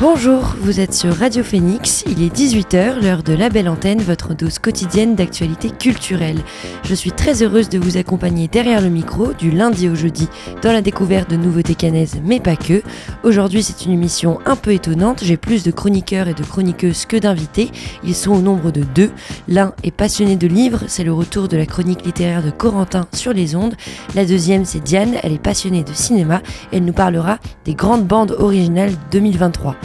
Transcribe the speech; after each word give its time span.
Bonjour, 0.00 0.56
vous 0.58 0.80
êtes 0.80 0.94
sur 0.94 1.14
Radio 1.14 1.44
Phoenix, 1.44 2.04
il 2.06 2.22
est 2.22 2.34
18h, 2.34 3.02
l'heure 3.02 3.22
de 3.22 3.34
la 3.34 3.50
belle 3.50 3.68
antenne, 3.68 4.00
votre 4.00 4.32
dose 4.32 4.58
quotidienne 4.58 5.14
d'actualité 5.14 5.68
culturelle. 5.68 6.38
Je 6.84 6.94
suis 6.94 7.12
très 7.12 7.42
heureuse 7.42 7.68
de 7.68 7.78
vous 7.78 7.98
accompagner 7.98 8.48
derrière 8.48 8.80
le 8.80 8.88
micro 8.88 9.34
du 9.34 9.50
lundi 9.50 9.90
au 9.90 9.94
jeudi 9.94 10.30
dans 10.62 10.72
la 10.72 10.80
découverte 10.80 11.28
de 11.28 11.36
nouveautés 11.36 11.74
canaises, 11.74 12.18
mais 12.24 12.40
pas 12.40 12.56
que. 12.56 12.82
Aujourd'hui 13.24 13.62
c'est 13.62 13.84
une 13.84 13.92
émission 13.92 14.38
un 14.46 14.56
peu 14.56 14.72
étonnante, 14.72 15.22
j'ai 15.22 15.36
plus 15.36 15.64
de 15.64 15.70
chroniqueurs 15.70 16.28
et 16.28 16.34
de 16.34 16.44
chroniqueuses 16.44 17.04
que 17.04 17.18
d'invités, 17.18 17.70
ils 18.02 18.14
sont 18.14 18.32
au 18.32 18.40
nombre 18.40 18.70
de 18.70 18.84
deux. 18.94 19.10
L'un 19.48 19.74
est 19.82 19.90
passionné 19.90 20.36
de 20.36 20.46
livres, 20.46 20.84
c'est 20.86 21.04
le 21.04 21.12
retour 21.12 21.46
de 21.46 21.58
la 21.58 21.66
chronique 21.66 22.06
littéraire 22.06 22.42
de 22.42 22.50
Corentin 22.50 23.06
sur 23.12 23.34
les 23.34 23.54
ondes. 23.54 23.74
La 24.14 24.24
deuxième 24.24 24.64
c'est 24.64 24.82
Diane, 24.82 25.16
elle 25.22 25.34
est 25.34 25.38
passionnée 25.38 25.84
de 25.84 25.92
cinéma, 25.92 26.40
elle 26.72 26.86
nous 26.86 26.94
parlera 26.94 27.38
des 27.66 27.74
grandes 27.74 28.06
bandes 28.06 28.34
originales 28.38 28.94
2023. 29.10 29.76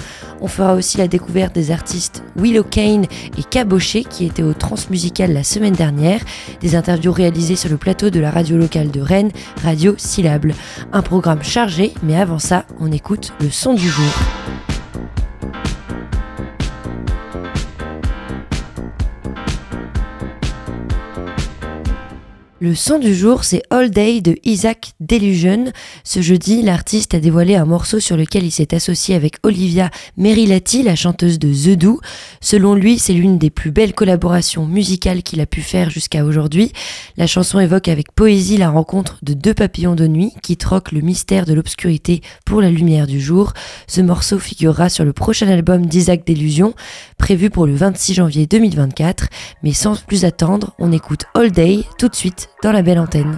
On 0.41 0.48
fera 0.48 0.76
aussi 0.76 0.98
la 0.98 1.08
découverte 1.08 1.55
des 1.55 1.72
artistes 1.72 2.23
Willow 2.36 2.63
Kane 2.63 3.05
et 3.38 3.44
Cabochet 3.44 4.04
qui 4.04 4.26
étaient 4.26 4.44
au 4.44 4.54
Transmusical 4.54 5.34
la 5.34 5.44
semaine 5.44 5.73
dernière, 5.73 6.22
des 6.62 6.76
interviews 6.76 7.12
réalisées 7.12 7.55
sur 7.55 7.70
le 7.70 7.77
plateau 7.77 8.10
de 8.10 8.20
la 8.20 8.32
radio 8.32 8.57
locale 8.57 8.91
de 8.91 9.02
Rennes, 9.02 9.32
Radio 9.63 9.96
Syllable. 9.98 10.54
Un 10.91 11.02
programme 11.02 11.43
chargé, 11.43 11.93
mais 12.04 12.20
avant 12.20 12.40
ça, 12.40 12.65
on 12.80 12.91
écoute 12.91 13.34
le 13.41 13.49
son 13.49 13.74
du 13.74 13.88
jour. 13.88 14.12
Le 22.62 22.74
son 22.74 23.00
du 23.00 23.14
jour, 23.14 23.44
c'est 23.44 23.64
All 23.70 23.92
Day 23.92 24.22
de 24.22 24.38
Isaac 24.46 24.94
Delusion. 25.02 25.74
Ce 26.06 26.22
jeudi, 26.22 26.62
l'artiste 26.62 27.14
a 27.14 27.20
dévoilé 27.20 27.56
un 27.56 27.66
morceau 27.66 28.00
sur 28.00 28.16
lequel 28.16 28.46
il 28.46 28.52
s'est 28.52 28.74
associé 28.74 29.14
avec 29.14 29.36
Olivia 29.44 29.90
Merilati, 30.16 30.82
la 30.82 30.96
chanteuse 30.96 31.38
de 31.38 31.50
The 31.50 31.78
Do. 31.78 32.00
Selon 32.40 32.74
lui, 32.74 32.98
c'est 32.98 33.12
l'une 33.12 33.38
des 33.38 33.50
plus 33.50 33.72
belles 33.72 33.94
collaborations 33.94 34.66
musicales 34.66 35.22
qu'il 35.22 35.42
a 35.42 35.46
pu 35.46 35.60
faire 35.60 35.90
jusqu'à 35.90 36.24
aujourd'hui. 36.24 36.72
La 37.18 37.28
chanson 37.28 37.60
évoque 37.60 37.90
avec 37.90 38.14
poésie 38.14 38.56
la 38.56 38.70
rencontre 38.70 39.18
de 39.22 39.34
deux 39.34 39.54
papillons 39.54 39.96
de 39.96 40.08
nuit 40.08 40.32
qui 40.42 40.56
troquent 40.56 40.94
le 40.94 41.02
mystère 41.02 41.46
de 41.46 41.54
l'obscurité 41.54 42.22
pour 42.46 42.62
la 42.62 42.72
lumière 42.72 43.06
du 43.06 43.20
jour. 43.20 43.52
Ce 43.86 44.00
morceau 44.00 44.40
figurera 44.40 44.88
sur 44.88 45.04
le 45.04 45.12
prochain 45.12 45.50
album 45.50 45.88
d'Isaac 45.88 46.26
Delusion, 46.26 46.74
prévu 47.18 47.50
pour 47.50 47.68
le 47.68 47.76
26 47.76 48.14
janvier 48.14 48.48
2024. 48.48 49.28
Mais 49.62 49.74
sans 49.74 50.02
plus 50.06 50.24
attendre, 50.24 50.74
on 50.80 50.94
écoute 50.94 51.26
All 51.34 51.52
Day 51.52 51.84
tout 51.98 52.08
de 52.08 52.16
suite 52.16 52.45
dans 52.63 52.71
la 52.71 52.82
belle 52.82 52.99
antenne. 52.99 53.38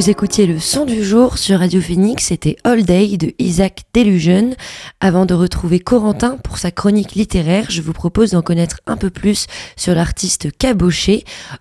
Vous 0.00 0.08
écoutiez 0.08 0.46
le 0.46 0.58
son 0.58 0.86
du 0.86 1.04
jour 1.04 1.36
sur 1.36 1.58
Radio 1.58 1.78
Phoenix, 1.78 2.24
c'était 2.28 2.56
All 2.64 2.84
Day 2.84 3.18
de 3.18 3.34
Isaac 3.38 3.82
Delusion. 3.92 4.56
Avant 5.00 5.26
de 5.26 5.34
retrouver 5.34 5.78
Corentin 5.78 6.38
pour 6.38 6.56
sa 6.56 6.70
chronique 6.70 7.12
littéraire, 7.12 7.66
je 7.68 7.82
vous 7.82 7.92
propose 7.92 8.30
d'en 8.30 8.40
connaître 8.40 8.80
un 8.86 8.96
peu 8.96 9.10
plus 9.10 9.46
sur 9.76 9.94
l'artiste 9.94 10.56
Kaboshe. 10.56 11.10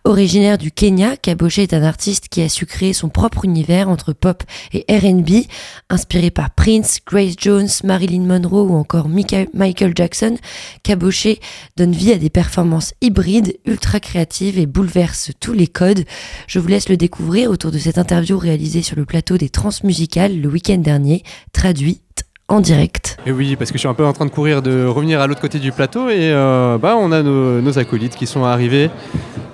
Originaire 0.05 0.57
du 0.57 0.71
Kenya, 0.71 1.17
Kaboshe 1.17 1.59
est 1.59 1.73
un 1.73 1.83
artiste 1.83 2.29
qui 2.29 2.41
a 2.41 2.47
su 2.47 2.65
créer 2.65 2.93
son 2.93 3.09
propre 3.09 3.43
univers 3.43 3.89
entre 3.89 4.13
pop 4.13 4.41
et 4.71 4.85
RB. 4.89 5.45
Inspiré 5.89 6.31
par 6.31 6.51
Prince, 6.51 6.99
Grace 7.05 7.35
Jones, 7.37 7.67
Marilyn 7.83 8.23
Monroe 8.23 8.63
ou 8.63 8.75
encore 8.75 9.09
Michael 9.09 9.91
Jackson, 9.93 10.37
Kaboshe 10.83 11.27
donne 11.75 11.91
vie 11.91 12.13
à 12.13 12.17
des 12.17 12.29
performances 12.29 12.93
hybrides, 13.01 13.57
ultra 13.65 13.99
créatives 13.99 14.57
et 14.57 14.65
bouleverse 14.65 15.31
tous 15.41 15.51
les 15.51 15.67
codes. 15.67 16.05
Je 16.47 16.59
vous 16.59 16.69
laisse 16.69 16.87
le 16.87 16.95
découvrir 16.95 17.51
autour 17.51 17.71
de 17.71 17.77
cette 17.77 17.97
interview 17.97 18.28
réalisé 18.37 18.81
sur 18.81 18.95
le 18.95 19.05
plateau 19.05 19.37
des 19.37 19.49
Transmusicales 19.49 20.39
le 20.39 20.49
week-end 20.49 20.77
dernier, 20.77 21.23
traduite 21.53 22.25
en 22.47 22.59
direct. 22.61 23.17
Et 23.25 23.31
oui, 23.31 23.55
parce 23.55 23.71
que 23.71 23.77
je 23.77 23.79
suis 23.79 23.87
un 23.87 23.93
peu 23.93 24.05
en 24.05 24.13
train 24.13 24.25
de 24.25 24.31
courir, 24.31 24.61
de 24.61 24.85
revenir 24.85 25.21
à 25.21 25.27
l'autre 25.27 25.41
côté 25.41 25.59
du 25.59 25.71
plateau 25.71 26.09
et 26.09 26.31
euh, 26.31 26.77
bah, 26.77 26.95
on 26.99 27.11
a 27.11 27.21
nos, 27.21 27.79
acolytes 27.79 28.15
qui 28.15 28.27
sont 28.27 28.43
arrivés. 28.43 28.89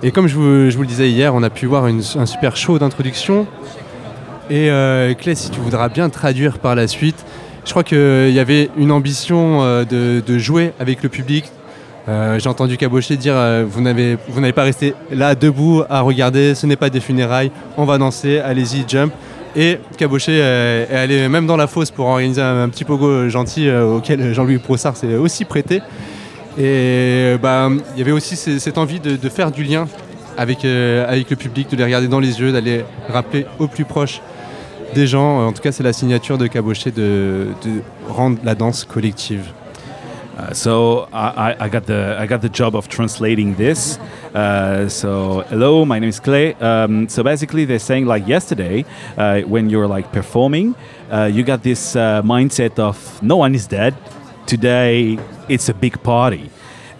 Et 0.02 0.10
comme 0.10 0.26
je 0.26 0.34
vous, 0.34 0.82
le 0.82 0.86
disais 0.86 1.10
hier, 1.10 1.34
on 1.34 1.42
a 1.42 1.50
pu 1.50 1.66
voir 1.66 1.84
un 1.84 2.26
super 2.26 2.56
show 2.56 2.78
d'introduction. 2.78 3.46
Et 4.48 4.70
euh, 4.70 5.14
Clay, 5.14 5.34
si 5.34 5.50
tu 5.50 5.60
voudras 5.60 5.88
bien 5.88 6.08
traduire 6.08 6.58
par 6.58 6.74
la 6.74 6.86
suite, 6.86 7.24
je 7.64 7.70
crois 7.70 7.82
qu'il 7.82 8.30
y 8.30 8.38
avait 8.38 8.70
une 8.76 8.92
ambition 8.92 9.62
euh, 9.62 9.84
de, 9.84 10.38
jouer 10.38 10.72
avec 10.78 11.02
le 11.02 11.08
public, 11.08 11.46
euh, 12.08 12.38
j'ai 12.38 12.48
entendu 12.48 12.76
Caboché 12.76 13.16
dire 13.16 13.34
euh, 13.34 13.64
vous 13.68 13.80
n'avez 13.80 14.16
pas 14.54 14.62
rester 14.62 14.94
là 15.10 15.34
debout 15.34 15.82
à 15.90 16.02
regarder, 16.02 16.54
ce 16.54 16.66
n'est 16.66 16.76
pas 16.76 16.88
des 16.88 17.00
funérailles, 17.00 17.50
on 17.76 17.84
va 17.84 17.98
danser, 17.98 18.38
allez-y, 18.38 18.84
jump. 18.86 19.12
Et 19.56 19.78
Caboché 19.96 20.36
est 20.36 20.94
allé 20.94 21.28
même 21.28 21.46
dans 21.46 21.56
la 21.56 21.66
fosse 21.66 21.90
pour 21.90 22.06
organiser 22.06 22.42
un, 22.42 22.68
petit 22.68 22.84
pogo 22.84 23.28
gentil 23.28 23.68
euh, 23.68 23.96
auquel 23.96 24.34
Jean-Louis 24.34 24.58
Brossard 24.58 24.96
s'est 24.96 25.14
aussi 25.14 25.44
prêté. 25.44 25.80
Et 26.58 27.36
bah, 27.42 27.70
il 27.94 27.98
y 27.98 28.02
avait 28.02 28.12
aussi 28.12 28.36
cette 28.36 28.78
envie 28.78 29.00
de, 29.00 29.28
faire 29.28 29.50
du 29.50 29.62
lien 29.62 29.86
avec, 30.38 30.62
le 30.62 31.34
public, 31.34 31.70
de 31.70 31.76
les 31.76 31.84
regarder 31.84 32.08
dans 32.08 32.20
les 32.20 32.40
yeux, 32.40 32.52
d'aller 32.52 32.82
rappeler 33.08 33.46
au 33.58 33.66
plus 33.66 33.84
proche 33.84 34.20
des 34.94 35.06
gens. 35.06 35.46
En 35.46 35.52
tout 35.52 35.60
cas, 35.60 35.72
c'est 35.72 35.82
la 35.82 35.92
signature 35.92 36.38
de 36.38 36.46
Caboché 36.46 36.90
de 36.92 37.48
rendre 38.08 38.38
la 38.42 38.54
danse 38.54 38.84
collective. 38.84 39.42
Uh, 40.36 40.52
so 40.52 41.08
I, 41.14 41.56
I, 41.64 41.68
got 41.70 41.86
the 41.86 42.14
I 42.18 42.26
got 42.26 42.42
the 42.42 42.50
job 42.50 42.76
of 42.76 42.88
translating 42.88 43.54
this. 43.54 43.98
Uh, 44.34 44.86
so 44.86 45.40
hello, 45.48 45.86
my 45.86 45.98
name 45.98 46.10
is 46.10 46.20
Clay. 46.20 46.52
Um, 46.54 47.08
so 47.08 47.22
basically, 47.22 47.64
they're 47.64 47.78
saying 47.78 48.04
like 48.04 48.26
yesterday, 48.28 48.84
uh, 49.16 49.40
when 49.42 49.70
you're 49.70 49.86
like 49.86 50.12
performing, 50.12 50.74
uh, 51.10 51.24
you 51.32 51.42
got 51.42 51.62
this 51.62 51.96
uh, 51.96 52.20
mindset 52.22 52.78
of 52.78 53.22
no 53.22 53.36
one 53.36 53.54
is 53.54 53.66
dead. 53.66 53.94
Today 54.46 55.18
it's 55.48 55.70
a 55.70 55.74
big 55.74 56.02
party, 56.02 56.50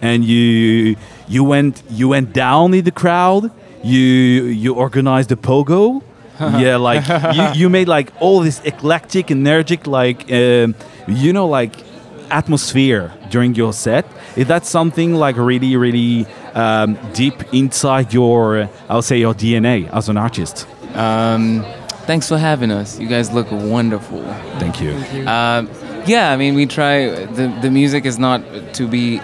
and 0.01 0.25
you 0.25 0.95
you 1.27 1.43
went 1.43 1.83
you 1.91 2.09
went 2.09 2.33
down 2.33 2.73
in 2.73 2.85
the 2.85 2.91
crowd. 2.91 3.51
You 3.83 3.99
you 3.99 4.73
organized 4.73 5.31
a 5.31 5.35
pogo. 5.35 6.01
yeah, 6.39 6.75
like 6.75 7.07
you, 7.35 7.61
you 7.61 7.69
made 7.69 7.87
like 7.87 8.11
all 8.19 8.41
this 8.41 8.61
eclectic, 8.63 9.31
energetic, 9.31 9.87
like 9.87 10.31
um, 10.31 10.75
you 11.07 11.33
know, 11.33 11.47
like 11.47 11.86
atmosphere 12.29 13.13
during 13.29 13.55
your 13.55 13.73
set? 13.73 14.05
Is 14.35 14.47
that 14.47 14.65
something 14.65 15.15
like 15.15 15.37
really, 15.37 15.75
really 15.75 16.25
um, 16.53 16.97
deep 17.13 17.53
inside 17.53 18.13
your, 18.13 18.69
I'll 18.89 19.01
say, 19.01 19.17
your 19.19 19.33
DNA 19.33 19.89
as 19.91 20.09
an 20.09 20.17
artist? 20.17 20.67
Um, 20.93 21.63
thanks 22.05 22.27
for 22.27 22.37
having 22.37 22.71
us. 22.71 22.99
You 22.99 23.07
guys 23.07 23.31
look 23.31 23.51
wonderful. 23.51 24.21
Thank 24.59 24.81
you. 24.81 24.99
Thank 24.99 25.13
you. 25.13 25.27
Uh, 25.27 26.03
yeah, 26.07 26.31
I 26.31 26.37
mean, 26.37 26.55
we 26.55 26.65
try. 26.65 27.25
the 27.25 27.47
The 27.61 27.69
music 27.69 28.05
is 28.05 28.17
not 28.17 28.41
to 28.75 28.87
be, 28.87 29.21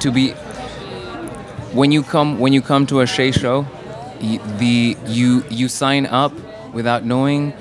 to 0.00 0.10
be. 0.10 0.32
When 1.72 1.90
you 1.92 2.02
come 2.02 2.38
when 2.38 2.52
you 2.52 2.62
come 2.62 2.86
to 2.86 3.00
a 3.00 3.06
Shay 3.06 3.32
show, 3.32 3.66
the 4.20 4.96
you 5.06 5.44
you 5.50 5.68
sign 5.68 6.06
up 6.06 6.32
without 6.72 7.04
knowing 7.04 7.52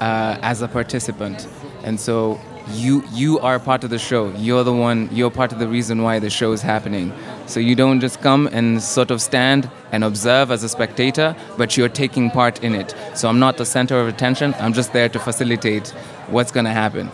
uh, 0.00 0.38
as 0.42 0.62
a 0.62 0.68
participant, 0.68 1.46
and 1.82 1.98
so 1.98 2.38
you 2.72 3.04
you 3.12 3.38
are 3.40 3.58
part 3.58 3.84
of 3.84 3.90
the 3.90 3.98
show. 3.98 4.32
You're 4.36 4.64
the 4.64 4.72
one. 4.72 5.08
You're 5.12 5.30
part 5.30 5.52
of 5.52 5.58
the 5.58 5.68
reason 5.68 6.02
why 6.02 6.18
the 6.18 6.30
show 6.30 6.52
is 6.52 6.62
happening. 6.62 7.12
So 7.46 7.60
you 7.60 7.74
don't 7.74 8.00
just 8.00 8.20
come 8.20 8.48
and 8.52 8.82
sort 8.82 9.10
of 9.10 9.20
stand 9.20 9.68
and 9.92 10.02
observe 10.04 10.50
as 10.50 10.64
a 10.64 10.68
spectator, 10.68 11.36
but 11.58 11.76
you're 11.76 11.88
taking 11.90 12.30
part 12.30 12.62
in 12.64 12.74
it. 12.74 12.94
So 13.14 13.28
I'm 13.28 13.38
not 13.38 13.56
the 13.56 13.66
center 13.66 14.00
of 14.00 14.08
attention. 14.08 14.54
I'm 14.58 14.72
just 14.72 14.92
there 14.92 15.08
to 15.08 15.18
facilitate 15.18 15.88
what's 16.28 16.50
going 16.52 16.66
to 16.66 16.72
happen. 16.72 17.10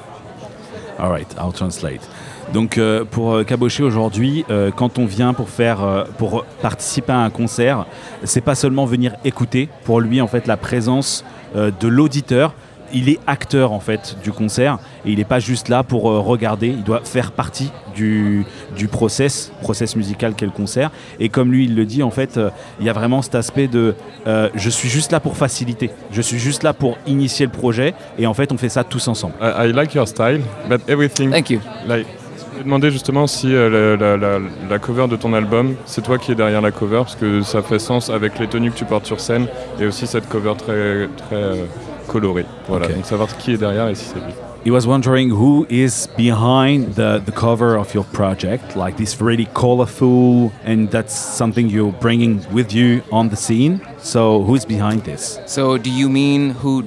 All 0.99 1.11
right, 1.11 1.29
I'll 1.39 1.53
translate. 1.53 2.03
Donc 2.53 2.79
euh, 2.79 3.05
pour 3.05 3.35
euh, 3.35 3.45
Caboché 3.45 3.83
aujourd'hui, 3.83 4.45
euh, 4.51 4.71
quand 4.75 4.99
on 4.99 5.07
vient 5.07 5.35
pour 5.35 5.49
faire, 5.49 5.85
euh, 5.85 6.05
pour 6.19 6.45
participer 6.61 7.13
à 7.13 7.21
un 7.21 7.31
concert, 7.31 7.87
c'est 8.25 8.41
pas 8.41 8.57
seulement 8.57 8.87
venir 8.87 9.15
écouter. 9.25 9.69
Pour 9.85 10.01
lui, 10.01 10.21
en 10.21 10.27
fait, 10.27 10.47
la 10.49 10.57
présence 10.57 11.25
euh, 11.55 11.71
de 11.79 11.87
l'auditeur, 11.87 12.55
il 12.93 13.09
est 13.09 13.19
acteur 13.27 13.73
en 13.73 13.81
fait 13.81 14.17
du 14.23 14.33
concert 14.33 14.79
et 15.05 15.11
il 15.11 15.19
n'est 15.19 15.25
pas 15.25 15.41
juste 15.41 15.69
là 15.69 15.83
pour 15.83 16.11
euh, 16.11 16.21
regarder, 16.21 16.69
il 16.69 16.83
doit 16.83 17.01
faire 17.05 17.33
partie 17.33 17.71
du, 17.95 18.45
du 18.77 18.89
process, 18.89 19.53
process 19.61 19.97
musical 19.97 20.35
qu'est 20.35 20.47
le 20.47 20.53
concert. 20.53 20.91
Et 21.19 21.29
comme 21.29 21.53
lui 21.53 21.65
il 21.65 21.75
le 21.75 21.85
dit 21.85 22.03
en 22.03 22.11
fait, 22.11 22.37
euh, 22.37 22.51
il 22.79 22.87
y 22.87 22.91
a 22.91 22.93
vraiment 22.93 23.23
cet 23.23 23.35
aspect 23.35 23.69
de 23.69 23.95
euh, 24.27 24.49
je 24.55 24.71
suis 24.71 24.89
juste 24.89 25.13
là 25.13 25.21
pour 25.21 25.37
faciliter, 25.37 25.91
je 26.11 26.23
suis 26.23 26.39
juste 26.39 26.63
là 26.63 26.73
pour 26.73 26.99
initier 27.07 27.47
le 27.47 27.53
projet 27.53 27.95
et 28.19 28.27
en 28.27 28.35
fait 28.35 28.53
on 28.53 28.59
fait 28.59 28.69
ça 28.69 28.85
tous 28.85 29.09
ensemble. 29.09 29.35
I, 29.41 29.73
like 29.73 29.95
your 29.95 30.07
style, 30.07 30.43
but 30.69 30.81
everything. 30.89 31.31
Thank 31.31 31.51
you. 31.51 31.61
Like, 31.87 32.07
je 32.59 32.65
demandé 32.65 32.91
justement 32.91 33.27
si 33.27 33.53
la, 33.53 33.97
la, 33.97 34.17
la, 34.17 34.79
cover 34.79 35.09
de 35.09 35.17
ton 35.17 35.33
album, 35.33 35.77
c'est 35.87 36.03
toi 36.03 36.19
qui 36.19 36.33
es 36.33 36.35
derrière 36.35 36.61
la 36.61 36.71
cover, 36.71 36.99
parce 36.99 37.17
que 37.17 37.41
ça 37.41 37.63
fait 37.63 37.79
sens 37.79 38.11
avec 38.11 38.39
les 38.39 38.49
tenues 38.49 38.71
que 38.71 38.77
tu 38.77 38.85
portes 38.85 39.07
sur 39.07 39.19
scène 39.19 39.47
et 39.81 39.87
aussi 39.87 40.07
cette 40.07 40.29
cover 40.29 40.53
très, 40.59 41.09
très 41.17 41.55
coloré. 42.11 42.45
Voilà, 42.69 42.87
okay. 42.87 42.95
donc 42.95 43.07
savoir 43.07 43.29
qui 43.39 43.53
est 43.53 43.57
derrière 43.57 43.89
et 43.89 43.95
si 43.95 44.05
c'est 44.05 44.19
lui. 44.19 44.35
He 44.63 44.71
was 44.71 44.87
wondering 44.87 45.31
who 45.31 45.67
is 45.71 46.07
behind 46.19 46.95
the, 46.95 47.19
the 47.25 47.33
cover 47.33 47.79
of 47.79 47.95
your 47.95 48.05
project, 48.05 48.77
like 48.77 48.99
this 48.99 49.19
really 49.19 49.47
colorful, 49.55 50.53
and 50.67 50.91
that's 50.91 51.15
something 51.15 51.71
you're 51.71 51.95
bringing 51.99 52.43
with 52.53 52.75
you 52.75 53.01
on 53.11 53.31
the 53.31 53.37
scene. 53.37 53.81
So, 54.03 54.43
who's 54.43 54.67
behind 54.67 55.05
this? 55.05 55.39
So, 55.47 55.79
do 55.79 55.89
you 55.91 56.11
mean 56.11 56.51
who 56.51 56.85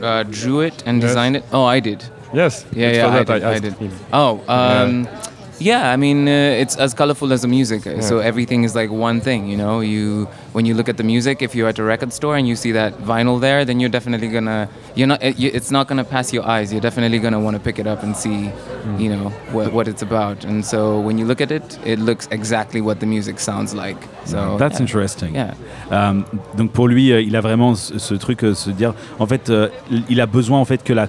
uh, 0.00 0.22
drew 0.22 0.60
it 0.60 0.82
and 0.86 1.02
yes. 1.02 1.10
designed 1.10 1.36
it? 1.36 1.44
Oh, 1.52 1.64
I 1.64 1.80
did. 1.80 2.02
Yes. 2.32 2.64
Yeah, 2.72 2.92
yeah, 2.92 3.08
I 3.08 3.22
did, 3.22 3.44
I, 3.44 3.52
I 3.52 3.58
did. 3.58 3.74
Oh, 4.10 4.40
um, 4.48 5.04
yeah. 5.04 5.20
Yeah, 5.58 5.90
I 5.90 5.96
mean, 5.96 6.26
uh, 6.28 6.62
it's 6.62 6.76
as 6.76 6.94
colorful 6.94 7.32
as 7.32 7.42
the 7.42 7.48
music. 7.48 7.84
Yeah. 7.84 8.00
So 8.00 8.18
everything 8.18 8.64
is 8.64 8.74
like 8.74 8.90
one 8.90 9.20
thing, 9.20 9.48
you 9.48 9.56
know. 9.56 9.80
You 9.80 10.26
when 10.52 10.66
you 10.66 10.74
look 10.74 10.88
at 10.88 10.96
the 10.96 11.04
music, 11.04 11.42
if 11.42 11.54
you're 11.54 11.68
at 11.68 11.78
a 11.78 11.82
record 11.82 12.12
store 12.12 12.36
and 12.36 12.46
you 12.46 12.56
see 12.56 12.72
that 12.72 12.94
vinyl 12.98 13.40
there, 13.40 13.64
then 13.64 13.80
you're 13.80 13.90
definitely 13.90 14.28
gonna 14.28 14.68
you're 14.94 15.06
not 15.06 15.22
it's 15.22 15.70
not 15.70 15.88
gonna 15.88 16.04
pass 16.04 16.32
your 16.32 16.46
eyes. 16.46 16.72
You're 16.72 16.80
definitely 16.80 17.18
gonna 17.18 17.40
want 17.40 17.56
to 17.56 17.62
pick 17.62 17.78
it 17.78 17.86
up 17.86 18.02
and 18.02 18.16
see, 18.16 18.50
mm. 18.50 19.00
you 19.00 19.10
know, 19.10 19.30
what, 19.52 19.72
what 19.72 19.88
it's 19.88 20.02
about. 20.02 20.44
And 20.44 20.64
so 20.64 21.00
when 21.00 21.18
you 21.18 21.24
look 21.24 21.40
at 21.40 21.50
it, 21.50 21.78
it 21.84 21.98
looks 21.98 22.28
exactly 22.30 22.80
what 22.80 23.00
the 23.00 23.06
music 23.06 23.38
sounds 23.38 23.74
like. 23.74 23.98
So 24.24 24.56
that's 24.58 24.78
yeah. 24.78 24.86
interesting. 24.86 25.34
Yeah. 25.34 25.54
Um, 25.90 26.24
donc 26.56 26.72
pour 26.72 26.88
lui, 26.88 27.12
euh, 27.12 27.20
il 27.20 27.36
a 27.36 27.40
vraiment 27.40 27.74
ce, 27.74 27.98
ce 27.98 28.14
truc, 28.14 28.44
euh, 28.44 28.54
se 28.54 28.70
dire, 28.70 28.94
en 29.18 29.26
fait, 29.26 29.50
euh, 29.50 29.68
il 30.08 30.20
a 30.20 30.26
besoin 30.26 30.58
en 30.58 30.64
fait 30.64 30.82
que 30.82 30.92
la 30.92 31.08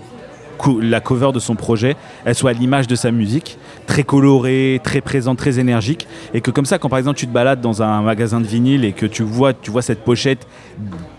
la 0.81 0.99
cover 0.99 1.31
de 1.33 1.39
son 1.39 1.55
projet, 1.55 1.95
elle 2.25 2.35
soit 2.35 2.51
à 2.51 2.53
l'image 2.53 2.87
de 2.87 2.95
sa 2.95 3.11
musique, 3.11 3.57
très 3.87 4.03
colorée, 4.03 4.81
très 4.83 5.01
présente, 5.01 5.37
très 5.37 5.59
énergique, 5.59 6.07
et 6.33 6.41
que 6.41 6.51
comme 6.51 6.65
ça, 6.65 6.77
quand 6.77 6.89
par 6.89 6.99
exemple 6.99 7.17
tu 7.17 7.27
te 7.27 7.31
balades 7.31 7.61
dans 7.61 7.81
un 7.81 8.01
magasin 8.01 8.41
de 8.41 8.47
vinyle 8.47 8.85
et 8.85 8.91
que 8.91 9.05
tu 9.05 9.23
vois, 9.23 9.53
tu 9.53 9.71
vois 9.71 9.81
cette 9.81 10.03
pochette 10.03 10.47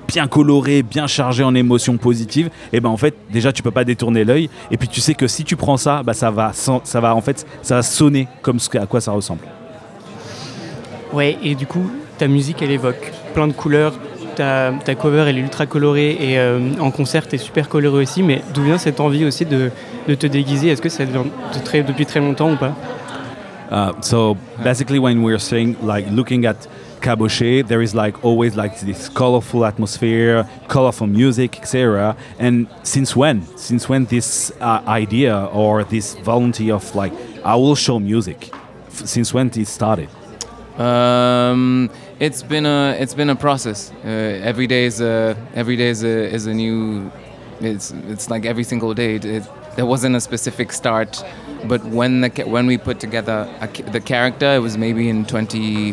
bien 0.09 0.27
colorée, 0.27 0.83
bien 0.83 1.07
chargée 1.07 1.45
en 1.45 1.55
émotions 1.55 1.97
positives, 1.97 2.51
et 2.73 2.81
ben 2.81 2.89
en 2.89 2.97
fait 2.97 3.15
déjà 3.31 3.53
tu 3.53 3.63
peux 3.63 3.71
pas 3.71 3.85
détourner 3.85 4.25
l'œil, 4.25 4.49
et 4.71 4.77
puis 4.77 4.89
tu 4.89 5.01
sais 5.01 5.15
que 5.15 5.27
si 5.27 5.45
tu 5.45 5.57
prends 5.57 5.77
ça, 5.77 6.03
bah, 6.03 6.15
ça 6.15 6.31
va, 6.31 6.53
ça 6.53 7.01
va 7.01 7.15
en 7.15 7.21
fait, 7.21 7.47
ça 7.63 7.77
va 7.77 7.83
sonner 7.83 8.29
comme 8.43 8.59
à 8.75 8.87
quoi 8.87 9.01
ça 9.01 9.13
ressemble. 9.13 9.43
Ouais, 11.13 11.39
et 11.43 11.55
du 11.55 11.67
coup, 11.67 11.91
ta 12.19 12.29
musique 12.29 12.63
elle 12.63 12.71
évoque 12.71 13.13
plein 13.35 13.47
de 13.47 13.53
couleurs, 13.53 13.95
ta, 14.37 14.73
ta, 14.85 14.95
cover 14.95 15.25
elle 15.27 15.39
est 15.39 15.41
ultra 15.41 15.67
colorée 15.67 16.17
et 16.21 16.39
euh, 16.39 16.61
en 16.81 16.91
concert 16.91 17.27
t'es 17.27 17.39
super 17.39 17.69
coloré 17.69 18.03
aussi, 18.03 18.23
mais 18.23 18.43
d'où 18.55 18.63
vient 18.63 18.79
cette 18.79 19.01
envie 19.01 19.25
aussi 19.25 19.45
de, 19.45 19.71
de 20.09 20.15
te 20.15 20.27
déguiser? 20.27 20.69
Est-ce 20.69 20.83
que 20.83 20.89
ça 20.89 21.05
vient 21.05 21.25
de 21.25 21.65
très, 21.65 21.83
depuis 21.83 22.07
très 22.07 22.21
longtemps 22.21 22.53
ou 22.53 22.57
pas? 22.57 22.75
Uh, 23.71 23.93
So 24.01 24.37
basically 24.63 24.99
when 24.99 25.23
we're 25.23 25.41
saying 25.41 25.77
like 25.83 26.07
looking 26.11 26.47
at 26.47 26.69
Caboché, 27.01 27.67
there 27.67 27.83
is 27.83 27.95
like 27.95 28.25
always 28.25 28.57
like 28.57 28.81
this 28.81 29.09
colorful 29.09 29.65
atmosphere, 29.65 30.45
colorful 30.69 31.07
music, 31.07 31.59
etc. 31.59 32.17
And 32.39 32.67
since 32.83 33.15
when? 33.15 33.43
Since 33.57 33.89
when 33.89 34.07
this 34.07 34.53
uh, 34.61 34.83
idea 34.89 35.49
or 35.53 35.85
this 35.85 36.15
volunteer 36.25 36.75
of 36.75 36.95
like 36.95 37.13
I 37.45 37.55
will 37.57 37.77
show 37.77 38.01
music? 38.01 38.51
F 38.89 39.07
since 39.07 39.35
when 39.35 39.51
it 39.55 39.69
started? 39.69 40.09
Um, 40.79 41.91
it's 42.21 42.43
been 42.43 42.67
a 42.67 42.97
it's 42.99 43.15
been 43.15 43.31
a 43.31 43.37
process. 43.37 43.93
Uh, 44.05 44.09
every 44.09 44.67
day 44.67 44.85
is 44.87 45.01
a 45.01 45.37
every 45.55 45.77
day 45.77 45.89
is 45.89 46.03
a, 46.05 46.33
is 46.35 46.47
a 46.47 46.55
new. 46.55 47.11
It's 47.61 47.91
it's 48.09 48.31
like 48.31 48.45
every 48.47 48.65
single 48.65 48.95
day. 48.95 49.17
It, 49.17 49.25
it, 49.25 49.43
there 49.77 49.87
wasn't 49.87 50.17
a 50.17 50.21
specific 50.21 50.73
start, 50.73 51.23
but 51.67 51.85
when 51.85 52.23
the 52.23 52.31
when 52.47 52.67
we 52.67 52.79
put 52.79 53.01
together 53.01 53.49
a, 53.61 53.69
the 53.93 54.01
character, 54.01 54.55
it 54.55 54.61
was 54.61 54.79
maybe 54.79 55.09
in 55.09 55.27
20, 55.27 55.93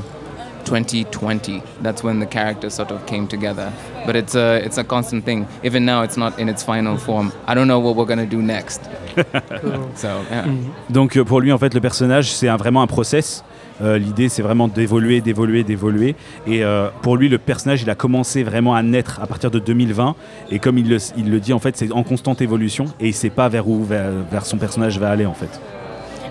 2020. 0.66 1.62
That's 1.82 2.04
when 2.04 2.20
the 2.20 2.26
character 2.26 2.70
sort 2.70 2.92
of 2.92 3.06
came 3.06 3.28
together. 3.28 3.74
But 4.06 4.16
it's 4.16 4.36
a 4.36 4.64
it's 4.64 4.78
a 4.78 4.84
constant 4.84 5.26
thing. 5.26 5.48
Even 5.64 5.84
now, 5.86 6.04
it's 6.04 6.16
not 6.18 6.40
in 6.40 6.48
its 6.48 6.64
final 6.64 6.98
form. 6.98 7.34
I 7.48 7.54
don't 7.54 7.68
know 7.68 7.80
what 7.80 7.96
we're 7.98 8.06
gonna 8.06 8.26
do 8.26 8.42
next. 8.42 8.82
so 9.96 10.24
yeah. 10.30 10.48
Donc 10.90 11.18
pour 11.26 11.42
lui, 11.42 11.52
en 11.52 11.58
fait, 11.58 11.74
le 11.74 11.82
personnage, 11.82 12.32
c'est 12.32 12.48
un- 12.48 12.58
vraiment 12.58 12.82
un 12.82 12.88
process. 12.88 13.44
Euh, 13.82 13.98
L'idée, 13.98 14.30
c'est 14.30 14.42
vraiment 14.42 14.68
d'évoluer, 14.68 15.22
d'évoluer, 15.22 15.64
d'évoluer. 15.64 16.16
Et 16.48 16.64
euh, 16.64 16.90
pour 17.02 17.18
lui, 17.18 17.30
le 17.30 17.38
personnage, 17.38 17.82
il 17.82 17.90
a 17.90 17.96
commencé 17.96 18.44
vraiment 18.44 18.76
à 18.76 18.84
naître 18.84 19.20
à 19.22 19.28
partir 19.28 19.52
de 19.52 19.60
2020. 19.60 20.16
Et 20.52 20.60
comme 20.60 20.78
il 20.78 20.90
le, 20.90 21.40
dit, 21.40 21.54
en 21.54 21.60
fait, 21.60 21.78
c'est 21.78 21.92
en 21.92 22.04
constante 22.04 22.42
évolution. 22.42 22.86
Et 23.00 23.08
il 23.08 23.14
sait 23.14 23.30
pas 23.30 23.50
vers 23.50 23.68
où 23.68 23.84
vers, 23.84 24.46
son 24.46 24.58
personnage 24.58 25.00
va 25.00 25.10
aller, 25.10 25.26
en 25.26 25.34
fait. 25.34 25.60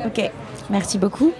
Ok, 0.04 0.30
merci 0.70 0.98
beaucoup. 0.98 1.32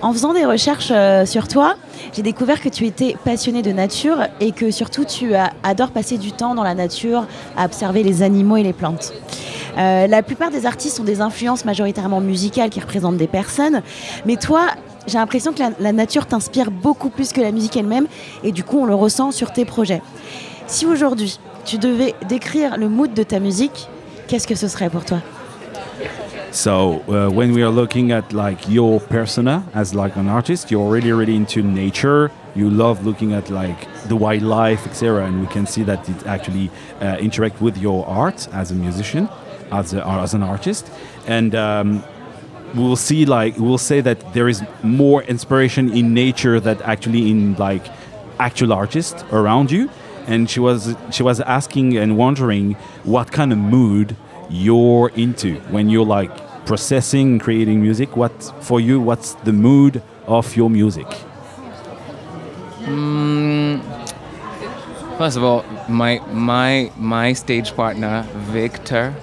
En 0.00 0.12
faisant 0.12 0.32
des 0.32 0.44
recherches 0.44 0.92
euh, 0.92 1.26
sur 1.26 1.48
toi, 1.48 1.74
j'ai 2.12 2.22
découvert 2.22 2.60
que 2.60 2.68
tu 2.68 2.86
étais 2.86 3.16
passionné 3.24 3.62
de 3.62 3.72
nature 3.72 4.18
et 4.40 4.52
que 4.52 4.70
surtout 4.70 5.04
tu 5.04 5.32
adores 5.62 5.90
passer 5.90 6.18
du 6.18 6.32
temps 6.32 6.54
dans 6.54 6.62
la 6.62 6.74
nature 6.74 7.26
à 7.56 7.64
observer 7.64 8.02
les 8.02 8.22
animaux 8.22 8.56
et 8.56 8.62
les 8.62 8.72
plantes. 8.72 9.12
Euh, 9.76 10.06
la 10.06 10.22
plupart 10.22 10.50
des 10.50 10.66
artistes 10.66 11.00
ont 11.00 11.04
des 11.04 11.20
influences 11.20 11.64
majoritairement 11.64 12.20
musicales 12.20 12.70
qui 12.70 12.80
représentent 12.80 13.16
des 13.16 13.26
personnes, 13.26 13.82
mais 14.26 14.36
toi, 14.36 14.68
j'ai 15.06 15.18
l'impression 15.18 15.52
que 15.52 15.62
la, 15.80 15.92
nature 15.92 16.26
t'inspire 16.26 16.70
beaucoup 16.70 17.08
plus 17.08 17.32
que 17.32 17.40
la 17.40 17.50
musique 17.50 17.76
elle-même 17.76 18.06
et 18.44 18.52
du 18.52 18.62
coup 18.62 18.78
on 18.78 18.84
le 18.84 18.94
ressent 18.94 19.30
sur 19.32 19.52
tes 19.52 19.64
projets. 19.64 20.02
Si 20.66 20.86
aujourd'hui 20.86 21.38
tu 21.64 21.78
devais 21.78 22.14
décrire 22.28 22.76
le 22.76 22.88
mood 22.88 23.14
de 23.14 23.22
ta 23.22 23.40
musique, 23.40 23.88
qu'est-ce 24.26 24.46
que 24.46 24.54
ce 24.54 24.68
serait 24.68 24.90
pour 24.90 25.04
toi? 25.04 25.18
So 26.50 27.02
uh, 27.08 27.28
when 27.28 27.52
we 27.52 27.62
are 27.62 27.70
looking 27.70 28.10
at 28.10 28.32
like 28.32 28.68
your 28.68 29.00
persona 29.00 29.62
as 29.74 29.92
like 29.94 30.16
an 30.16 30.28
artist, 30.28 30.70
you're 30.70 30.90
really 30.90 31.12
really 31.12 31.36
into 31.36 31.62
nature. 31.62 32.30
You 32.54 32.70
love 32.70 33.04
looking 33.04 33.34
at 33.34 33.50
like 33.50 33.86
the 34.08 34.16
wildlife, 34.16 34.86
etc. 34.86 35.26
And 35.26 35.40
we 35.40 35.46
can 35.46 35.66
see 35.66 35.84
that 35.84 36.08
it 36.08 36.26
actually 36.26 36.70
uh, 37.00 37.18
interact 37.20 37.60
with 37.60 37.76
your 37.76 38.06
art 38.06 38.48
as 38.52 38.70
a 38.70 38.74
musician, 38.74 39.28
as 39.70 39.94
a, 39.94 40.06
as 40.06 40.34
an 40.34 40.42
artist, 40.42 40.90
and. 41.26 41.54
Um, 41.54 42.04
we 42.74 42.82
will 42.82 42.96
see 42.96 43.24
like 43.24 43.56
we'll 43.56 43.78
say 43.78 44.00
that 44.00 44.34
there 44.34 44.48
is 44.48 44.62
more 44.82 45.22
inspiration 45.22 45.90
in 45.96 46.12
nature 46.12 46.60
than 46.60 46.80
actually 46.82 47.30
in 47.30 47.54
like 47.54 47.86
actual 48.38 48.72
artists 48.72 49.24
around 49.32 49.70
you. 49.70 49.90
And 50.26 50.50
she 50.50 50.60
was 50.60 50.94
she 51.10 51.22
was 51.22 51.40
asking 51.40 51.96
and 51.96 52.18
wondering 52.18 52.74
what 53.04 53.32
kind 53.32 53.52
of 53.52 53.58
mood 53.58 54.16
you're 54.50 55.10
into 55.14 55.56
when 55.70 55.88
you're 55.88 56.04
like 56.04 56.30
processing 56.66 57.38
creating 57.38 57.80
music. 57.80 58.16
What 58.16 58.52
for 58.60 58.80
you 58.80 59.00
what's 59.00 59.34
the 59.44 59.52
mood 59.52 60.02
of 60.26 60.54
your 60.54 60.68
music? 60.68 61.06
Mm, 62.84 63.80
first 65.16 65.36
of 65.38 65.44
all, 65.44 65.64
my 65.88 66.20
my 66.32 66.92
my 66.96 67.32
stage 67.32 67.74
partner 67.74 68.26
Victor, 68.52 69.14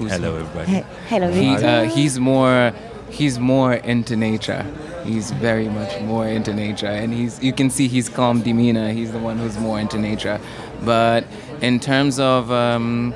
who's 0.00 0.12
everybody 0.12 0.72
He- 0.72 0.84
Hello, 1.08 1.30
he, 1.30 1.46
uh, 1.64 1.84
he's 1.84 2.18
more 2.18 2.72
he's 3.10 3.38
more 3.38 3.74
into 3.74 4.16
nature. 4.16 4.64
He's 5.04 5.30
very 5.32 5.68
much 5.68 6.00
more 6.02 6.26
into 6.28 6.52
nature, 6.52 6.86
and 6.86 7.12
he's 7.12 7.42
you 7.42 7.52
can 7.52 7.70
see 7.70 7.88
he's 7.88 8.08
calm 8.08 8.42
demeanor. 8.42 8.92
He's 8.92 9.12
the 9.12 9.18
one 9.18 9.38
who's 9.38 9.58
more 9.58 9.80
into 9.80 9.98
nature. 9.98 10.38
But 10.84 11.24
in 11.60 11.80
terms 11.80 12.18
of 12.20 12.50
um, 12.52 13.14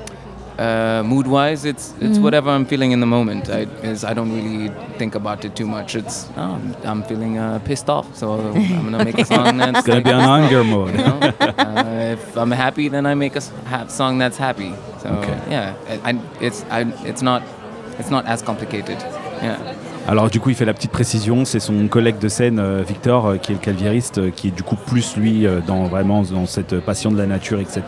uh, 0.57 1.03
mood-wise, 1.05 1.65
it's 1.65 1.93
it's 1.99 2.17
whatever 2.19 2.49
I'm 2.49 2.65
feeling 2.65 2.91
in 2.91 2.99
the 2.99 3.05
moment. 3.05 3.49
I 3.49 3.61
is 3.83 4.03
I 4.03 4.13
don't 4.13 4.31
really 4.31 4.69
think 4.97 5.15
about 5.15 5.43
it 5.45 5.55
too 5.55 5.67
much. 5.67 5.95
It's 5.95 6.27
oh, 6.37 6.59
I'm 6.83 7.03
feeling 7.03 7.37
uh, 7.37 7.59
pissed 7.59 7.89
off, 7.89 8.15
so 8.15 8.33
I'm 8.33 8.83
gonna 8.91 9.03
make 9.03 9.17
a 9.19 9.25
song 9.35 9.57
that's 9.57 9.79
it's 9.79 9.87
gonna 9.87 9.97
like, 9.99 10.05
be 10.05 10.11
an 10.11 10.21
anger 10.21 10.63
mode 10.63 10.91
you 10.91 10.97
know? 10.97 11.19
uh, 11.39 12.13
if 12.17 12.37
I'm 12.37 12.51
happy, 12.51 12.87
then 12.89 13.05
I 13.05 13.15
make 13.15 13.35
a 13.35 13.41
ha- 13.65 13.87
song 13.87 14.17
that's 14.17 14.37
happy. 14.37 14.73
So 15.01 15.09
Okay. 15.09 15.39
yeah, 15.49 15.75
I, 16.03 16.11
I, 16.11 16.21
it's 16.39 16.63
I, 16.69 16.81
it's 17.05 17.21
not 17.21 17.43
it's 17.99 18.09
not 18.09 18.25
as 18.25 18.41
complicated. 18.41 18.97
Yeah. 19.41 19.57
Alors 20.07 20.29
du 20.29 20.39
coup, 20.39 20.51
il 20.51 20.55
fait 20.55 20.65
la 20.65 20.75
petite 20.75 20.91
précision, 20.91 21.45
c'est 21.45 21.59
son 21.59 21.87
collègue 21.87 22.19
de 22.19 22.27
scène 22.27 22.59
euh, 22.59 22.83
Victor, 22.87 23.25
euh, 23.25 23.37
qui 23.37 23.51
est 23.51 23.55
le 23.55 23.59
claviériste, 23.59 24.19
euh, 24.19 24.29
qui 24.29 24.49
est 24.49 24.55
du 24.55 24.61
coup 24.61 24.75
plus 24.75 25.17
lui 25.17 25.47
dans 25.65 25.85
vraiment 25.85 26.21
dans 26.21 26.45
cette 26.45 26.79
passion 26.79 27.11
de 27.11 27.17
la 27.17 27.25
nature, 27.25 27.59
etc. 27.59 27.81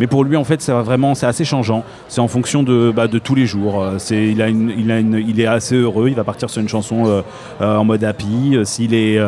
Mais 0.00 0.08
pour 0.08 0.24
lui, 0.24 0.36
en 0.36 0.42
fait, 0.42 0.60
c'est 0.60 0.72
vraiment 0.72 1.14
c'est 1.14 1.26
assez 1.26 1.44
changeant. 1.44 1.84
C'est 2.08 2.20
en 2.20 2.26
fonction 2.26 2.64
de, 2.64 2.92
bah, 2.94 3.06
de 3.06 3.20
tous 3.20 3.36
les 3.36 3.46
jours. 3.46 3.86
Il 4.10 5.40
est 5.40 5.46
assez 5.46 5.76
heureux. 5.76 6.08
Il 6.08 6.14
va 6.14 6.24
partir 6.24 6.50
sur 6.50 6.60
une 6.60 6.68
chanson 6.68 7.22
en 7.60 7.84
mode 7.84 8.04
happy. 8.04 8.58
S'il 8.64 8.92
est 8.92 9.18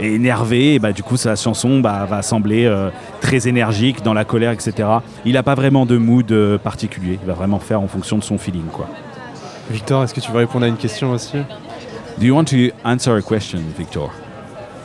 énervé, 0.00 0.80
bah, 0.80 0.92
du 0.92 1.04
coup, 1.04 1.16
sa 1.16 1.36
chanson 1.36 1.78
bah, 1.78 2.04
va 2.10 2.22
sembler 2.22 2.68
très 3.20 3.46
énergique, 3.46 4.02
dans 4.02 4.14
la 4.14 4.24
colère, 4.24 4.50
etc. 4.50 4.88
Il 5.24 5.34
n'a 5.34 5.44
pas 5.44 5.54
vraiment 5.54 5.86
de 5.86 5.96
mood 5.98 6.58
particulier. 6.64 7.20
Il 7.22 7.26
va 7.28 7.34
vraiment 7.34 7.60
faire 7.60 7.80
en 7.80 7.86
fonction 7.86 8.18
de 8.18 8.24
son 8.24 8.38
feeling, 8.38 8.66
quoi. 8.72 8.88
Victor, 9.70 10.04
est-ce 10.04 10.14
que 10.14 10.20
tu 10.20 10.30
veux 10.30 10.38
répondre 10.38 10.64
à 10.64 10.68
une 10.68 10.76
question 10.76 11.12
aussi? 11.12 11.36
Do 12.18 12.24
you 12.24 12.34
want 12.34 12.44
to 12.46 12.56
answer 12.84 13.12
a 13.12 13.22
question, 13.22 13.60
Victor? 13.76 14.10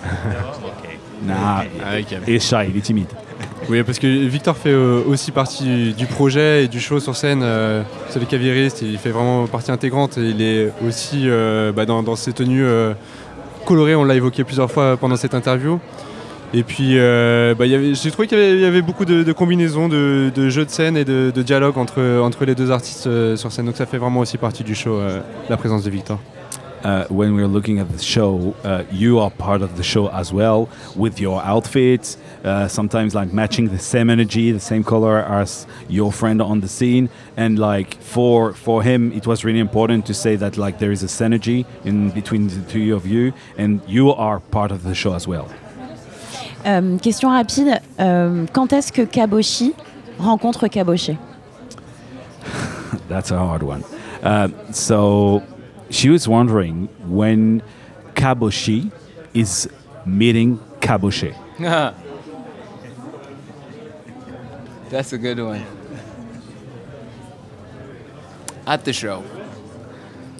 nah, 1.23 1.63
il 2.27 2.35
est 2.35 2.39
shy, 2.39 2.69
il 2.69 2.77
est 2.77 2.81
timide. 2.81 3.07
Oui, 3.69 3.81
parce 3.83 3.97
que 3.97 4.07
Victor 4.07 4.57
fait 4.57 4.73
euh, 4.73 5.01
aussi 5.07 5.31
partie 5.31 5.93
du 5.93 6.05
projet 6.05 6.65
et 6.65 6.67
du 6.67 6.81
show 6.81 6.99
sur 6.99 7.15
scène. 7.15 7.39
euh, 7.43 7.81
c'est 8.09 8.19
le 8.19 8.25
claviériste, 8.25 8.81
il 8.81 8.97
fait 8.97 9.11
vraiment 9.11 9.47
partie 9.47 9.71
intégrante 9.71 10.17
et 10.17 10.29
il 10.31 10.41
est 10.41 10.73
aussi 10.85 11.29
euh, 11.29 11.71
bah, 11.71 11.85
dans, 11.85 12.03
dans 12.03 12.17
ses 12.17 12.33
tenues 12.33 12.65
euh, 12.65 12.93
colorées. 13.65 13.95
On 13.95 14.03
l'a 14.03 14.15
évoqué 14.15 14.43
plusieurs 14.43 14.69
fois 14.69 14.97
pendant 14.97 15.15
cette 15.15 15.33
interview. 15.33 15.79
Et 16.55 16.61
puis, 16.61 16.99
euh, 16.99 17.55
bah, 17.55 17.65
j'ai 17.67 18.11
trouvé 18.11 18.27
qu'il 18.27 18.37
y 18.37 18.61
y 18.61 18.65
avait 18.65 18.83
beaucoup 18.83 19.05
de, 19.05 19.23
de 19.23 19.33
combinaisons, 19.33 19.89
de, 19.89 20.31
de 20.33 20.49
jeux 20.49 20.65
de 20.65 20.69
scène 20.69 20.95
et 20.95 21.03
de, 21.03 21.31
de 21.33 21.41
dialogue 21.41 21.79
entre, 21.79 22.19
entre 22.21 22.45
les 22.45 22.53
deux 22.53 22.69
artistes 22.69 23.07
euh, 23.07 23.35
sur 23.35 23.51
scène. 23.51 23.65
Donc 23.65 23.75
ça 23.75 23.87
fait 23.87 23.97
vraiment 23.97 24.19
aussi 24.19 24.37
partie 24.37 24.63
du 24.63 24.75
show, 24.75 24.97
euh, 24.97 25.19
la 25.49 25.57
présence 25.57 25.83
de 25.83 25.89
Victor. 25.89 26.19
Uh, 26.85 27.05
when 27.09 27.33
we're 27.33 27.47
looking 27.47 27.79
at 27.79 27.85
the 27.85 28.03
show, 28.03 28.53
uh, 28.65 28.83
you 28.91 29.17
are 29.17 29.31
part 29.31 29.61
of 29.61 29.77
the 29.77 29.83
show 29.83 30.09
as 30.09 30.33
well 30.33 30.67
with 30.97 31.17
your 31.17 31.41
outfits, 31.41 32.17
uh, 32.43 32.67
sometimes 32.67 33.15
like 33.15 33.31
matching 33.33 33.69
the 33.69 33.79
same 33.79 34.09
energy, 34.09 34.51
the 34.51 34.59
same 34.59 34.83
color 34.83 35.19
as 35.19 35.65
your 35.87 36.11
friend 36.11 36.41
on 36.41 36.59
the 36.59 36.67
scene. 36.67 37.07
And 37.37 37.57
like 37.57 37.95
for 38.01 38.51
for 38.51 38.83
him, 38.83 39.13
it 39.13 39.25
was 39.25 39.45
really 39.45 39.61
important 39.61 40.05
to 40.07 40.13
say 40.13 40.35
that 40.35 40.57
like 40.57 40.79
there 40.79 40.91
is 40.91 41.03
a 41.03 41.07
synergy 41.07 41.65
in 41.85 42.09
between 42.09 42.49
the 42.49 42.61
two 42.67 42.93
of 42.93 43.07
you, 43.07 43.31
and 43.57 43.79
you 43.87 44.11
are 44.11 44.41
part 44.51 44.73
of 44.73 44.83
the 44.83 44.93
show 44.93 45.13
as 45.13 45.25
well. 45.25 45.47
Euh, 46.65 46.97
question 46.97 47.29
rapide, 47.29 47.81
euh, 47.99 48.45
quand 48.53 48.71
est-ce 48.71 48.93
que 48.93 49.01
Kaboshi 49.01 49.73
rencontre 50.17 50.67
Kaboché 50.67 51.17
That's 53.09 53.31
a 53.31 53.37
hard 53.37 53.63
one. 53.63 53.83
Uh, 54.23 54.47
so 54.71 55.43
she 55.89 56.09
was 56.09 56.27
wondering 56.27 56.87
when 57.07 57.61
Kaboshi 58.15 58.91
is 59.33 59.67
meeting 60.05 60.59
Kaboshe. 60.79 61.33
That's 64.89 65.11
a 65.11 65.17
good 65.17 65.39
one. 65.39 65.63
At 68.65 68.85
the 68.85 68.93
show. 68.93 69.23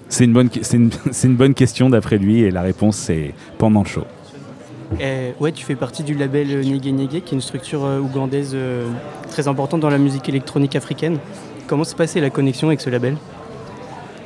C'est 0.08 0.24
une, 0.24 0.32
bonne, 0.32 0.48
c'est 0.62 0.76
une, 0.76 0.90
c'est 1.12 1.26
une 1.26 1.36
bonne 1.36 1.54
question 1.54 1.90
d'après 1.90 2.18
lui 2.18 2.40
et 2.42 2.50
la 2.50 2.62
réponse 2.62 2.96
c'est 2.96 3.34
pendant 3.58 3.82
le 3.82 3.88
show. 3.88 4.06
Euh, 5.00 5.32
ouais, 5.40 5.52
tu 5.52 5.64
fais 5.64 5.74
partie 5.74 6.02
du 6.02 6.14
label 6.14 6.48
euh, 6.50 6.62
Nyege 6.62 6.92
Nyege, 6.92 7.22
qui 7.22 7.34
est 7.34 7.36
une 7.36 7.40
structure 7.40 7.84
euh, 7.84 8.00
ougandaise 8.00 8.52
euh, 8.54 8.88
très 9.30 9.48
importante 9.48 9.80
dans 9.80 9.90
la 9.90 9.98
musique 9.98 10.28
électronique 10.28 10.76
africaine. 10.76 11.18
Comment 11.66 11.84
s'est 11.84 11.96
passée 11.96 12.20
la 12.20 12.30
connexion 12.30 12.68
avec 12.68 12.80
ce 12.80 12.90
label? 12.90 13.16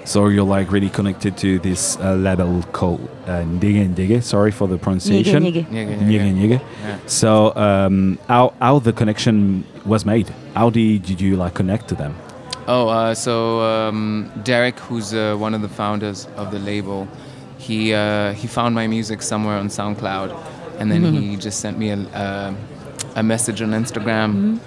So 0.04 0.30
you're 0.30 0.46
like 0.46 0.70
really 0.72 0.88
connected 0.88 1.36
to 1.36 1.58
this 1.58 1.98
uh, 2.00 2.14
label 2.16 2.62
called 2.72 3.00
uh, 3.26 3.44
Ndege 3.44 3.88
Ndege. 3.90 4.22
Sorry 4.22 4.50
for 4.50 4.66
the 4.66 4.74
Nyege, 4.74 4.80
pronunciation. 4.80 5.42
yeah, 5.44 5.62
Nyege 5.70 6.12
yeah. 6.12 6.32
Nyege. 6.32 6.50
Yeah. 6.50 6.96
So 7.06 7.52
um, 7.56 8.18
how, 8.28 8.54
how 8.60 8.78
the 8.78 8.92
connection 8.92 9.64
was 9.84 10.06
made? 10.06 10.32
How 10.54 10.70
did, 10.70 11.02
did 11.02 11.20
you 11.20 11.36
like 11.36 11.54
connect 11.54 11.88
to 11.88 11.94
them? 11.94 12.14
Oh, 12.66 12.88
uh, 12.88 13.14
so 13.14 13.60
um, 13.62 14.30
Derek, 14.44 14.78
who's 14.78 15.12
uh, 15.14 15.36
one 15.38 15.54
of 15.54 15.62
the 15.62 15.68
founders 15.68 16.26
of 16.36 16.50
the 16.50 16.58
label, 16.58 17.06
he 17.58 17.92
uh, 17.94 18.32
he 18.34 18.46
found 18.46 18.74
my 18.74 18.86
music 18.86 19.20
somewhere 19.22 19.58
on 19.58 19.68
SoundCloud, 19.68 20.34
and 20.78 20.90
then 20.90 21.02
he 21.14 21.36
just 21.36 21.60
sent 21.60 21.78
me 21.78 21.90
a 21.90 21.96
uh, 22.14 22.54
a 23.16 23.22
message 23.22 23.62
on 23.62 23.70
Instagram 23.72 24.58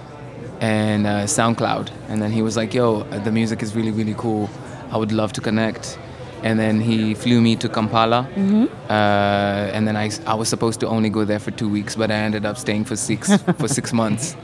and 0.60 1.08
uh, 1.08 1.25
SoundCloud, 1.25 1.89
and 2.10 2.22
then 2.22 2.32
he 2.32 2.41
was 2.41 2.56
like, 2.58 2.74
"Yo, 2.74 3.01
uh, 3.01 3.20
the 3.24 3.32
music 3.32 3.63
is 3.63 3.75
really 3.75 3.91
really 3.91 4.15
cool. 4.18 4.50
I 4.91 4.98
would 4.98 5.12
love 5.12 5.32
to 5.34 5.41
connect." 5.41 5.98
and 6.44 6.58
then 6.60 6.82
he 6.82 7.13
flew 7.13 7.39
me 7.39 7.56
to 7.56 7.70
Kampala. 7.70 8.27
Mhm. 8.36 8.68
Uh, 8.89 9.75
and 9.75 9.88
then 9.88 9.96
I, 9.96 10.10
I 10.25 10.34
was 10.34 10.50
supposed 10.50 10.80
to 10.80 10.88
only 10.88 11.10
go 11.10 11.24
there 11.24 11.38
for 11.38 11.51
two 11.51 11.70
weeks, 11.70 11.96
but 11.96 12.10
I 12.10 12.15
ended 12.15 12.46
up 12.48 12.58
staying 12.58 12.86
for 12.86 12.96
six 12.96 13.30
for 13.60 13.68
six 13.68 13.94
months. 14.01 14.36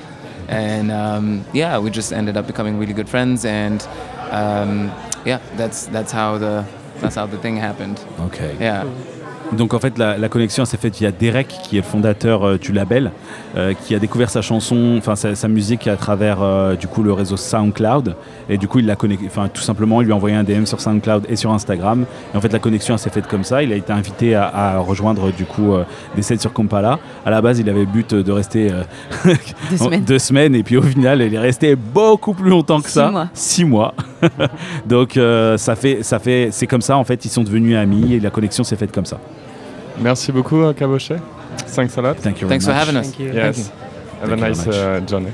And 0.47 0.91
um, 0.91 1.43
yeah, 1.53 1.79
we 1.79 1.89
just 1.89 2.13
ended 2.13 2.37
up 2.37 2.45
becoming 2.45 2.77
really 2.77 2.93
good 2.93 3.09
friends. 3.09 3.45
And 3.45 3.81
um, 4.29 4.91
yeah, 5.25 5.39
that's 5.55 5.87
that's 5.87 6.11
how 6.11 6.37
the 6.37 6.65
that's 7.01 7.15
how 7.15 7.25
the 7.25 7.39
thing 7.39 7.57
happened. 7.57 7.99
Ok. 8.19 8.55
Yeah. 8.59 8.85
Donc 9.53 9.73
en 9.73 9.79
fait 9.79 9.97
la, 9.97 10.17
la 10.17 10.29
connexion 10.29 10.65
s'est 10.65 10.77
faite 10.77 10.97
via 10.97 11.11
Derek 11.11 11.47
qui 11.63 11.77
est 11.77 11.81
le 11.81 11.85
fondateur 11.85 12.43
euh, 12.43 12.57
du 12.57 12.73
label, 12.73 13.11
euh, 13.55 13.73
qui 13.85 13.95
a 13.95 13.99
découvert 13.99 14.29
sa 14.29 14.41
chanson, 14.41 14.95
enfin 14.97 15.15
sa, 15.15 15.35
sa 15.35 15.47
musique 15.47 15.87
à 15.87 15.95
travers 15.95 16.41
euh, 16.41 16.75
du 16.75 16.87
coup 16.87 17.01
le 17.01 17.13
réseau 17.13 17.37
SoundCloud 17.37 18.15
et 18.49 18.57
du 18.57 18.67
coup 18.67 18.79
il 18.79 18.85
l'a 18.85 18.95
connecté, 18.97 19.25
enfin 19.27 19.47
tout 19.51 19.61
simplement 19.61 20.01
il 20.01 20.05
lui 20.05 20.11
a 20.13 20.15
envoyé 20.15 20.35
un 20.35 20.43
DM 20.43 20.65
sur 20.65 20.81
SoundCloud 20.81 21.25
et 21.29 21.37
sur 21.37 21.51
Instagram 21.53 22.05
et 22.33 22.37
en 22.37 22.41
fait 22.41 22.51
la 22.51 22.59
connexion 22.59 22.97
s'est 22.97 23.09
faite 23.09 23.27
comme 23.27 23.43
ça. 23.45 23.63
Il 23.63 23.71
a 23.71 23.75
été 23.77 23.93
invité 23.93 24.35
à, 24.35 24.47
à 24.53 24.79
rejoindre 24.79 25.31
du 25.31 25.45
coup 25.45 25.73
des 26.15 26.21
sets 26.21 26.37
sur 26.39 26.51
Kampala. 26.51 26.99
À 27.25 27.29
la 27.31 27.41
base 27.41 27.59
il 27.59 27.69
avait 27.69 27.79
le 27.79 27.85
but 27.85 28.13
de 28.13 28.31
rester 28.31 28.69
Deux 29.71 29.77
semaines. 29.77 30.03
deux 30.03 30.19
semaines 30.19 30.55
et 30.55 30.63
puis 30.63 30.75
au 30.77 30.81
final 30.81 31.21
il 31.21 31.33
est 31.33 31.39
resté 31.39 31.75
beaucoup 31.75 32.33
plus 32.33 32.49
longtemps 32.49 32.79
que 32.81 32.87
Six 32.89 32.93
ça, 32.95 33.09
mois. 33.11 33.27
six 33.33 33.63
mois. 33.65 33.93
Donc 34.85 35.17
ça 35.57 35.75
fait 35.75 36.03
ça 36.03 36.19
fait 36.19 36.49
c'est 36.51 36.67
comme 36.67 36.81
ça 36.81 36.97
en 36.97 37.03
fait 37.05 37.23
ils 37.25 37.29
sont 37.29 37.43
devenus 37.43 37.77
amis 37.77 38.13
et 38.13 38.19
la 38.19 38.29
connexion 38.29 38.63
s'est 38.65 38.75
faite 38.75 38.91
comme 38.91 39.05
ça. 39.05 39.19
Merci 39.99 40.31
beaucoup, 40.31 40.61
Cabochet. 40.73 41.17
Thanks 41.67 41.97
a 41.97 42.01
lot. 42.01 42.15
Thank 42.15 42.41
you 42.41 42.47
very 42.47 42.59
Thanks 42.59 42.65
for 42.65 42.73
much. 42.73 42.87
having 42.87 42.97
us. 42.97 43.07
Thank 43.07 43.19
you. 43.19 43.33
Yes. 43.33 43.71
Have 44.21 44.31
a 44.31 44.37
Thank 44.37 44.39
you 44.39 44.47
nice 44.47 44.67
uh, 44.67 45.07
journey. 45.07 45.31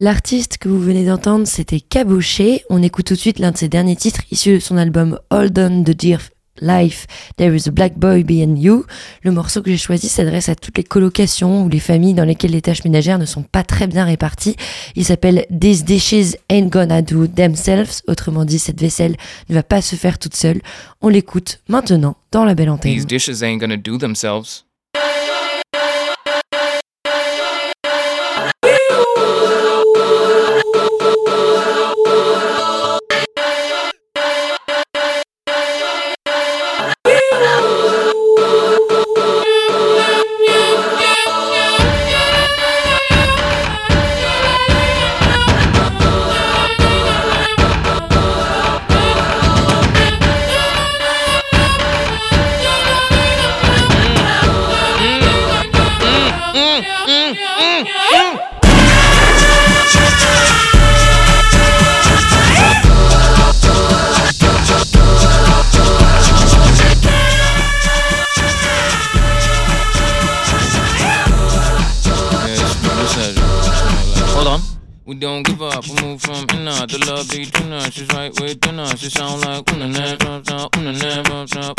L'artiste 0.00 0.58
que 0.58 0.68
vous 0.68 0.80
venez 0.80 1.04
d'entendre, 1.06 1.46
c'était 1.46 1.80
Cabochet. 1.80 2.64
On 2.68 2.82
écoute 2.82 3.06
tout 3.06 3.14
de 3.14 3.18
suite 3.18 3.38
l'un 3.38 3.52
de 3.52 3.56
ses 3.56 3.68
derniers 3.68 3.96
titres 3.96 4.22
issus 4.30 4.54
de 4.54 4.58
son 4.58 4.76
album 4.76 5.18
Hold 5.30 5.58
On 5.58 5.82
the 5.84 5.90
Dear 5.96 6.18
Life, 6.60 7.06
There 7.36 7.54
is 7.54 7.66
a 7.66 7.70
Black 7.70 7.96
Boy 7.96 8.22
Behind 8.22 8.58
You. 8.58 8.84
Le 9.22 9.32
morceau 9.32 9.62
que 9.62 9.70
j'ai 9.70 9.76
choisi 9.76 10.08
s'adresse 10.08 10.48
à 10.48 10.54
toutes 10.54 10.78
les 10.78 10.84
colocations 10.84 11.64
ou 11.64 11.68
les 11.68 11.80
familles 11.80 12.14
dans 12.14 12.24
lesquelles 12.24 12.52
les 12.52 12.62
tâches 12.62 12.84
ménagères 12.84 13.18
ne 13.18 13.26
sont 13.26 13.42
pas 13.42 13.64
très 13.64 13.86
bien 13.86 14.04
réparties. 14.04 14.56
Il 14.94 15.04
s'appelle 15.04 15.46
These 15.50 15.84
Dishes 15.84 16.36
Ain't 16.48 16.68
Gonna 16.68 17.02
Do 17.02 17.26
Themselves. 17.26 18.02
Autrement 18.06 18.44
dit, 18.44 18.58
cette 18.58 18.80
vaisselle 18.80 19.16
ne 19.48 19.54
va 19.54 19.62
pas 19.62 19.82
se 19.82 19.96
faire 19.96 20.18
toute 20.18 20.36
seule. 20.36 20.60
On 21.00 21.08
l'écoute 21.08 21.60
maintenant 21.68 22.16
dans 22.30 22.44
la 22.44 22.54
belle 22.54 22.70
antenne. 22.70 22.94
These 22.94 23.06
dishes 23.06 23.42
ain't 23.42 23.58
gonna 23.58 23.76
do 23.76 23.98
themselves. 23.98 24.64
We 76.54 76.60
move 76.60 76.74
from 76.74 76.84
inner, 76.84 76.86
the 76.86 76.98
love 77.06 77.28
between 77.30 77.72
us, 77.72 77.92
she's 77.92 78.08
right 78.08 78.40
within 78.40 78.78
us, 78.78 78.98
she 79.00 79.10
sound 79.10 79.40
like 79.42 79.72
una 79.72 79.88
na, 79.88 80.16
una 80.22 80.42
na, 80.46 80.68
una 80.76 80.92
na, 80.92 81.22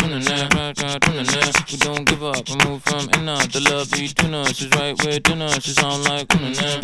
una 0.04 0.20
na, 0.20 0.98
una 1.04 1.24
na. 1.24 1.52
We 1.72 1.78
don't 1.78 2.06
give 2.06 2.24
up, 2.24 2.50
we 2.50 2.56
move 2.66 2.84
from 2.84 3.10
inner, 3.16 3.38
the 3.48 3.62
love 3.70 3.92
between 3.92 4.34
us, 4.34 4.56
she's 4.56 4.70
right 4.72 4.98
within 5.06 5.42
us, 5.42 5.64
she 5.64 5.72
sound 5.72 6.04
like 6.04 6.34
una 6.36 6.52
na, 6.52 6.80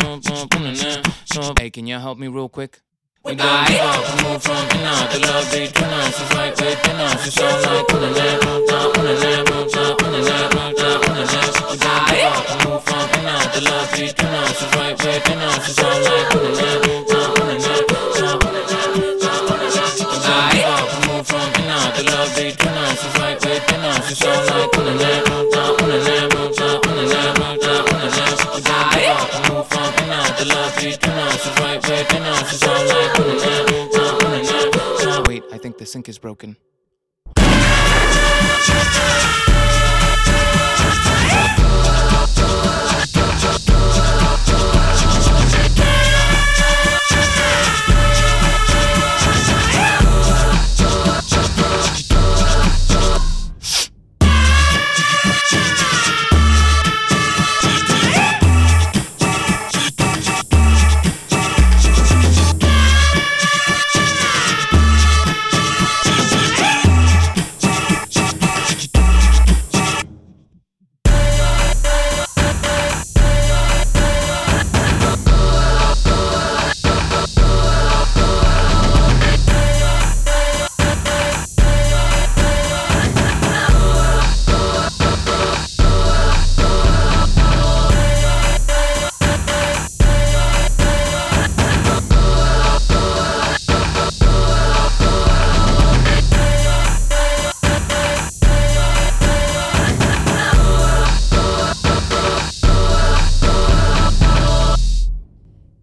una 0.56 0.71
na. 0.71 1.01
So, 1.25 1.54
hey, 1.60 1.69
can 1.69 1.88
you 1.88 1.99
help 1.99 2.17
me 2.17 2.27
real 2.27 2.49
quick? 2.49 2.82
We 3.23 3.36
don't 3.36 3.67
give 3.67 3.79
up, 3.79 4.01
we 4.01 4.23
move 4.25 4.41
from 4.41 4.65
inner, 4.73 4.97
the 5.13 5.19
love 5.21 5.45
between 5.53 5.93
us, 5.93 6.17
she's 6.17 6.31
right 6.34 6.49
within 6.57 6.97
us, 7.05 7.23
she 7.23 7.29
sound 7.29 7.62
like 7.62 7.93
una 7.93 8.10
na, 8.17 8.25
una 8.41 8.65
na, 8.65 8.89
una 8.97 9.13
na, 9.13 9.93
una 10.01 10.19
na, 10.25 10.41
una 10.97 11.21
na. 11.21 11.41
We 11.69 11.77
don't 11.77 12.01
give 12.10 12.25
up, 12.25 12.49
we 12.49 12.55
move 12.65 12.81
from 12.81 13.05
inner, 13.21 13.38
the 13.53 13.62
love 13.62 13.89
between 13.93 14.34
us, 14.41 14.57
she's 14.57 14.73
right 14.73 14.97
within 14.97 15.38
us, 15.38 15.65
she 15.67 15.71
sound 15.77 16.01
like 16.01 16.34
una 16.34 16.49
na, 16.49 16.69
una 16.81 17.05
na, 17.13 17.29
una 17.38 17.55
na. 17.62 17.77
We 17.77 18.17
don't 20.25 20.49
give 20.49 20.65
up, 20.65 20.89
we 20.89 20.97
move 21.05 21.25
from 21.29 21.45
inner, 21.62 21.84
the 21.93 22.03
love 22.10 22.31
between 22.34 22.73
us, 22.73 22.97
she's 23.01 23.13
right 23.21 23.38
within 23.38 23.81
us, 23.86 24.10
she 24.10 24.15
sound 24.15 24.45
like 24.47 24.50
sink 35.91 36.08
is 36.08 36.17
broken. 36.17 36.56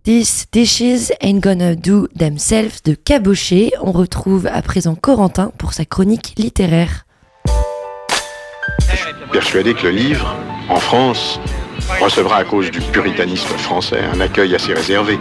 These 0.09 0.47
Dishes 0.51 1.13
Ain't 1.21 1.41
Gonna 1.41 1.75
Do 1.75 2.09
Themselves 2.19 2.83
de 2.83 2.95
Cabochet. 2.95 3.73
On 3.83 3.93
retrouve 3.93 4.47
à 4.47 4.63
présent 4.63 4.95
Corentin 4.95 5.53
pour 5.59 5.75
sa 5.75 5.85
chronique 5.85 6.33
littéraire. 6.39 7.05
persuadé 9.31 9.75
que 9.75 9.83
le 9.83 9.91
livre, 9.91 10.35
en 10.71 10.77
France, 10.77 11.39
recevra 12.01 12.37
à 12.37 12.45
cause 12.45 12.71
du 12.71 12.81
puritanisme 12.81 13.49
français 13.59 14.01
un 14.11 14.19
accueil 14.23 14.55
assez 14.55 14.73
réservé. 14.73 15.19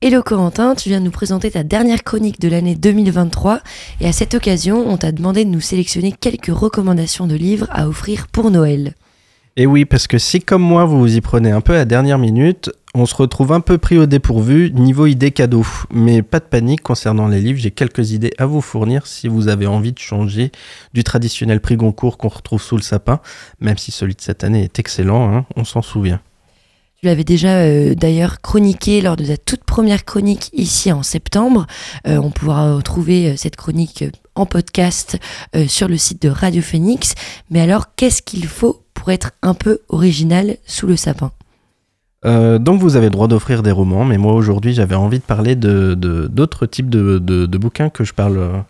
Hello 0.00 0.24
Corentin, 0.24 0.74
tu 0.74 0.88
viens 0.88 0.98
de 0.98 1.04
nous 1.04 1.12
présenter 1.12 1.52
ta 1.52 1.62
dernière 1.62 2.02
chronique 2.02 2.40
de 2.40 2.48
l'année 2.48 2.74
2023 2.74 3.60
et 4.00 4.08
à 4.08 4.12
cette 4.12 4.34
occasion, 4.34 4.84
on 4.88 4.96
t'a 4.96 5.12
demandé 5.12 5.44
de 5.44 5.50
nous 5.50 5.60
sélectionner 5.60 6.10
quelques 6.10 6.52
recommandations 6.52 7.28
de 7.28 7.36
livres 7.36 7.68
à 7.70 7.86
offrir 7.86 8.26
pour 8.26 8.50
Noël. 8.50 8.94
Et 9.56 9.66
oui, 9.66 9.84
parce 9.84 10.06
que 10.06 10.16
si 10.16 10.40
comme 10.40 10.62
moi 10.62 10.86
vous 10.86 10.98
vous 10.98 11.16
y 11.16 11.20
prenez 11.20 11.50
un 11.50 11.60
peu 11.60 11.74
à 11.74 11.76
la 11.76 11.84
dernière 11.84 12.18
minute, 12.18 12.70
on 12.94 13.04
se 13.04 13.14
retrouve 13.14 13.52
un 13.52 13.60
peu 13.60 13.76
pris 13.76 13.98
au 13.98 14.06
dépourvu 14.06 14.70
niveau 14.72 15.04
idées 15.04 15.30
cadeaux. 15.30 15.66
Mais 15.92 16.22
pas 16.22 16.40
de 16.40 16.44
panique 16.44 16.82
concernant 16.82 17.28
les 17.28 17.40
livres, 17.40 17.58
j'ai 17.58 17.70
quelques 17.70 18.12
idées 18.12 18.32
à 18.38 18.46
vous 18.46 18.62
fournir 18.62 19.06
si 19.06 19.28
vous 19.28 19.48
avez 19.48 19.66
envie 19.66 19.92
de 19.92 19.98
changer 19.98 20.52
du 20.94 21.04
traditionnel 21.04 21.60
prix 21.60 21.76
Goncourt 21.76 22.16
qu'on 22.16 22.28
retrouve 22.28 22.62
sous 22.62 22.76
le 22.76 22.82
sapin, 22.82 23.20
même 23.60 23.76
si 23.76 23.90
celui 23.90 24.14
de 24.14 24.22
cette 24.22 24.42
année 24.42 24.62
est 24.64 24.78
excellent, 24.78 25.34
hein, 25.34 25.44
on 25.56 25.64
s'en 25.64 25.82
souvient. 25.82 26.20
Tu 27.00 27.06
l'avais 27.06 27.24
déjà 27.24 27.56
euh, 27.56 27.94
d'ailleurs 27.94 28.40
chroniqué 28.40 29.00
lors 29.00 29.16
de 29.16 29.24
ta 29.24 29.36
toute 29.36 29.64
première 29.64 30.04
chronique 30.04 30.50
ici 30.52 30.92
en 30.92 31.02
septembre. 31.02 31.66
Euh, 32.06 32.16
on 32.16 32.30
pourra 32.30 32.76
retrouver 32.76 33.30
euh, 33.30 33.36
cette 33.36 33.56
chronique 33.56 34.04
en 34.34 34.46
podcast 34.46 35.18
sur 35.66 35.88
le 35.88 35.96
site 35.96 36.22
de 36.22 36.28
Radio 36.28 36.62
Phoenix. 36.62 37.14
Mais 37.50 37.60
alors, 37.60 37.94
qu'est-ce 37.94 38.22
qu'il 38.22 38.46
faut 38.46 38.82
pour 38.94 39.10
être 39.10 39.32
un 39.42 39.54
peu 39.54 39.80
original 39.88 40.56
sous 40.66 40.86
le 40.86 40.96
sapin? 40.96 41.32
Donc 42.24 42.80
vous 42.80 42.94
avez 42.94 43.10
droit 43.10 43.26
d'offrir 43.26 43.64
des 43.64 43.72
romans, 43.72 44.04
mais 44.04 44.16
moi 44.16 44.32
aujourd'hui 44.32 44.74
j'avais 44.74 44.94
envie 44.94 45.18
de 45.18 45.24
parler 45.24 45.56
de 45.56 45.94
d'autres 45.94 46.66
types 46.66 46.88
de, 46.88 47.56
bouquins 47.58 47.90
que 47.90 48.04
je 48.04 48.14
parle 48.14 48.64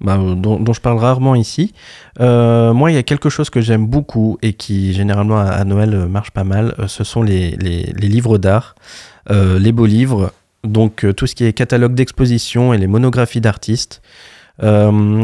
bah, 0.00 0.18
dont, 0.18 0.72
je 0.72 0.80
parle 0.80 0.98
rarement 0.98 1.34
ici. 1.34 1.72
Euh, 2.20 2.74
moi, 2.74 2.90
il 2.90 2.94
y 2.94 2.98
a 2.98 3.02
quelque 3.02 3.30
chose 3.30 3.48
que 3.48 3.60
j'aime 3.60 3.86
beaucoup 3.86 4.38
et 4.42 4.52
qui 4.52 4.92
généralement 4.92 5.38
à, 5.38 5.64
Noël 5.64 5.94
euh, 5.94 6.06
marche 6.06 6.30
pas 6.30 6.44
mal, 6.44 6.74
euh, 6.78 6.86
ce 6.86 7.02
sont 7.02 7.22
les, 7.22 7.52
les, 7.52 8.08
livres 8.08 8.38
d'art, 8.38 8.74
les 9.30 9.72
beaux 9.72 9.86
livres, 9.86 10.32
donc 10.62 11.04
tout 11.16 11.26
ce 11.26 11.34
qui 11.34 11.44
est 11.44 11.52
catalogue 11.52 11.94
d'exposition 11.94 12.72
et 12.72 12.78
les 12.78 12.86
monographies 12.86 13.40
d'artistes. 13.40 14.02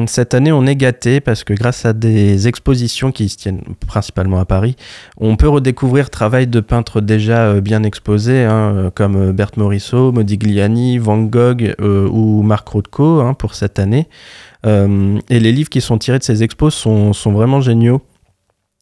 Cette 0.06 0.34
année, 0.34 0.52
on 0.52 0.66
est 0.66 0.76
gâté 0.76 1.20
parce 1.20 1.44
que 1.44 1.54
grâce 1.54 1.86
à 1.86 1.92
des 1.92 2.48
expositions 2.48 3.12
qui 3.12 3.28
se 3.28 3.36
tiennent 3.36 3.62
principalement 3.86 4.38
à 4.38 4.44
Paris, 4.44 4.76
on 5.16 5.36
peut 5.36 5.48
redécouvrir 5.48 6.10
travail 6.10 6.46
de 6.46 6.60
peintres 6.60 7.00
déjà 7.00 7.60
bien 7.60 7.82
exposés, 7.82 8.44
hein, 8.44 8.90
comme 8.94 9.32
Berthe 9.32 9.56
Morisot, 9.56 10.12
Modigliani, 10.12 10.98
Van 10.98 11.18
Gogh 11.22 11.74
ou 11.80 12.42
Marc 12.42 12.68
Rothko 12.68 13.20
hein, 13.20 13.34
pour 13.34 13.54
cette 13.54 13.78
année. 13.78 14.08
Euh, 14.66 15.18
et 15.28 15.40
les 15.40 15.52
livres 15.52 15.70
qui 15.70 15.80
sont 15.80 15.98
tirés 15.98 16.18
de 16.18 16.24
ces 16.24 16.42
expos 16.42 16.74
sont, 16.74 17.12
vraiment 17.32 17.60
géniaux, 17.60 18.02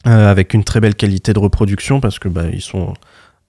euh, 0.06 0.30
avec 0.30 0.54
une 0.54 0.64
très 0.64 0.80
belle 0.80 0.94
qualité 0.94 1.32
de 1.32 1.38
reproduction, 1.38 2.00
parce 2.00 2.18
que 2.18 2.28
bah, 2.28 2.44
ils 2.52 2.60
sont 2.60 2.94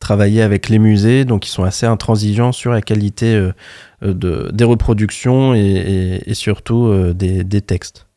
travaillés 0.01 0.41
avec 0.41 0.67
les 0.67 0.79
musées, 0.79 1.23
donc 1.23 1.47
ils 1.47 1.51
sont 1.51 1.63
assez 1.63 1.85
intransigeants 1.85 2.51
sur 2.51 2.71
la 2.71 2.81
qualité 2.81 3.33
euh, 3.33 3.53
de, 4.01 4.49
des 4.51 4.65
reproductions 4.65 5.53
et, 5.53 6.21
surtout 6.33 7.13
des, 7.13 7.45
des 7.45 7.61
textes. 7.61 8.07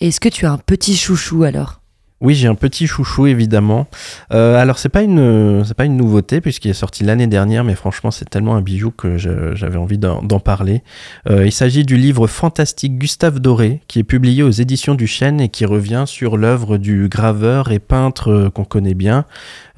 Est-ce 0.00 0.20
que 0.20 0.28
tu 0.28 0.44
as 0.44 0.52
un 0.52 0.58
petit 0.58 0.96
chouchou 0.96 1.44
alors? 1.44 1.81
Oui, 2.22 2.34
j'ai 2.36 2.46
un 2.46 2.54
petit 2.54 2.86
chouchou 2.86 3.26
évidemment. 3.26 3.88
Euh, 4.32 4.54
alors 4.54 4.78
c'est 4.78 4.88
pas 4.88 5.02
une 5.02 5.64
c'est 5.64 5.74
pas 5.74 5.84
une 5.84 5.96
nouveauté 5.96 6.40
puisqu'il 6.40 6.70
est 6.70 6.74
sorti 6.74 7.02
l'année 7.02 7.26
dernière, 7.26 7.64
mais 7.64 7.74
franchement 7.74 8.12
c'est 8.12 8.30
tellement 8.30 8.54
un 8.54 8.62
bijou 8.62 8.92
que 8.92 9.18
j'avais 9.18 9.76
envie 9.76 9.98
d'en 9.98 10.40
parler. 10.40 10.82
Euh, 11.28 11.44
il 11.44 11.52
s'agit 11.52 11.84
du 11.84 11.96
livre 11.96 12.28
fantastique 12.28 12.96
Gustave 12.96 13.40
Doré 13.40 13.80
qui 13.88 13.98
est 13.98 14.04
publié 14.04 14.44
aux 14.44 14.50
éditions 14.50 14.94
du 14.94 15.08
Chêne 15.08 15.40
et 15.40 15.48
qui 15.48 15.66
revient 15.66 16.04
sur 16.06 16.36
l'œuvre 16.36 16.78
du 16.78 17.08
graveur 17.08 17.72
et 17.72 17.80
peintre 17.80 18.30
euh, 18.30 18.50
qu'on 18.50 18.64
connaît 18.64 18.94
bien, 18.94 19.24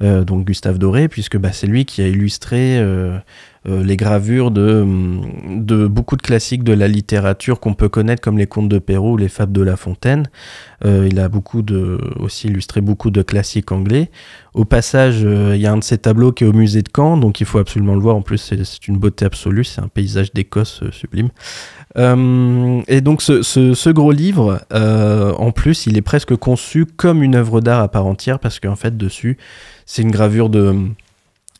donc 0.01 0.45
Gustave 0.45 0.77
Doré, 0.77 1.07
puisque 1.07 1.37
bah, 1.37 1.51
c'est 1.51 1.67
lui 1.67 1.85
qui 1.85 2.01
a 2.01 2.07
illustré 2.07 2.79
euh, 3.67 3.83
les 3.83 3.97
gravures 3.97 4.51
de, 4.51 4.85
de 5.47 5.87
beaucoup 5.87 6.15
de 6.17 6.21
classiques 6.21 6.63
de 6.63 6.73
la 6.73 6.87
littérature 6.87 7.59
qu'on 7.59 7.73
peut 7.73 7.89
connaître 7.89 8.21
comme 8.21 8.37
les 8.37 8.45
contes 8.45 8.69
de 8.69 8.77
Pérou 8.77 9.13
ou 9.13 9.17
les 9.17 9.27
fables 9.27 9.53
de 9.53 9.61
La 9.61 9.75
Fontaine. 9.75 10.29
Euh, 10.85 11.07
il 11.09 11.19
a 11.19 11.29
beaucoup 11.29 11.63
aussi 12.19 12.47
illustré 12.47 12.81
beaucoup 12.81 13.09
de 13.09 13.23
classiques 13.23 13.71
anglais. 13.71 14.11
Au 14.53 14.65
passage, 14.65 15.21
euh, 15.23 15.53
il 15.55 15.61
y 15.61 15.65
a 15.65 15.71
un 15.71 15.77
de 15.77 15.83
ses 15.83 15.97
tableaux 15.97 16.31
qui 16.31 16.43
est 16.43 16.47
au 16.47 16.53
musée 16.53 16.83
de 16.83 16.89
Caen, 16.95 17.17
donc 17.17 17.41
il 17.41 17.47
faut 17.47 17.57
absolument 17.57 17.95
le 17.95 18.01
voir. 18.01 18.15
En 18.15 18.21
plus, 18.21 18.37
c'est 18.37 18.87
une 18.87 18.97
beauté 18.97 19.25
absolue, 19.25 19.63
c'est 19.63 19.81
un 19.81 19.87
paysage 19.87 20.31
d'Écosse 20.33 20.83
sublime. 20.91 21.29
et 21.97 23.01
donc 23.01 23.21
ce, 23.23 23.41
ce 23.41 23.89
gros 23.89 24.11
livre, 24.11 24.61
en 24.71 25.51
plus, 25.51 25.87
il 25.87 25.97
est 25.97 26.03
presque 26.03 26.35
conçu 26.35 26.85
comme 26.85 27.23
une 27.23 27.33
œuvre 27.35 27.61
d'art 27.61 27.81
à 27.81 27.87
part 27.87 28.05
entière 28.05 28.37
parce 28.37 28.59
qu'en 28.59 28.75
fait, 28.75 28.95
dessus, 28.95 29.37
c'est 29.87 30.03
une 30.03 30.11
gravure 30.11 30.49
de 30.49 30.75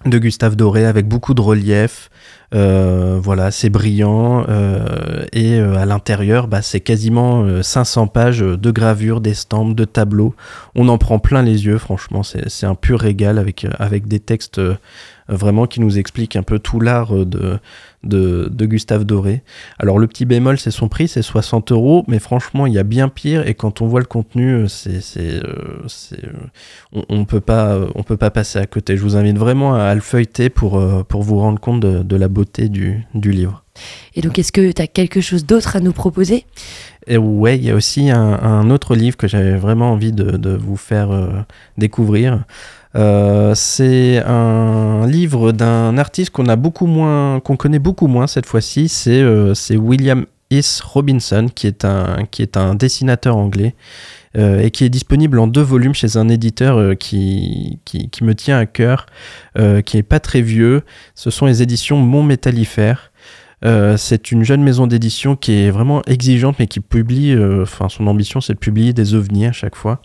de 0.06 0.18
Gustave 0.18 0.56
Doré 0.56 0.86
avec 0.86 1.08
beaucoup 1.08 1.34
de 1.34 1.42
relief. 1.42 2.10
Euh, 2.54 3.20
voilà, 3.22 3.52
c'est 3.52 3.70
brillant. 3.70 4.46
Euh, 4.48 5.26
et 5.34 5.56
euh, 5.56 5.76
à 5.76 5.86
l'intérieur, 5.86 6.48
bah, 6.48 6.62
c'est 6.62 6.80
quasiment 6.80 7.62
500 7.62 8.08
pages 8.08 8.40
de 8.40 8.72
gravures, 8.72 9.22
d'estampes, 9.22 9.76
de 9.76 9.86
tableaux. 9.86 10.36
On 10.76 10.88
en 10.88 10.98
prend 10.98 11.20
plein 11.20 11.42
les 11.42 11.66
yeux, 11.66 11.78
franchement. 11.78 12.22
C'est 12.24 12.66
un 12.66 12.76
pur 12.76 13.00
régal 13.00 13.38
avec, 13.38 13.68
avec 13.80 14.08
des 14.08 14.20
textes 14.20 14.62
vraiment 15.28 15.66
qui 15.66 15.82
nous 15.82 15.98
expliquent 15.98 16.36
un 16.36 16.44
peu 16.44 16.60
tout 16.60 16.80
l'art 16.80 17.14
de, 17.26 17.58
de, 18.06 18.66
Gustave 18.66 19.04
Doré. 19.04 19.44
Alors 19.80 20.00
le 20.00 20.08
petit 20.08 20.26
bémol, 20.26 20.58
c'est 20.58 20.72
son 20.72 20.88
prix, 20.88 21.08
c'est 21.08 21.22
60 21.22 21.72
euros, 21.72 22.04
mais 22.08 22.20
franchement, 22.20 22.66
il 22.66 22.74
y 22.74 22.80
a 22.80 22.84
bien 22.84 23.10
pire. 23.10 23.48
Et 23.48 23.54
quand 23.54 23.82
on 23.82 23.88
voit 23.88 24.00
le 24.00 24.06
contenu, 24.06 24.54
euh, 24.54 24.68
c'est, 24.68 25.02
c'est, 25.02 25.44
euh, 25.44 25.84
euh, 26.14 27.02
on, 27.10 27.26
peut 27.26 27.42
pas, 27.42 27.80
on 27.96 28.04
peut 28.04 28.18
pas 28.18 28.32
passer 28.32 28.60
à 28.60 28.66
côté. 28.66 28.98
Je 28.98 29.02
vous 29.02 29.16
invite 29.16 29.38
vraiment 29.38 29.76
à, 29.76 29.94
le 29.94 30.02
feuilleter 30.02 30.50
pour, 30.50 30.82
pour 31.06 31.24
vous 31.24 31.40
rendre 31.40 31.60
compte 31.60 31.82
de, 31.82 32.16
la 32.16 32.28
beauté 32.28 32.70
du, 32.70 33.06
du 33.14 33.32
livre. 33.32 33.64
Et 34.16 34.22
donc, 34.22 34.40
est-ce 34.40 34.54
que 34.54 34.72
tu 34.72 34.82
as 34.82 34.88
quelque 34.88 35.20
chose 35.20 35.46
d'autre 35.46 35.76
à 35.76 35.82
nous 35.82 35.92
proposer? 35.92 36.46
Et 37.08 37.18
ouais, 37.18 37.58
il 37.58 37.66
y 37.66 37.72
a 37.72 37.76
aussi 37.76 38.10
un, 38.10 38.70
autre 38.70 38.96
livre 38.96 39.18
que 39.18 39.28
j'avais 39.28 39.58
vraiment 39.58 39.92
envie 39.92 40.14
de, 40.14 40.38
de 40.38 40.56
vous 40.56 40.78
faire 40.78 41.46
découvrir. 41.78 42.46
Euh, 42.96 43.54
c'est 43.56 44.24
un 44.26 45.06
livre 45.08 45.52
d'un 45.52 45.98
artiste 45.98 46.32
qu'on 46.32 46.48
a 46.48 46.56
beaucoup 46.56 46.88
moins, 46.88 47.40
qu'on 47.42 47.58
connaît 47.58 47.80
beaucoup 47.80 48.08
moins 48.08 48.28
cette 48.28 48.46
fois-ci. 48.46 48.88
C'est 48.88 49.22
euh, 49.22 49.54
William 49.72 50.26
Is 50.50 50.80
Robinson, 50.84 51.48
qui 51.54 51.68
est 51.68 51.86
un, 51.86 52.76
dessinateur 52.76 53.36
anglais. 53.36 53.76
Euh, 54.38 54.60
et 54.60 54.70
qui 54.70 54.84
est 54.84 54.90
disponible 54.90 55.40
en 55.40 55.48
deux 55.48 55.62
volumes 55.62 55.94
chez 55.94 56.18
un 56.18 56.28
éditeur 56.28 56.98
qui, 56.98 57.80
qui, 57.86 58.22
me 58.22 58.36
tient 58.36 58.58
à 58.58 58.66
cœur, 58.66 59.06
qui 59.86 59.98
est 59.98 60.04
pas 60.04 60.20
très 60.20 60.42
vieux. 60.42 60.84
Ce 61.16 61.30
sont 61.30 61.46
les 61.46 61.62
éditions 61.62 61.98
Mon 61.98 62.22
Métallifère. 62.22 63.14
c'est 63.64 64.32
une 64.32 64.44
jeune 64.44 64.62
maison 64.62 64.88
d'édition 64.88 65.38
qui 65.38 65.54
est 65.54 65.70
vraiment 65.70 66.02
exigeante, 66.06 66.58
mais 66.60 66.68
qui 66.68 66.82
publie, 66.82 67.34
enfin 67.62 67.88
son 67.88 68.08
ambition 68.08 68.42
c'est 68.42 68.56
de 68.56 68.60
publier 68.60 68.92
des 68.92 69.16
ovnis 69.16 69.46
à 69.46 69.54
chaque 69.54 69.76
fois. 69.76 70.02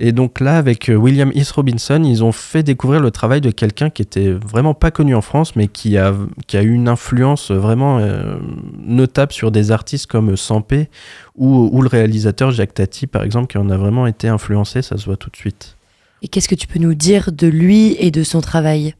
Et 0.00 0.12
donc 0.12 0.38
là, 0.38 0.58
avec 0.58 0.88
euh, 0.88 0.94
William 0.94 1.32
East 1.34 1.50
Robinson, 1.52 2.02
ils 2.04 2.22
ont 2.22 2.30
fait 2.30 2.62
découvrir 2.62 3.00
le 3.00 3.10
travail 3.10 3.40
de 3.40 3.50
quelqu'un 3.50 3.90
qui 3.90 4.02
était 4.02 4.30
vraiment 4.30 4.72
pas 4.72 4.92
connu 4.92 5.14
en 5.14 5.22
France, 5.22 5.56
mais 5.56 5.66
qui 5.66 5.98
a, 5.98 6.14
qui 6.46 6.56
a 6.56 6.62
eu 6.62 6.72
une 6.72 6.88
influence 6.88 7.50
vraiment 7.50 7.98
euh, 7.98 8.36
notable 8.78 9.32
sur 9.32 9.50
des 9.50 9.72
artistes 9.72 10.06
comme 10.06 10.36
Sampé 10.36 10.88
ou, 11.36 11.68
ou 11.72 11.82
le 11.82 11.88
réalisateur 11.88 12.52
Jacques 12.52 12.74
Tati, 12.74 13.08
par 13.08 13.24
exemple, 13.24 13.48
qui 13.48 13.58
en 13.58 13.70
a 13.70 13.76
vraiment 13.76 14.06
été 14.06 14.28
influencé, 14.28 14.82
ça 14.82 14.96
se 14.96 15.04
voit 15.04 15.16
tout 15.16 15.30
de 15.30 15.36
suite. 15.36 15.76
Et 16.22 16.28
qu'est-ce 16.28 16.48
que 16.48 16.54
tu 16.54 16.68
peux 16.68 16.78
nous 16.78 16.94
dire 16.94 17.32
de 17.32 17.48
lui 17.48 17.96
et 17.98 18.10
de 18.10 18.22
son 18.22 18.40
travail? 18.40 18.94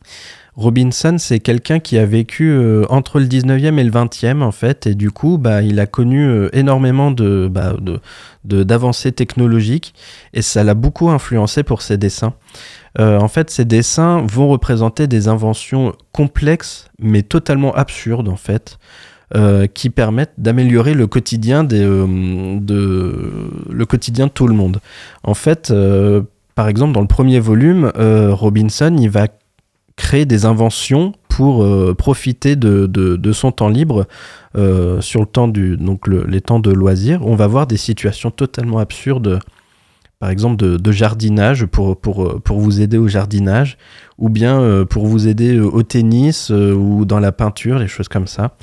Robinson, 0.59 1.15
c'est 1.19 1.39
quelqu'un 1.39 1.79
qui 1.79 1.99
a 1.99 2.05
vécu 2.05 2.51
euh, 2.51 2.85
entre 2.89 3.21
le 3.21 3.27
19e 3.27 3.79
et 3.79 3.85
le 3.85 3.91
20e, 3.93 4.43
en 4.43 4.51
fait, 4.51 4.89
et 4.89 4.97
du 4.97 5.13
coup, 5.13 5.39
bah, 5.39 5.63
il 5.63 5.79
a 5.79 5.87
connu 5.87 6.27
euh, 6.27 6.49
énormément 6.53 7.13
de, 7.13 7.49
bah, 7.49 7.77
d'avancées 8.43 9.13
technologiques, 9.13 9.95
et 10.35 10.43
ça 10.43 10.65
l'a 10.65 10.75
beaucoup 10.75 11.11
influencé 11.11 11.63
pour 11.63 11.81
ses 11.81 11.97
dessins. 11.97 12.35
Euh, 12.99 13.21
en 13.21 13.29
fait, 13.29 13.51
ses 13.51 13.65
dessins 13.65 14.27
vont 14.29 14.49
représenter 14.49 15.07
des 15.07 15.29
inventions 15.29 15.95
complexes, 16.11 16.89
mais 16.99 17.23
totalement 17.23 17.73
absurdes, 17.75 18.29
en 18.29 18.37
fait. 18.37 18.79
qui 19.75 19.91
permettent 19.91 20.33
d'améliorer 20.39 20.95
le 20.95 21.07
quotidien 21.07 21.63
de 21.63 22.07
le 23.71 23.85
quotidien 23.85 24.27
de 24.27 24.33
tout 24.33 24.49
le 24.49 24.55
monde. 24.55 24.81
En 25.23 25.35
fait, 25.35 25.71
par 26.55 26.67
exemple, 26.67 26.95
dans 26.95 27.03
le 27.03 27.07
premier 27.07 27.39
volume, 27.39 27.93
Robinson, 27.95 28.97
il 28.99 29.11
va 29.11 29.27
créer 29.99 30.25
des 30.25 30.47
inventions 30.47 31.13
pour 31.29 31.65
euh, 31.65 31.93
profiter 31.93 32.57
de, 32.57 32.87
de, 32.87 33.33
son 33.33 33.53
temps 33.53 33.69
libre 33.69 34.07
euh, 34.57 35.01
sur 35.01 35.21
le 35.21 35.27
temps 35.27 35.49
du 35.49 35.77
donc 35.77 36.07
les 36.07 36.41
temps 36.41 36.61
de 36.61 36.71
loisirs. 36.71 37.21
On 37.27 37.35
va 37.35 37.47
voir 37.47 37.67
des 37.67 37.77
situations 37.77 38.31
totalement 38.31 38.79
absurdes, 38.79 39.41
par 40.21 40.31
exemple 40.31 40.57
de, 40.57 40.93
jardinage 40.93 41.67
pour, 41.67 42.01
pour, 42.01 42.41
pour 42.43 42.61
vous 42.61 42.81
aider 42.81 42.97
au 42.97 43.09
jardinage, 43.09 43.77
ou 44.19 44.29
bien 44.29 44.61
euh, 44.61 44.85
pour 44.85 45.07
vous 45.07 45.27
aider 45.27 45.59
au 45.59 45.83
tennis 45.83 46.51
ou 46.51 47.05
dans 47.05 47.21
la 47.21 47.33
peinture, 47.33 47.81
des 47.81 47.89
choses 47.89 48.09
comme 48.09 48.29
ça. 48.29 48.57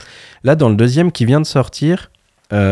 Là, 0.43 0.55
dans 0.55 0.69
le 0.69 0.75
deuxième 0.75 1.11
qui 1.11 1.25
vient 1.25 1.41
de 1.41 1.45
sortir, 1.45 2.11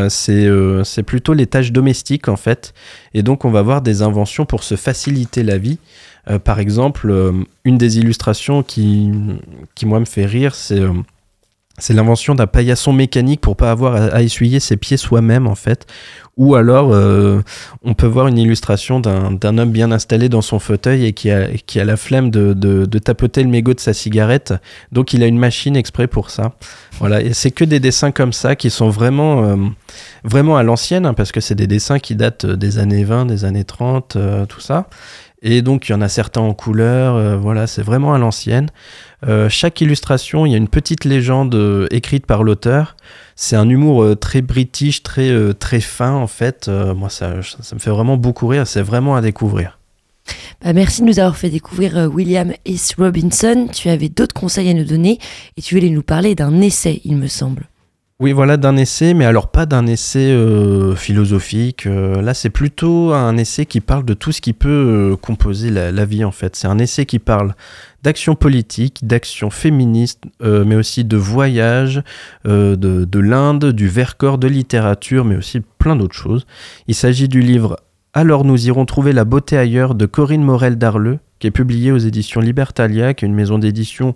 c'est 0.08 1.04
plutôt 1.06 1.34
les 1.34 1.48
tâches 1.48 1.74
domestiques 1.74 2.30
en 2.30 2.38
fait. 2.38 2.74
Et 3.14 3.24
donc 3.24 3.44
on 3.44 3.52
va 3.52 3.62
voir 3.62 3.82
des 3.82 4.02
inventions 4.02 4.46
pour 4.46 4.64
se 4.64 4.76
faciliter 4.76 5.44
la 5.44 5.58
vie. 5.58 5.80
Euh, 6.30 6.40
par 6.40 6.60
exemple, 6.60 7.10
euh, 7.10 7.32
une 7.66 7.78
des 7.78 7.98
illustrations 7.98 8.64
qui, 8.64 9.12
qui, 9.76 9.86
moi, 9.86 10.00
me 10.00 10.06
fait 10.06 10.26
rire, 10.26 10.56
c'est 10.56 10.80
euh, 10.80 10.94
l'invention 11.90 12.34
d'un 12.34 12.48
paillasson 12.48 12.94
mécanique 12.94 13.42
pour 13.42 13.58
pas 13.58 13.72
avoir 13.72 13.96
à, 13.96 14.22
essuyer 14.22 14.60
ses 14.60 14.78
pieds 14.78 14.98
soi-même 14.98 15.48
en 15.48 15.56
fait. 15.56 15.86
Ou 16.36 16.56
alors 16.56 16.90
on 17.84 17.94
peut 17.94 18.08
voir 18.08 18.26
une 18.26 18.40
illustration 18.40 19.00
d'un 19.00 19.58
homme 19.60 19.70
bien 19.70 19.92
installé 19.92 20.30
dans 20.30 20.42
son 20.42 20.58
fauteuil 20.58 21.06
et 21.06 21.14
qui 21.14 21.30
a, 21.30 21.48
qui 21.68 21.80
a 21.80 21.86
la 21.86 21.96
flemme 21.96 22.32
de, 22.32 22.54
de, 22.54 22.86
de, 22.86 22.98
tapoter 22.98 23.44
le 23.44 23.50
mégot 23.50 23.76
de 23.76 23.80
sa 23.80 23.94
cigarette. 23.94 24.52
Donc 24.92 25.14
il 25.14 25.22
a 25.22 25.28
une 25.28 25.38
machine 25.38 25.76
exprès 25.76 26.08
pour 26.08 26.32
ça. 26.32 26.54
Voilà, 26.98 27.22
et 27.22 27.34
c'est 27.34 27.52
que 27.52 27.64
des 27.64 27.80
dessins 27.80 28.10
comme 28.10 28.34
ça 28.34 28.56
qui 28.56 28.72
sont 28.72 28.90
vraiment, 28.90 29.60
vraiment 30.24 30.58
à 30.58 30.64
l'ancienne, 30.64 31.06
hein, 31.06 31.14
parce 31.14 31.32
que 31.32 31.40
c'est 31.40 31.54
des 31.54 31.68
dessins 31.68 32.00
qui 32.00 32.16
datent 32.16 32.48
des 32.48 32.80
années 32.80 33.04
20, 33.04 33.28
des 33.28 33.46
années 33.46 33.66
30, 33.66 34.18
tout 34.50 34.60
ça. 34.60 34.88
Et 35.44 35.62
donc, 35.62 35.88
il 35.88 35.92
y 35.92 35.96
en 35.96 36.02
a 36.02 36.08
certains 36.08 36.42
en 36.42 36.54
couleur. 36.54 37.38
voilà, 37.38 37.68
c'est 37.68 37.84
vraiment 37.84 38.14
à 38.14 38.18
l'ancienne. 38.18 38.70
chaque 39.50 39.82
illustration, 39.82 40.46
il 40.46 40.54
y 40.54 40.56
a 40.56 40.58
une 40.58 40.70
petite 40.70 41.04
légende 41.06 41.88
écrite 41.92 42.26
par 42.26 42.44
l'auteur. 42.44 42.96
C'est 43.36 43.58
un 43.58 43.68
humour 43.68 44.18
très 44.18 44.42
british, 44.42 45.04
très, 45.04 45.54
très 45.54 45.82
fin, 45.82 46.14
en 46.14 46.28
fait. 46.28 46.70
moi, 46.70 47.10
ça, 47.10 47.42
ça 47.42 47.76
me 47.76 47.80
fait 47.82 47.92
vraiment 47.92 48.16
beaucoup 48.16 48.48
rire. 48.48 48.66
C'est 48.66 48.82
vraiment 48.82 49.16
à 49.16 49.22
découvrir. 49.22 49.78
Bah, 50.64 50.74
merci 50.74 51.02
de 51.02 51.08
nous 51.08 51.20
avoir 51.20 51.36
fait 51.36 51.50
découvrir 51.50 51.98
euh, 51.98 52.08
William 52.08 52.54
S. 52.66 52.96
Robinson. 52.98 53.68
Tu 53.72 53.90
avais 53.90 54.10
d'autres 54.10 54.34
conseils 54.34 54.70
à 54.70 54.74
nous 54.74 54.86
donner 54.86 55.20
et 55.58 55.62
tu 55.62 55.76
voulais 55.76 55.90
nous 55.90 56.04
parler 56.04 56.36
d'un 56.36 56.62
essai, 56.62 57.02
il 57.04 57.18
me 57.18 57.28
semble. 57.28 57.68
Oui, 58.20 58.32
voilà, 58.32 58.58
d'un 58.58 58.78
essai, 58.78 59.14
mais 59.14 59.26
alors 59.26 59.50
pas 59.50 59.66
d'un 59.66 59.86
essai 59.86 60.32
euh, 60.32 60.96
philosophique. 60.96 61.88
Euh, 61.88 62.22
là, 62.22 62.34
c'est 62.34 62.50
plutôt 62.50 63.12
un 63.12 63.36
essai 63.38 63.66
qui 63.66 63.82
parle 63.82 64.06
de 64.06 64.14
tout 64.14 64.32
ce 64.32 64.40
qui 64.40 64.54
peut 64.54 65.18
composer 65.22 65.70
la, 65.72 66.06
vie, 66.06 66.24
en 66.24 66.32
fait. 66.32 66.56
C'est 66.56 66.68
un 66.68 66.78
essai 66.78 67.06
qui 67.06 67.20
parle 67.20 67.56
d'action 68.04 68.36
politique, 68.36 69.06
d'action 69.06 69.50
féministe, 69.50 70.24
mais 70.42 70.76
aussi 70.76 71.04
de 71.06 71.18
voyage, 71.18 72.04
de, 72.46 72.76
de 72.76 73.20
l'Inde, 73.20 73.72
du 73.72 73.88
Vercors, 73.88 74.38
de 74.38 74.48
littérature, 74.48 75.26
mais 75.26 75.36
aussi 75.36 75.62
plein 75.78 75.96
d'autres 75.96 76.16
choses. 76.16 76.46
Il 76.88 76.96
s'agit 76.96 77.28
du 77.28 77.42
livre 77.42 77.78
alors 78.14 78.46
nous 78.46 78.68
irons 78.68 78.86
trouver 78.86 79.12
la 79.12 79.26
beauté 79.26 79.58
ailleurs 79.58 79.96
de 79.96 80.06
Corinne 80.06 80.44
Morel 80.44 80.78
d'Arleux, 80.78 81.18
qui 81.44 81.48
est 81.48 81.52
publiée 81.52 81.92
aux 81.92 81.98
éditions 81.98 82.40
Libertalia, 82.40 83.14
qui 83.14 83.26
est 83.26 83.28
une 83.28 83.34
maison 83.34 83.60
d'édition, 83.60 84.16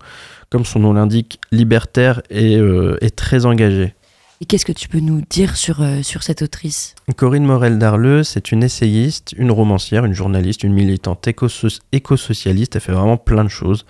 comme 0.49 0.63
son 0.63 0.79
nom 0.79 0.93
l'indique, 0.93 1.41
libertaire 1.51 2.21
et, 2.29 2.55
euh, 2.55 2.97
très 3.17 3.45
engagée. 3.45 3.95
Et 4.39 4.45
qu'est-ce 4.45 4.63
que 4.63 4.71
tu 4.71 4.87
peux 4.87 5.01
nous 5.01 5.21
dire 5.29 5.57
sur, 5.57 5.81
euh, 5.81 6.01
sur 6.03 6.23
cette 6.23 6.41
autrice? 6.41 6.95
Corinne 7.17 7.43
Morel 7.43 7.79
d'Arleux, 7.79 8.23
c'est 8.23 8.53
une 8.53 8.63
essayiste, 8.63 9.33
une 9.37 9.51
romancière, 9.51 10.05
une 10.05 10.13
journaliste, 10.13 10.63
une 10.63 10.71
militante 10.71 11.27
éco-socialiste. 11.27 12.77
Elle 12.77 12.81
fait 12.81 12.93
vraiment 12.93 13.17
plein 13.17 13.43
de 13.43 13.49
choses. 13.49 13.85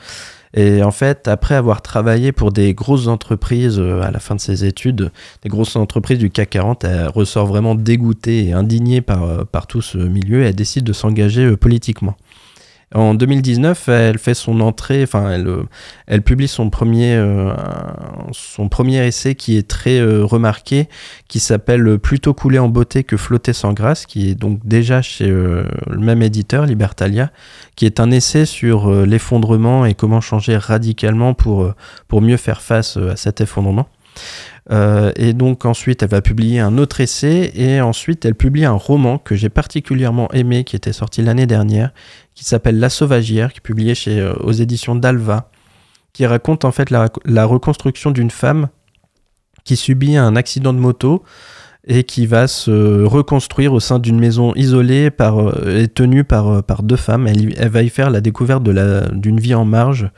Et 0.55 0.81
en 0.81 0.89
fait, 0.89 1.27
après 1.27 1.53
avoir 1.53 1.83
travaillé 1.83 2.31
pour 2.31 2.51
des 2.51 2.73
grosses 2.73 3.05
entreprises 3.05 3.77
euh, 3.77 4.01
à 4.01 4.09
la 4.09 4.19
fin 4.19 4.33
de 4.33 4.41
ses 4.41 4.65
études, 4.65 5.11
des 5.43 5.49
grosses 5.49 5.75
entreprises 5.75 6.17
du 6.17 6.31
CAC 6.31 6.49
40, 6.49 6.85
elle 6.85 7.09
ressort 7.09 7.45
vraiment 7.45 7.75
dégoûtée 7.75 8.47
et 8.47 8.53
indignée 8.53 9.01
par, 9.01 9.45
par 9.45 9.67
tout 9.67 9.83
ce 9.83 9.99
milieu 9.99 10.41
et 10.41 10.47
elle 10.47 10.55
décide 10.55 10.85
de 10.85 10.93
s'engager 10.93 11.55
politiquement. 11.55 12.15
En 12.95 13.15
2019, 13.15 13.89
elle 13.89 14.17
fait 14.17 14.33
son 14.33 14.61
entrée, 14.61 15.03
enfin, 15.03 15.29
elle, 15.29 15.47
euh, 15.47 15.63
elle 16.07 16.21
publie 16.21 16.47
son 16.47 16.69
premier, 16.69 17.15
euh, 17.15 17.53
son 18.31 18.69
premier 18.69 19.05
essai 19.05 19.35
qui 19.35 19.57
est 19.57 19.67
très 19.67 19.99
euh, 19.99 20.23
remarqué, 20.23 20.87
qui 21.27 21.41
s'appelle 21.41 21.99
Plutôt 21.99 22.33
couler 22.33 22.59
en 22.59 22.69
beauté 22.69 23.03
que 23.03 23.17
flotter 23.17 23.51
sans 23.51 23.73
grâce, 23.73 24.05
qui 24.05 24.29
est 24.29 24.35
donc 24.35 24.65
déjà 24.65 25.01
chez 25.01 25.27
le 25.27 25.67
même 25.97 26.21
éditeur, 26.21 26.65
Libertalia, 26.65 27.31
qui 27.75 27.85
est 27.85 27.99
un 27.99 28.09
essai 28.09 28.45
sur 28.45 28.89
l'effondrement 29.05 29.85
et 29.85 29.93
comment 29.93 30.21
changer 30.21 30.55
radicalement 30.55 31.33
pour, 31.33 31.73
pour 32.07 32.21
mieux 32.21 32.37
faire 32.37 32.61
face 32.61 32.95
à 32.95 33.17
cet 33.17 33.41
effondrement. 33.41 33.89
Euh, 34.69 35.11
et 35.15 35.33
donc 35.33 35.65
ensuite, 35.65 36.03
elle 36.03 36.09
va 36.09 36.21
publier 36.21 36.59
un 36.59 36.77
autre 36.77 36.99
essai 36.99 37.51
et 37.55 37.79
ensuite, 37.81 38.25
elle 38.25 38.35
publie 38.35 38.65
un 38.65 38.73
roman 38.73 39.17
que 39.17 39.35
j'ai 39.35 39.49
particulièrement 39.49 40.29
aimé, 40.33 40.63
qui 40.63 40.75
était 40.75 40.93
sorti 40.93 41.21
l'année 41.21 41.45
dernière, 41.45 41.91
qui 42.35 42.43
s'appelle 42.43 42.79
La 42.79 42.89
Sauvagière, 42.89 43.53
qui 43.53 43.59
est 43.59 43.61
publié 43.61 43.95
chez, 43.95 44.19
euh, 44.19 44.33
aux 44.41 44.51
éditions 44.51 44.95
d'Alva, 44.95 45.49
qui 46.13 46.25
raconte 46.25 46.65
en 46.65 46.71
fait 46.71 46.89
la, 46.89 47.45
reconstruction 47.45 48.11
d'une 48.11 48.31
femme 48.31 48.67
qui 49.63 49.75
subit 49.75 50.17
un 50.17 50.35
accident 50.35 50.73
de 50.73 50.79
moto 50.79 51.23
et 51.89 52.03
qui 52.03 52.25
va 52.25 52.47
se 52.47 53.03
reconstruire 53.03 53.71
au 53.71 53.79
sein 53.79 53.99
d'une 53.99 54.19
maison 54.19 54.53
isolée 54.55 55.09
par, 55.11 55.39
euh, 55.39 55.83
et 55.83 55.87
tenue 55.87 56.25
par, 56.25 56.61
par 56.63 56.83
deux 56.83 56.97
femmes. 56.97 57.27
Elle, 57.27 57.53
elle 57.57 57.69
va 57.69 57.83
y 57.83 57.89
faire 57.89 58.09
la 58.09 58.19
découverte 58.19 58.63
d'une 58.63 59.39
vie 59.39 59.55
en 59.55 59.63
marge, 59.63 60.11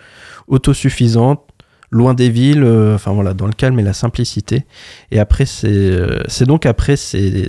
autosuffisante, 0.47 1.48
loin 1.91 2.13
des 2.13 2.30
villes, 2.30 2.63
euh, 2.63 2.95
enfin 2.95 3.12
voilà, 3.12 3.34
dans 3.34 3.47
le 3.47 3.54
calme 3.54 3.80
et 3.80 3.84
la 3.84 3.93
simplicité. 3.93 4.65
Et 5.12 5.19
après, 5.19 5.45
c'est 5.45 5.67
euh, 5.67 6.45
donc 6.45 6.65
après 6.65 6.95
ces, 6.95 7.47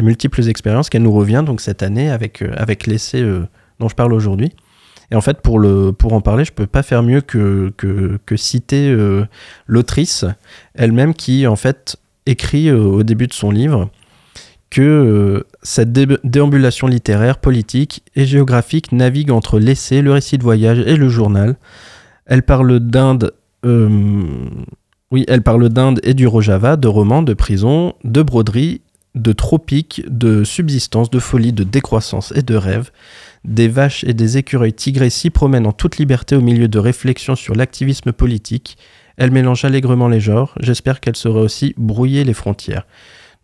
multiples 0.00 0.48
expériences 0.48 0.90
qu'elle 0.90 1.02
nous 1.02 1.12
revient 1.12 1.42
donc 1.44 1.60
cette 1.60 1.82
année 1.82 2.10
avec, 2.10 2.42
euh, 2.42 2.52
avec 2.56 2.86
l'essai 2.86 3.22
dont 3.80 3.88
je 3.88 3.94
parle 3.94 4.12
aujourd'hui. 4.12 4.52
Et 5.10 5.16
en 5.16 5.20
fait, 5.22 5.40
pour, 5.40 5.58
le, 5.58 5.92
pour 5.92 6.12
en 6.12 6.20
parler, 6.20 6.44
je 6.44 6.52
peux 6.52 6.66
pas 6.66 6.82
faire 6.82 7.02
mieux 7.02 7.22
que, 7.22 7.72
que, 7.78 8.18
que 8.26 8.36
citer 8.36 8.94
l'autrice 9.66 10.26
elle-même 10.74 11.14
qui, 11.14 11.46
en 11.46 11.56
fait, 11.56 11.96
écrit 12.26 12.70
au 12.70 13.02
début 13.02 13.26
de 13.26 13.32
son 13.32 13.50
livre 13.50 13.88
que 14.68 15.46
cette 15.62 15.92
déambulation 15.92 16.88
littéraire, 16.88 17.38
politique 17.38 18.02
et 18.16 18.26
géographique 18.26 18.92
navigue 18.92 19.30
entre 19.30 19.58
l'essai, 19.58 20.02
le 20.02 20.12
récit 20.12 20.36
de 20.36 20.42
voyage 20.42 20.80
et 20.80 20.96
le 20.96 21.08
journal. 21.08 21.56
Elle 22.26 22.42
parle 22.42 22.78
d'Inde 22.78 23.32
oui, 23.64 25.24
elle 25.26 25.42
parle 25.42 25.68
d'Inde 25.68 26.00
et 26.02 26.14
du 26.14 26.26
Rojava, 26.26 26.76
de 26.76 26.88
romans, 26.88 27.22
de 27.22 27.34
prison, 27.34 27.94
de 28.04 28.22
broderie, 28.22 28.82
de 29.14 29.32
tropiques, 29.32 30.02
de 30.08 30.44
subsistance, 30.44 31.10
de 31.10 31.18
folie, 31.18 31.52
de 31.52 31.64
décroissance 31.64 32.32
et 32.36 32.42
de 32.42 32.54
rêve. 32.54 32.90
Des 33.44 33.68
vaches 33.68 34.04
et 34.04 34.14
des 34.14 34.36
écureuils 34.36 34.72
tigrés 34.72 35.10
s'y 35.10 35.30
promènent 35.30 35.66
en 35.66 35.72
toute 35.72 35.98
liberté 35.98 36.36
au 36.36 36.40
milieu 36.40 36.68
de 36.68 36.78
réflexions 36.78 37.36
sur 37.36 37.54
l'activisme 37.54 38.12
politique. 38.12 38.76
Elle 39.16 39.30
mélange 39.30 39.64
allègrement 39.64 40.08
les 40.08 40.20
genres. 40.20 40.54
J'espère 40.60 41.00
qu'elle 41.00 41.16
saura 41.16 41.40
aussi 41.40 41.74
brouiller 41.76 42.24
les 42.24 42.34
frontières. 42.34 42.86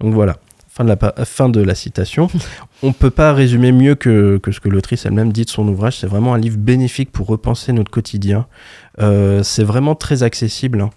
Donc 0.00 0.14
voilà. 0.14 0.37
Fin 0.68 0.85
de 0.85 0.88
la, 0.88 1.24
fin 1.24 1.48
de 1.48 1.61
la 1.61 1.77
citation. 1.77 2.29
On 2.83 2.88
ne 2.88 2.92
peut 2.92 3.11
pas 3.11 3.33
résumer 3.33 3.70
mieux 3.70 3.94
que, 3.94 4.40
ce 4.50 4.59
que 4.59 4.68
l'autrice 4.68 5.07
elle-même 5.07 5.33
dit 5.33 5.44
de 5.44 5.50
son 5.50 5.66
ouvrage. 5.68 5.98
C'est 5.98 6.09
vraiment 6.09 6.35
un 6.35 6.38
livre 6.38 6.59
bénéfique 6.59 7.12
pour 7.12 7.29
repenser 7.29 7.72
notre 7.72 7.92
quotidien. 7.92 8.46
Euh, 9.00 9.42
c'est 9.42 9.64
vraiment 9.64 9.94
très 9.94 10.22
accessible. 10.22 10.80
Hein. 10.80 10.90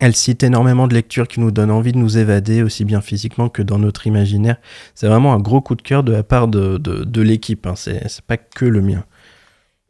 Elle 0.00 0.16
cite 0.16 0.42
énormément 0.42 0.88
de 0.88 0.94
lectures 0.94 1.28
qui 1.28 1.40
nous 1.40 1.50
donnent 1.50 1.70
envie 1.70 1.92
de 1.92 1.98
nous 1.98 2.16
évader, 2.16 2.62
aussi 2.62 2.86
bien 2.86 3.02
physiquement 3.02 3.50
que 3.50 3.60
dans 3.60 3.78
notre 3.78 4.06
imaginaire. 4.06 4.56
C'est 4.94 5.06
vraiment 5.06 5.34
un 5.34 5.40
gros 5.40 5.60
coup 5.60 5.74
de 5.74 5.82
cœur 5.82 6.02
de 6.02 6.12
la 6.12 6.22
part 6.22 6.48
de, 6.48 6.78
de, 6.78 7.22
l'équipe. 7.22 7.66
Hein. 7.66 7.74
C'est 7.76 8.22
pas 8.26 8.38
que 8.38 8.64
le 8.64 8.80
mien. 8.80 9.04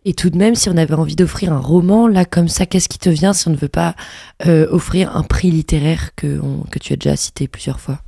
Et 0.05 0.15
tout 0.15 0.31
de 0.31 0.37
même, 0.37 0.57
si 0.57 0.69
on 0.69 0.77
avait 0.77 0.95
envie 0.95 1.15
d'offrir 1.15 1.53
un 1.53 1.61
roman, 1.61 2.09
là, 2.09 2.25
comme 2.25 2.49
ça, 2.49 2.67
qu'est-ce 2.67 2.89
qui 2.89 2.99
te 2.99 3.11
vient 3.11 3.33
si 3.33 3.47
on 3.47 3.53
ne 3.53 3.57
veut 3.57 3.69
pas 3.69 3.95
euh, 4.47 4.67
offrir 4.71 5.17
un 5.17 5.23
prix 5.23 5.51
littéraire 5.51 6.15
que, 6.17 6.41
que 6.71 6.79
tu 6.79 6.95
as 6.95 6.97
déjà 6.97 7.17
cité 7.17 7.47
plusieurs 7.47 7.79
fois? 7.79 8.01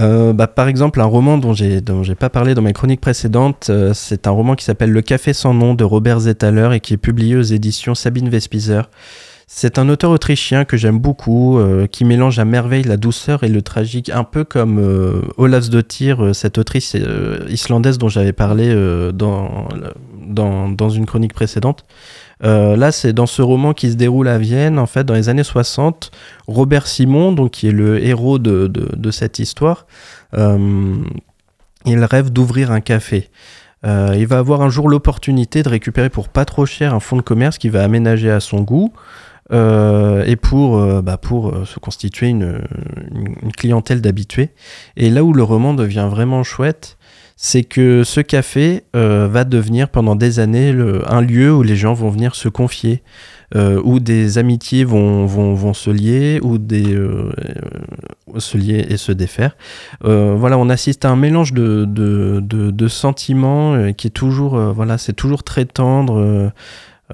Euh, 0.00 0.32
bah, 0.32 0.48
par 0.48 0.66
exemple, 0.66 1.00
un 1.00 1.04
roman 1.04 1.38
dont 1.38 1.52
j'ai 1.52 1.80
dont 1.80 2.02
pas 2.18 2.30
parlé 2.30 2.54
dans 2.54 2.62
mes 2.62 2.72
chroniques 2.72 3.00
précédentes, 3.00 3.68
euh, 3.70 3.94
c'est 3.94 4.26
un 4.26 4.30
roman 4.30 4.56
qui 4.56 4.64
s'appelle 4.64 4.90
Le 4.90 5.02
Café 5.02 5.32
sans 5.32 5.54
nom 5.54 5.74
de 5.74 5.84
Robert 5.84 6.20
Zetaler 6.20 6.70
et 6.74 6.80
qui 6.80 6.94
est 6.94 6.98
publié 6.98 7.36
aux 7.36 7.42
éditions 7.42 7.94
Sabine 7.94 8.28
Vespizer. 8.28 8.90
C'est 9.46 9.78
un 9.78 9.88
auteur 9.88 10.10
autrichien 10.10 10.64
que 10.64 10.76
j'aime 10.76 10.98
beaucoup, 10.98 11.58
euh, 11.58 11.86
qui 11.86 12.04
mélange 12.04 12.38
à 12.38 12.44
merveille 12.44 12.82
la 12.82 12.96
douceur 12.96 13.44
et 13.44 13.48
le 13.48 13.62
tragique, 13.62 14.10
un 14.10 14.24
peu 14.24 14.42
comme 14.42 14.78
euh, 14.80 15.20
Olafsdottir, 15.36 16.34
cette 16.34 16.58
autrice 16.58 16.96
islandaise 17.48 17.98
dont 17.98 18.08
j'avais 18.08 18.32
parlé 18.32 18.74
dans, 19.12 19.68
dans, 20.26 20.88
une 20.90 21.06
chronique 21.06 21.34
précédente. 21.34 21.84
Euh, 22.42 22.76
là, 22.76 22.92
c'est 22.92 23.12
dans 23.12 23.26
ce 23.26 23.42
roman 23.42 23.72
qui 23.72 23.90
se 23.90 23.96
déroule 23.96 24.28
à 24.28 24.38
Vienne, 24.38 24.78
en 24.78 24.86
fait, 24.86 25.04
dans 25.04 25.14
les 25.14 25.28
années 25.28 25.44
60. 25.44 26.10
Robert 26.46 26.86
Simon, 26.86 27.32
donc, 27.32 27.52
qui 27.52 27.68
est 27.68 27.72
le 27.72 28.04
héros 28.04 28.38
de, 28.38 29.10
cette 29.10 29.38
histoire, 29.38 29.86
euh, 30.34 30.96
il 31.86 32.02
rêve 32.04 32.30
d'ouvrir 32.30 32.70
un 32.70 32.80
café. 32.80 33.30
Euh, 33.86 34.14
il 34.18 34.26
va 34.26 34.38
avoir 34.38 34.62
un 34.62 34.70
jour 34.70 34.88
l'opportunité 34.88 35.62
de 35.62 35.68
récupérer 35.68 36.08
pour 36.08 36.28
pas 36.28 36.46
trop 36.46 36.64
cher 36.64 36.94
un 36.94 37.00
fonds 37.00 37.16
de 37.16 37.22
commerce 37.22 37.58
qui 37.58 37.68
va 37.68 37.84
aménager 37.84 38.30
à 38.30 38.40
son 38.40 38.62
goût. 38.62 38.92
et 39.52 40.36
pour, 40.36 41.02
bah, 41.02 41.18
pour 41.18 41.66
se 41.66 41.78
constituer 41.78 42.28
une, 42.28 42.62
une 43.12 43.52
clientèle 43.52 44.00
d'habitués. 44.00 44.50
Et 44.96 45.10
là 45.10 45.22
où 45.22 45.34
le 45.34 45.42
roman 45.42 45.74
devient 45.74 46.08
vraiment 46.10 46.42
chouette, 46.42 46.93
c'est 47.36 47.64
que 47.64 48.04
ce 48.04 48.20
café 48.20 48.84
euh, 48.94 49.28
va 49.28 49.44
devenir 49.44 49.88
pendant 49.88 50.14
des 50.14 50.38
années 50.38 50.74
un 51.06 51.20
lieu 51.20 51.52
où 51.52 51.62
les 51.62 51.76
gens 51.76 51.92
vont 51.92 52.10
venir 52.10 52.34
se 52.34 52.48
confier, 52.48 53.02
euh, 53.56 53.80
où 53.84 53.98
des 53.98 54.38
amitiés 54.38 54.84
vont, 54.84 55.26
vont, 55.26 55.74
se 55.74 55.90
lier, 55.90 56.38
ou 56.42 56.58
des 56.58 56.94
euh, 56.94 57.32
se 58.38 58.56
lier 58.56 58.86
et 58.88 58.96
se 58.96 59.12
défaire. 59.12 59.56
voilà, 60.00 60.58
on 60.58 60.68
assiste 60.68 61.04
à 61.04 61.10
un 61.10 61.16
mélange 61.16 61.52
de, 61.52 61.84
de, 61.84 62.40
de 62.40 62.88
sentiments 62.88 63.92
qui 63.92 64.06
est 64.06 64.10
toujours, 64.10 64.56
voilà, 64.72 64.96
c'est 64.98 65.12
toujours 65.12 65.42
très 65.42 65.64
tendre, 65.64 66.52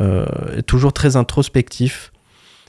et 0.01 0.63
toujours 0.63 0.93
très 0.93 1.17
introspectif. 1.17 2.13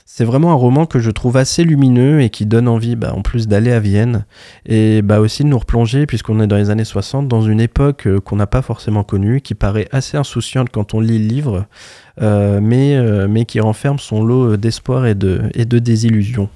C'est 0.04 0.24
vraiment 0.24 0.52
un 0.52 0.56
roman 0.56 0.86
que 0.86 0.98
je 0.98 1.10
trouve 1.10 1.36
assez 1.36 1.64
lumineux 1.64 2.20
et 2.20 2.30
qui 2.30 2.44
donne 2.46 2.68
envie, 2.68 2.96
bah, 2.96 3.12
en 3.14 3.22
plus 3.22 3.48
d'aller 3.48 3.72
à 3.72 3.80
Vienne 3.80 4.24
et 4.66 5.00
bah, 5.02 5.20
aussi 5.20 5.42
de 5.42 5.48
nous 5.48 5.58
replonger, 5.58 6.06
puisqu'on 6.06 6.40
est 6.40 6.46
dans 6.46 6.56
les 6.56 6.70
années 6.70 6.84
60, 6.84 7.28
dans 7.28 7.42
une 7.42 7.60
époque 7.60 8.06
euh, 8.06 8.20
qu'on 8.20 8.36
n'a 8.36 8.46
pas 8.46 8.62
forcément 8.62 9.04
connue, 9.04 9.40
qui 9.40 9.54
paraît 9.54 9.88
assez 9.90 10.16
insouciante 10.16 10.68
quand 10.70 10.94
on 10.94 11.00
lit 11.00 11.18
le 11.18 11.26
livre, 11.26 11.66
euh, 12.20 12.60
mais, 12.60 12.96
euh, 12.96 13.26
mais 13.28 13.44
qui 13.44 13.60
renferme 13.60 13.98
son 13.98 14.22
lot 14.22 14.56
d'espoir 14.56 15.06
et 15.06 15.14
de, 15.14 15.42
et 15.54 15.64
de 15.64 15.78
désillusion. 15.78 16.48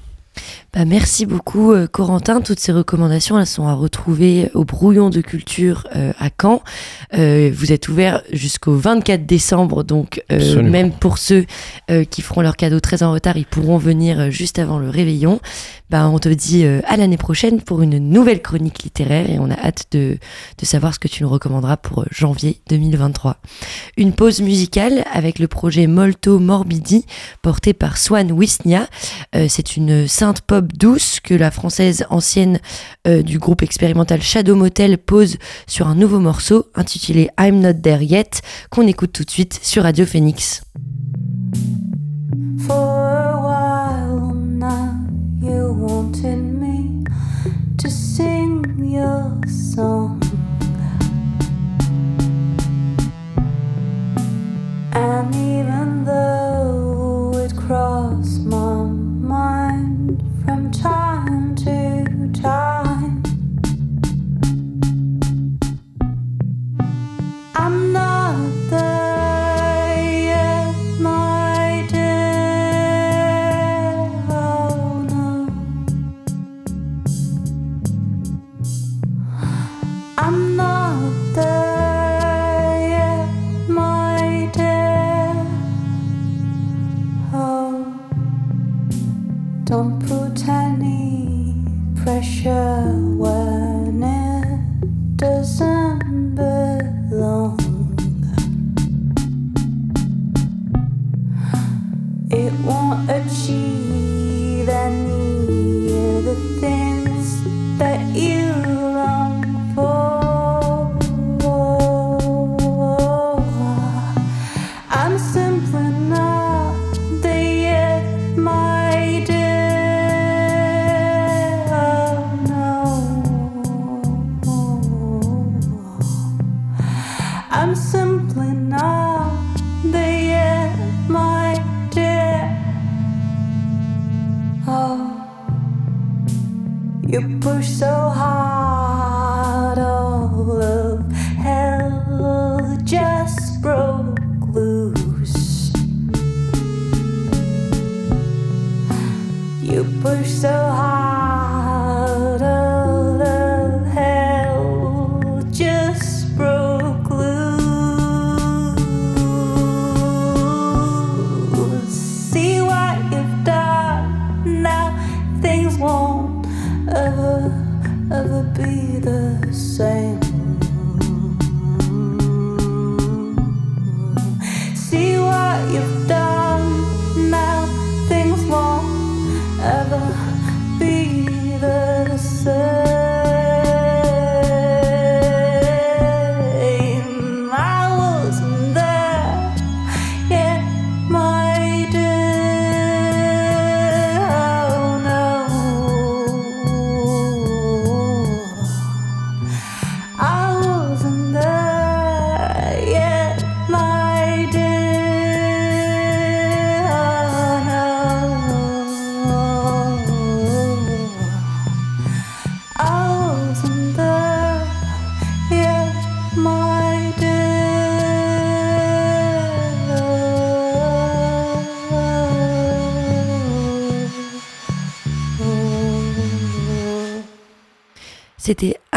Bah, 0.77 0.85
merci 0.85 1.25
beaucoup 1.25 1.73
euh, 1.73 1.87
Corentin. 1.87 2.43
Toutes 2.43 2.61
ces 2.61 2.71
recommandations 2.71 3.39
elles 3.39 3.47
sont 3.47 3.67
à 3.67 3.73
retrouver 3.73 4.51
au 4.53 4.67
brouillon 4.67 5.09
de 5.09 5.23
culture 5.23 5.87
euh, 5.97 6.13
à 6.19 6.29
Caen. 6.29 6.63
Euh, 7.15 7.51
vous 7.55 7.73
êtes 7.73 7.89
ouvert 7.89 8.21
jusqu'au 8.31 8.75
24 8.75 9.25
décembre, 9.25 9.85
donc 9.85 10.23
même 10.29 10.93
pour 10.93 11.17
ceux 11.17 11.47
qui 12.11 12.21
feront 12.21 12.43
leur 12.43 12.57
cadeau 12.57 12.81
très 12.81 13.03
en 13.03 13.13
retard, 13.13 13.37
ils 13.37 13.47
pourront 13.47 13.79
venir 13.79 14.31
juste 14.31 14.59
avant 14.59 14.79
le 14.79 14.91
réveillon. 14.91 15.41
Bah, 15.89 16.09
on 16.09 16.19
te 16.19 16.29
dit 16.29 16.67
à 16.67 16.97
l'année 16.97 17.17
prochaine 17.17 17.63
pour 17.63 17.81
une 17.81 17.99
nouvelle 17.99 18.43
chronique 18.43 18.83
littéraire 18.83 19.31
et 19.31 19.39
on 19.39 19.51
a 19.51 19.55
hâte 19.55 19.87
de, 19.93 20.19
de 20.59 20.67
savoir 20.67 20.93
ce 20.95 20.99
que 20.99 21.09
tu 21.09 21.23
nous 21.23 21.29
recommanderas 21.29 21.77
pour 21.77 22.05
janvier 22.11 22.61
2023. 22.69 23.39
Une 23.97 24.13
pause 24.13 24.41
musicale 24.41 25.05
avec 25.13 25.39
le 25.39 25.47
projet 25.49 25.87
Molto 25.87 26.39
Morbidi 26.39 27.07
porté 27.41 27.73
par 27.73 27.97
Swan 27.97 28.33
Wisnia. 28.33 28.89
C'est 29.49 29.77
une 29.77 30.09
pop 30.35 30.73
douce 30.73 31.21
que 31.21 31.35
la 31.35 31.51
française 31.51 32.07
ancienne 32.11 32.61
euh, 33.07 33.23
du 33.23 33.39
groupe 33.39 33.63
expérimental 33.63 34.21
Shadow 34.23 34.55
Motel 34.55 34.99
pose 34.99 35.37
sur 35.67 35.87
un 35.87 35.95
nouveau 35.95 36.19
morceau 36.19 36.67
intitulé 36.75 37.31
I'm 37.39 37.61
Not 37.61 37.75
There 37.75 38.05
Yet 38.05 38.43
qu'on 38.71 38.87
écoute 38.87 39.13
tout 39.13 39.25
de 39.25 39.31
suite 39.31 39.59
sur 39.63 39.85
Radio 39.85 40.07
Phoenix. 40.07 40.63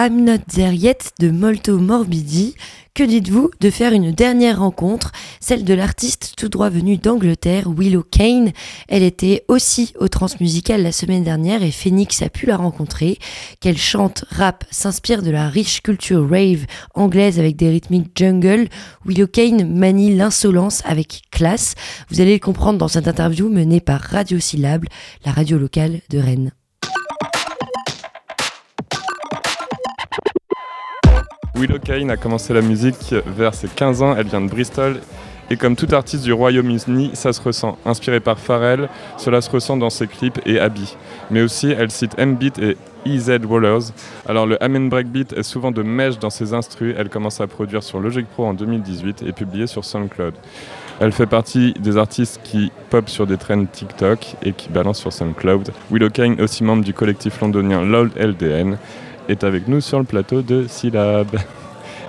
I'm 0.02 0.24
Not 0.24 0.46
There 0.56 0.74
Yet 0.74 1.12
de 1.20 1.30
Molto 1.30 1.78
Morbidi. 1.78 2.56
Que 2.94 3.04
dites-vous 3.04 3.52
de 3.60 3.70
faire 3.70 3.92
une 3.92 4.14
dernière 4.14 4.60
rencontre, 4.60 5.12
celle 5.42 5.66
de 5.66 5.74
l'artiste 5.74 6.36
tout 6.38 6.48
droit 6.48 6.70
venu 6.70 6.96
d'Angleterre, 6.96 7.70
Willow 7.70 8.04
Kane? 8.04 8.54
Elle 8.88 9.04
était 9.04 9.44
aussi 9.50 9.92
au 10.00 10.08
Transmusical 10.08 10.84
la 10.84 10.94
semaine 10.94 11.26
dernière 11.26 11.64
et 11.64 11.72
Phoenix 11.72 12.22
a 12.22 12.30
pu 12.30 12.46
la 12.46 12.56
rencontrer. 12.56 13.18
Qu'elle 13.60 13.78
chante, 13.78 14.24
rap, 14.30 14.64
s'inspire 14.72 15.22
de 15.22 15.32
la 15.32 15.50
riche 15.50 15.82
culture 15.82 16.26
rave 16.30 16.66
anglaise 16.94 17.38
avec 17.38 17.58
des 17.58 17.70
rythmiques 17.70 18.12
jungle, 18.16 18.70
Willow 19.06 19.28
Kane 19.28 19.70
manie 19.70 20.16
l'insolence 20.16 20.82
avec 20.86 21.24
classe. 21.30 21.76
Vous 22.10 22.22
allez 22.22 22.36
le 22.36 22.40
comprendre 22.40 22.78
dans 22.78 22.88
cette 22.88 23.10
interview 23.10 23.50
menée 23.50 23.82
par 23.82 24.00
Radio 24.00 24.40
Syllable, 24.40 24.88
la 25.26 25.34
radio 25.34 25.58
locale 25.58 26.00
de 26.10 26.20
Rennes. 26.20 26.52
Willow 31.60 31.78
Kane 31.78 32.10
a 32.10 32.16
commencé 32.16 32.54
la 32.54 32.62
musique 32.62 33.14
vers 33.28 33.54
ses 33.54 33.68
15 33.68 34.02
ans, 34.02 34.16
elle 34.18 34.28
vient 34.28 34.40
de 34.40 34.50
Bristol. 34.50 35.02
Et 35.50 35.58
comme 35.58 35.76
tout 35.76 35.94
artiste 35.94 36.24
du 36.24 36.32
Royaume-Uni, 36.32 37.12
ça 37.16 37.34
se 37.34 37.42
ressent. 37.42 37.78
Inspiré 37.86 38.22
par 38.22 38.40
Pharrell, 38.40 38.88
cela 39.18 39.42
se 39.42 39.50
ressent 39.50 39.76
dans 39.76 39.90
ses 39.90 40.08
clips 40.08 40.40
et 40.46 40.58
habits. 40.58 40.96
Mais 41.32 41.42
aussi, 41.42 41.72
elle 41.78 41.92
cite 41.92 42.14
M-Beat 42.18 42.60
et 42.60 42.78
EZ 43.06 43.40
Rollers. 43.44 43.92
Alors 44.26 44.46
le 44.46 44.62
Amen 44.64 44.88
Breakbeat 44.88 45.34
est 45.34 45.44
souvent 45.44 45.72
de 45.72 45.84
mèche 45.84 46.18
dans 46.18 46.30
ses 46.30 46.54
instrus. 46.54 46.96
Elle 46.98 47.10
commence 47.10 47.42
à 47.42 47.48
produire 47.48 47.84
sur 47.84 48.00
Logic 48.00 48.26
Pro 48.26 48.46
en 48.46 48.54
2018 48.54 49.24
et 49.28 49.34
publiée 49.34 49.68
sur 49.68 49.84
SoundCloud. 49.84 50.36
Elle 51.02 51.12
fait 51.12 51.26
partie 51.26 51.74
des 51.74 51.98
artistes 51.98 52.40
qui 52.44 52.72
pop 52.90 53.10
sur 53.10 53.28
des 53.28 53.38
trends 53.38 53.66
TikTok 53.66 54.36
et 54.44 54.54
qui 54.54 54.70
balancent 54.70 55.00
sur 55.00 55.12
SoundCloud. 55.12 55.72
Willow 55.92 56.10
Kane, 56.10 56.40
aussi 56.40 56.64
membre 56.64 56.86
du 56.86 56.94
collectif 56.94 57.42
londonien 57.42 57.82
Loud 57.82 58.12
LDN, 58.18 58.78
est 59.30 59.44
avec 59.44 59.68
nous 59.68 59.80
sur 59.80 60.00
le 60.00 60.06
plateau 60.06 60.42
de 60.42 60.66
Syllab. 60.68 61.28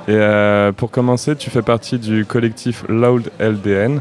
Et 0.09 0.13
euh, 0.13 0.73
pour 0.73 0.91
commencer, 0.91 1.37
tu 1.37 1.51
fais 1.51 1.63
partie 1.63 1.99
du 1.99 2.25
collectif 2.25 2.85
Loud 2.89 3.31
LDN. 3.39 4.01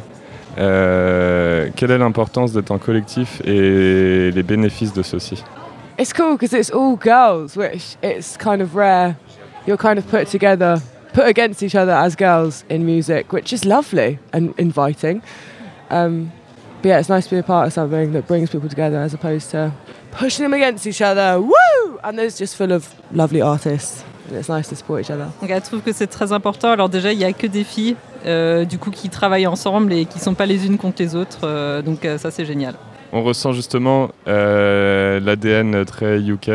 Euh, 0.57 1.69
quelle 1.75 1.91
est 1.91 1.97
l'importance 1.97 2.53
d'être 2.53 2.71
en 2.71 2.77
collectif 2.77 3.41
et 3.45 4.31
les 4.31 4.43
bénéfices 4.43 4.93
de 4.93 5.03
ceci 5.03 5.43
It's 5.99 6.13
cool 6.13 6.37
because 6.37 6.53
it's 6.53 6.71
all 6.71 6.95
girls, 6.97 7.57
which 7.57 7.97
it's 8.01 8.37
kind 8.37 8.61
of 8.61 8.73
rare. 8.73 9.15
You're 9.67 9.77
kind 9.77 9.99
of 9.99 10.05
put 10.05 10.27
together, 10.27 10.81
put 11.13 11.25
against 11.25 11.61
each 11.61 11.75
other 11.75 11.91
as 11.91 12.15
girls 12.15 12.63
in 12.69 12.85
music, 12.85 13.33
which 13.33 13.51
is 13.51 13.65
lovely 13.65 14.17
and 14.31 14.53
inviting. 14.57 15.21
Um, 15.89 16.31
but 16.81 16.89
yeah, 16.89 16.99
it's 16.99 17.09
nice 17.09 17.25
to 17.25 17.35
be 17.35 17.39
a 17.39 17.43
part 17.43 17.67
of 17.67 17.73
something 17.73 18.13
that 18.13 18.27
brings 18.27 18.49
people 18.49 18.69
together 18.69 18.97
as 18.97 19.13
opposed 19.13 19.51
to 19.51 19.73
pushing 20.17 20.43
them 20.45 20.53
against 20.53 20.85
each 20.85 21.01
other. 21.01 21.39
Woo! 21.39 21.97
And 22.03 22.13
there's 22.13 22.37
just 22.37 22.55
full 22.55 22.71
of 22.71 22.87
lovely 23.13 23.41
artists. 23.41 24.03
And 24.29 24.37
it's 24.37 24.49
nice 24.49 24.67
to 24.69 24.75
support 24.75 25.01
each 25.01 25.11
other. 25.11 25.27
Donc 25.41 25.49
elle 25.49 25.61
trouve 25.61 25.81
que 25.81 25.91
c'est 25.93 26.07
très 26.07 26.31
important. 26.31 26.69
Alors 26.71 26.89
déjà, 26.89 27.11
il 27.11 27.17
n'y 27.17 27.25
a 27.25 27.33
que 27.33 27.47
des 27.47 27.63
filles, 27.63 27.95
euh, 28.25 28.63
du 28.65 28.77
coup, 28.77 28.91
qui 28.91 29.09
travaillent 29.09 29.47
ensemble 29.47 29.91
et 29.93 30.05
qui 30.05 30.17
ne 30.19 30.23
sont 30.23 30.35
pas 30.35 30.45
les 30.45 30.65
unes 30.65 30.77
contre 30.77 31.01
les 31.01 31.15
autres. 31.15 31.39
euh, 31.43 31.81
donc 31.81 32.05
euh, 32.05 32.17
ça, 32.17 32.31
c'est 32.31 32.45
génial. 32.45 32.75
On 33.11 33.23
ressent 33.23 33.53
justement 33.53 34.09
euh, 34.27 35.19
l'ADN 35.19 35.83
très 35.85 36.19
UK. 36.19 36.51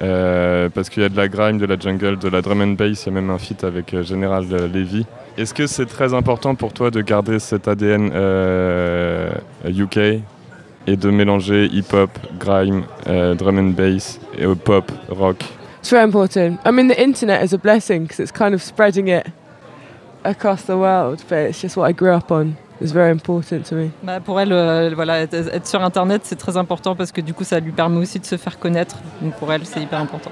euh, 0.00 0.68
parce 0.70 0.88
qu'il 0.88 1.02
y 1.02 1.06
a 1.06 1.08
de 1.08 1.16
la 1.16 1.28
grime, 1.28 1.58
de 1.58 1.66
la 1.66 1.76
jungle, 1.78 2.18
de 2.18 2.28
la 2.28 2.40
drum 2.40 2.60
and 2.62 2.74
bass, 2.78 3.04
il 3.04 3.06
y 3.06 3.08
a 3.10 3.12
même 3.20 3.30
un 3.30 3.38
feat 3.38 3.62
avec 3.64 3.92
euh, 3.94 4.02
General 4.02 4.44
euh, 4.52 4.66
Levy. 4.68 5.04
Est-ce 5.36 5.52
que 5.54 5.66
c'est 5.66 5.86
très 5.86 6.14
important 6.14 6.54
pour 6.54 6.72
toi 6.72 6.90
de 6.90 7.00
garder 7.02 7.38
cet 7.38 7.66
ADN 7.68 8.10
euh, 8.14 9.30
UK 9.66 10.22
et 10.86 10.96
de 10.96 11.10
mélanger 11.10 11.66
hip-hop, 11.72 12.10
grime, 12.38 12.84
euh, 13.06 13.34
drum 13.34 13.58
and 13.58 13.74
bass, 13.74 14.20
et 14.38 14.44
euh, 14.44 14.54
pop, 14.54 14.90
rock 15.08 15.44
It's 15.80 15.90
very 15.90 16.04
important. 16.04 16.58
I 16.64 16.70
mean, 16.70 16.86
the 16.86 17.00
internet 17.00 17.42
is 17.42 17.52
a 17.52 17.58
blessing 17.58 18.02
because 18.02 18.20
it's 18.20 18.30
kind 18.30 18.54
of 18.54 18.62
spreading 18.62 19.08
it 19.08 19.26
across 20.24 20.62
the 20.62 20.76
world, 20.76 21.24
but 21.28 21.48
it's 21.48 21.60
just 21.60 21.76
what 21.76 21.90
I 21.90 21.92
grew 21.92 22.12
up 22.12 22.30
on. 22.30 22.56
It's 22.80 22.92
very 22.92 23.10
important 23.10 23.64
to 23.68 23.74
me. 23.74 23.90
Bah, 24.02 24.20
pour 24.20 24.40
elle, 24.40 24.52
euh, 24.52 24.90
voilà, 24.94 25.20
être, 25.20 25.34
être 25.34 25.66
sur 25.66 25.82
Internet, 25.82 26.22
c'est 26.24 26.36
très 26.36 26.56
important 26.56 26.94
parce 26.94 27.12
que 27.12 27.20
du 27.20 27.34
coup, 27.34 27.44
ça 27.44 27.60
lui 27.60 27.72
permet 27.72 27.98
aussi 27.98 28.20
de 28.20 28.24
se 28.24 28.36
faire 28.36 28.58
connaître. 28.58 28.96
Donc 29.20 29.34
pour 29.34 29.52
elle, 29.52 29.64
c'est 29.64 29.80
hyper 29.80 30.00
important. 30.00 30.30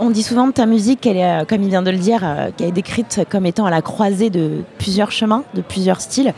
On 0.00 0.10
dit 0.10 0.22
souvent 0.22 0.46
de 0.46 0.52
ta 0.52 0.66
musique 0.66 1.00
qu'elle 1.00 1.16
est, 1.16 1.42
euh, 1.42 1.44
comme 1.44 1.62
il 1.62 1.68
vient 1.68 1.82
de 1.82 1.90
le 1.90 1.98
dire, 1.98 2.20
euh, 2.22 2.50
qu'elle 2.56 2.68
est 2.68 2.72
décrite 2.72 3.22
comme 3.28 3.46
étant 3.46 3.66
à 3.66 3.70
la 3.70 3.82
croisée 3.82 4.30
de 4.30 4.62
plusieurs 4.78 5.10
chemins, 5.10 5.42
de 5.54 5.60
plusieurs 5.60 6.00
styles. 6.00 6.34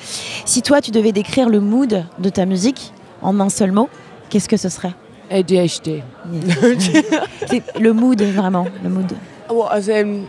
Si 0.47 0.63
toi, 0.63 0.81
tu 0.81 0.91
devais 0.91 1.13
décrire 1.13 1.51
le 1.51 1.61
mood 1.61 2.05
de 2.19 2.29
ta 2.31 2.47
musique 2.47 2.93
en 3.23 3.41
un 3.41 3.49
seul 3.49 3.73
mot, 3.73 3.89
qu'est-ce 4.29 4.49
que 4.49 4.57
ce 4.57 4.69
serait 4.69 4.95
ADHD. 5.31 6.03
Le 7.81 7.93
mood, 7.93 8.21
vraiment, 8.23 8.67
le 8.83 8.89
mood. 8.89 9.13
What, 9.49 9.73
as 9.73 9.89
in 9.89 10.27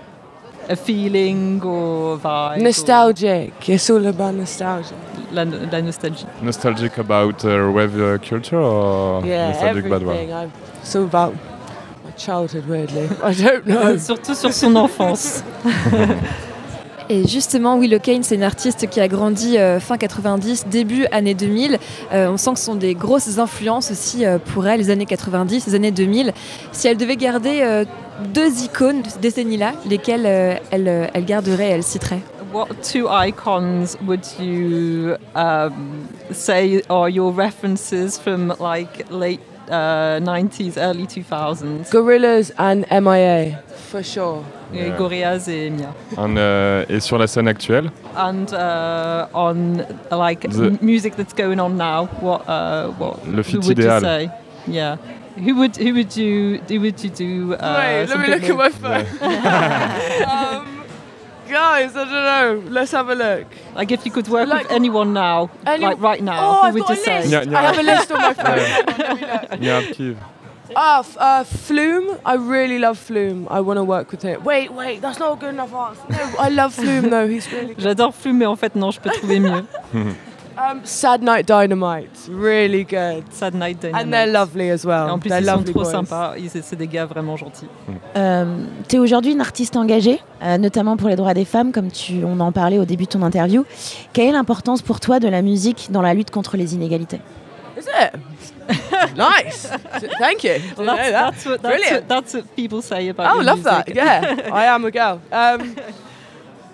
A 0.70 0.76
feeling 0.76 1.60
or 1.64 2.18
vibe. 2.18 2.62
nostalgic? 2.62 3.68
It's 3.68 3.90
all 3.90 4.06
about 4.06 4.34
nostalgia. 4.36 4.94
La, 5.32 5.44
la 5.44 5.82
nostalgie. 5.82 6.26
Nostalgic 6.42 6.98
about 7.00 7.44
uh, 7.44 7.58
rave 7.72 8.00
uh, 8.00 8.18
culture 8.20 8.60
or 8.60 9.26
Yeah, 9.26 9.50
nostalgic 9.52 9.84
bad 9.90 10.04
one 10.04 10.16
everything. 10.16 10.34
I'm, 10.34 10.52
it's 10.82 10.96
all 10.96 11.04
about 11.06 11.34
my 12.06 12.12
childhood, 12.12 12.68
weirdly. 12.68 13.10
I 13.24 13.34
don't 13.34 13.66
know. 13.66 13.98
Surtout 13.98 14.36
sur 14.36 14.52
son 14.54 14.76
enfance. 14.76 15.44
Et 17.12 17.28
justement, 17.28 17.78
Willow 17.78 18.00
Kane, 18.00 18.24
c'est 18.24 18.36
une 18.36 18.44
artiste 18.44 18.90
qui 18.90 19.02
a 19.02 19.10
grandi 19.10 19.58
euh, 19.58 19.82
fin 19.82 19.98
90, 19.98 20.68
début 20.68 21.06
années 21.12 21.34
2000. 21.34 21.78
Euh, 22.14 22.30
on 22.30 22.38
sent 22.38 22.54
que 22.54 22.60
ce 22.60 22.64
sont 22.64 22.76
des 22.76 22.96
grosses 22.96 23.38
influences 23.38 23.92
aussi 23.92 24.26
euh, 24.26 24.38
pour 24.38 24.66
elle, 24.66 24.80
les 24.80 24.90
années 24.90 25.06
90, 25.06 25.68
les 25.68 25.76
années 25.76 25.92
2000. 25.92 26.32
Si 26.72 26.88
elle 26.88 26.96
devait 26.96 27.18
garder 27.18 27.84
deux 28.34 28.64
icônes 28.64 29.02
de 29.02 29.10
ces 29.10 29.20
décennies-là, 29.20 29.74
lesquelles 29.90 30.26
elle, 30.26 30.62
elle 31.14 31.26
garderait 31.26 31.72
elle 31.72 31.84
citerait? 31.84 32.22
What 32.54 32.68
two 32.82 33.08
icons 33.10 33.98
would 34.06 34.26
you 34.40 35.16
um, 35.36 36.08
say 36.32 36.82
are 36.90 37.10
your 37.10 37.34
references 37.34 38.18
from 38.18 38.54
like 38.60 39.06
late 39.10 39.42
uh, 39.72 40.20
90s, 40.20 40.78
early 40.78 41.06
2000s? 41.08 41.90
Gorillas 41.92 42.52
and 42.58 42.86
MIA, 42.92 43.60
for 43.90 44.04
sure. 44.04 44.44
Et 44.74 44.78
Yeah. 44.88 44.98
Gorillaz 44.98 45.50
et 45.50 45.70
Mia. 45.70 45.94
Un, 46.18 46.38
euh, 46.38 46.86
et 46.88 47.00
sur 47.02 47.18
la 47.18 47.28
scène 47.28 47.48
actuelle 47.50 47.90
And 48.16 48.46
uh, 48.54 49.28
on 49.34 49.80
uh, 49.82 50.18
like 50.18 50.48
The- 50.50 50.78
music 50.82 51.16
that's 51.18 51.34
going 51.34 51.60
on 51.60 51.76
now, 51.76 52.08
what 52.22 52.48
uh, 52.48 52.88
what 52.98 53.18
Le 53.28 53.38
who 53.38 53.44
fit 53.44 53.58
would 53.68 53.78
idéal. 53.78 53.96
you 53.96 54.00
say? 54.02 54.30
Yeah. 54.68 54.96
Who 55.38 55.56
would 55.56 55.76
who 55.78 55.94
would 55.94 56.16
you 56.16 56.60
who 56.70 56.80
would 56.82 57.04
you 57.04 57.10
do? 57.10 57.54
Uh, 57.54 57.76
Wait, 57.80 58.06
let 58.08 58.20
me 58.20 58.28
something 58.28 58.32
look 58.32 58.50
at 58.50 58.58
my 58.58 58.70
phone. 58.70 59.06
um, 60.30 60.81
guys, 61.52 61.96
I 61.96 62.04
don't 62.06 62.26
know. 62.32 62.72
Let's 62.72 62.92
have 62.94 63.10
a 63.10 63.16
look. 63.16 63.46
Like 63.76 63.92
if 63.92 64.06
you 64.06 64.12
could 64.12 64.28
work 64.28 64.48
Like- 64.48 64.64
with 64.70 64.72
anyone 64.80 65.14
now, 65.14 65.50
Any- 65.66 65.86
like 65.86 66.00
right 66.02 66.22
now, 66.24 66.40
Oh, 66.42 66.54
who 66.54 66.68
I've 66.68 66.74
would 66.74 66.84
got 66.84 66.90
you 66.98 67.02
a 67.02 67.06
say? 67.06 67.18
list. 67.20 67.32
Nya- 67.34 67.46
nya- 67.46 67.56
I 67.56 67.62
have 67.70 67.80
a 67.80 67.84
list 67.84 68.12
on 68.12 68.22
my 68.22 68.34
phone. 68.44 68.58
Yeah, 68.58 69.82
Niarkiv. 69.82 70.16
Ah, 70.74 71.00
f- 71.02 71.18
uh, 71.20 71.44
Flume. 71.44 72.18
I 72.26 72.36
really 72.36 72.80
love 72.80 72.98
Flume. 72.98 73.46
I 73.52 73.60
want 73.60 73.78
to 73.78 73.84
work 73.84 74.10
with 74.12 74.22
him. 74.24 74.42
Wait, 74.44 74.72
wait, 74.72 75.02
that's 75.02 75.20
not 75.20 75.34
a 75.34 75.36
good 75.36 75.50
enough 75.54 75.74
answer. 75.74 76.02
No, 76.10 76.24
I 76.40 76.48
love 76.50 76.74
Flume 76.74 77.10
though. 77.10 77.28
He's 77.28 77.52
really. 77.52 77.76
J'adore 77.84 78.14
Flume, 78.16 78.38
mais 78.38 78.46
en 78.46 78.56
fait 78.56 78.74
non, 78.76 78.90
je 78.92 79.00
peux 79.02 79.10
trouver 79.10 79.40
mieux. 79.42 79.66
Um, 80.58 80.82
Sad 80.84 81.22
Night 81.24 81.48
Dynamite. 81.48 82.28
Really 82.30 82.84
good. 82.84 83.24
Sad 83.32 83.54
Night 83.56 83.80
Dynamite. 83.82 84.06
And 84.06 84.12
they're 84.12 84.28
lovely 84.32 84.70
as 84.70 84.86
well. 84.86 85.08
Et 85.08 85.12
en 85.12 85.18
plus, 85.20 85.30
they're 85.30 85.40
ils 85.42 85.46
sont 85.46 85.52
lovely 85.58 85.74
trop 85.74 85.84
boys. 85.84 85.92
sympas. 85.92 86.34
Ils- 86.38 86.50
C'est 86.64 86.76
des 86.76 86.88
gars 86.88 87.06
vraiment 87.06 87.38
gentils. 87.38 87.68
Euh, 88.18 88.46
tu 88.88 88.98
es 88.98 89.00
aujourd'hui 89.00 89.32
une 89.32 89.42
artiste 89.42 89.76
engagée, 89.78 90.20
euh, 90.44 90.58
notamment 90.58 90.98
pour 90.98 91.08
les 91.10 91.16
droits 91.16 91.34
des 91.34 91.46
femmes, 91.46 91.72
comme 91.72 91.90
tu, 91.92 92.24
on 92.26 92.40
en 92.40 92.52
parlait 92.52 92.78
au 92.80 92.86
début 92.86 93.06
de 93.06 93.10
ton 93.10 93.22
interview. 93.24 93.64
Quelle 94.14 94.28
est 94.30 94.32
l'importance 94.34 94.82
pour 94.82 95.00
toi 95.00 95.20
de 95.20 95.28
la 95.30 95.42
musique 95.42 95.88
dans 95.92 96.02
la 96.02 96.14
lutte 96.14 96.32
contre 96.32 96.58
les 96.58 96.76
inégalités? 96.76 97.22
Is 97.78 97.86
it? 97.88 99.18
nice. 99.18 99.68
Thank 100.20 100.44
you. 100.44 100.52
Well, 100.78 100.86
know 100.86 100.96
that's, 100.96 101.12
that. 101.12 101.12
that's, 101.12 101.46
what, 101.46 101.62
that's, 101.62 101.76
Brilliant. 101.76 101.94
what, 101.94 102.08
that's 102.08 102.34
what 102.36 102.56
people 102.56 102.82
say 102.82 103.10
about 103.10 103.36
Oh, 103.38 103.42
love 103.42 103.64
that. 103.64 103.88
music. 103.88 103.96
Yeah, 103.96 104.50
I 104.54 104.66
am 104.66 104.86
a 104.86 104.92
girl. 104.92 105.20
Um, 105.32 105.76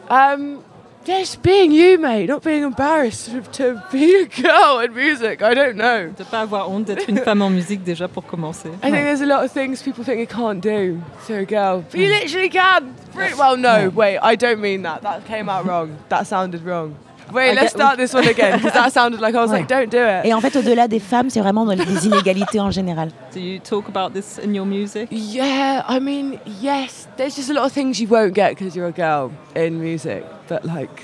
um, 0.10 0.64
just 1.08 1.42
being 1.42 1.72
you, 1.72 1.98
mate. 1.98 2.28
Not 2.28 2.44
being 2.44 2.64
embarrassed 2.64 3.30
to, 3.54 3.84
be 3.92 4.16
a 4.16 4.26
girl 4.26 4.80
in 4.80 4.94
music. 4.94 5.42
I 5.42 5.54
don't 5.54 5.78
know. 5.78 6.10
De 6.10 6.26
pas 6.26 6.42
avoir 6.42 6.70
honte 6.70 6.86
d'être 6.86 7.10
une 7.10 7.20
femme 7.20 7.42
en 7.42 7.50
musique 7.50 7.84
déjà 7.84 8.08
pour 8.10 8.26
commencer. 8.26 8.70
I 8.84 8.92
think 8.92 9.06
there's 9.06 9.22
a 9.22 9.26
lot 9.26 9.44
of 9.46 9.52
things 9.52 9.82
people 9.82 10.04
think 10.04 10.20
you 10.20 10.28
can't 10.28 10.62
do 10.62 11.02
to 11.28 11.34
a 11.40 11.46
girl, 11.46 11.84
but 11.90 12.00
you 12.00 12.08
mm. 12.08 12.22
literally 12.22 12.50
can. 12.50 12.94
Well, 13.16 13.58
no, 13.58 13.90
wait, 13.90 14.20
I 14.20 14.36
don't 14.36 14.60
mean 14.60 14.84
that. 14.84 15.02
That 15.02 15.26
came 15.26 15.50
out 15.50 15.66
wrong. 15.66 15.98
That 16.10 16.28
sounded 16.28 16.64
wrong. 16.64 16.96
Wait, 17.34 17.54
let's 17.56 17.72
start 17.72 17.98
this 17.98 18.14
one 18.14 18.28
again 18.28 18.58
because 18.58 18.74
that 18.74 18.92
sounded 18.94 19.20
like 19.20 19.36
I 19.36 19.40
was 19.42 19.52
Ouais. 19.52 19.60
like, 19.60 19.68
don't 19.68 19.90
do 19.92 19.98
it. 19.98 20.26
Et 20.26 20.34
en 20.34 20.42
fait, 20.42 20.56
au-delà 20.56 20.88
des 20.88 21.00
femmes, 21.00 21.30
c'est 21.30 21.42
vraiment 21.42 21.66
dans 21.66 21.74
les 21.74 22.06
inégalités 22.06 22.60
en 22.60 22.72
général. 22.72 23.10
Do 23.34 23.40
you 23.40 23.60
talk 23.60 23.88
about 23.90 24.14
this 24.14 24.40
in 24.44 24.54
your 24.54 24.66
music? 24.66 25.08
Yeah, 25.12 25.84
I 25.90 26.00
mean, 26.00 26.40
yes, 26.62 27.08
there's 27.18 27.36
just 27.36 27.50
a 27.50 27.54
lot 27.54 27.66
of 27.66 27.74
things 27.74 28.00
you 28.00 28.08
won't 28.10 28.34
get 28.34 28.56
because 28.56 28.76
you're 28.76 28.88
a 28.88 28.92
girl 28.92 29.32
in 29.56 29.80
music, 29.80 30.24
but 30.48 30.64
like, 30.66 31.02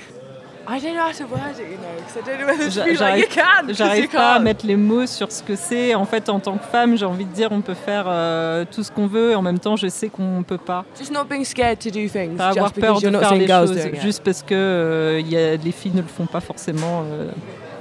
I 0.66 0.80
don't 0.80 0.94
know 0.94 1.02
how 1.02 1.12
to 1.12 1.24
word 1.26 1.58
it, 1.58 1.68
you 1.70 1.76
know, 1.76 1.94
because 1.98 2.16
I 2.16 2.22
don't 2.22 2.40
know 2.40 2.46
whether 2.46 2.70
to 2.70 2.84
be 2.84 2.96
like, 2.96 3.18
you 3.20 3.26
can, 3.28 3.72
J'arrive 3.74 4.08
pas 4.08 4.32
à 4.34 4.38
mettre 4.38 4.66
les 4.66 4.76
mots 4.76 5.06
sur 5.06 5.30
ce 5.30 5.42
que 5.42 5.56
c'est. 5.56 5.94
En 5.94 6.06
fait, 6.06 6.28
en 6.30 6.40
tant 6.40 6.56
que 6.56 6.64
femme, 6.64 6.96
j'ai 6.96 7.04
envie 7.04 7.26
de 7.26 7.32
dire 7.32 7.48
on 7.52 7.60
peut 7.60 7.74
faire 7.74 8.06
euh, 8.08 8.64
tout 8.70 8.82
ce 8.82 8.90
qu'on 8.90 9.06
veut. 9.06 9.32
Et 9.32 9.34
en 9.34 9.42
même 9.42 9.58
temps, 9.58 9.76
je 9.76 9.88
sais 9.88 10.08
qu'on 10.08 10.42
peut 10.42 10.56
pas. 10.58 10.86
Just 10.98 11.12
not 11.12 11.24
being 11.24 11.44
scared 11.44 11.78
to 11.80 11.90
do 11.90 12.08
things 12.08 12.36
Pas 12.38 12.48
avoir 12.48 12.72
peur 12.72 12.96
because 12.96 13.12
de 13.12 13.18
faire 13.18 13.34
les 13.34 13.46
choses 13.46 13.78
juste 14.02 14.22
parce 14.24 14.42
que 14.42 14.54
euh, 14.54 15.20
y 15.20 15.36
a, 15.36 15.56
les 15.56 15.72
filles 15.72 15.92
ne 15.94 16.00
le 16.00 16.08
font 16.08 16.26
pas 16.26 16.40
forcément. 16.40 17.04
euh. 17.12 17.30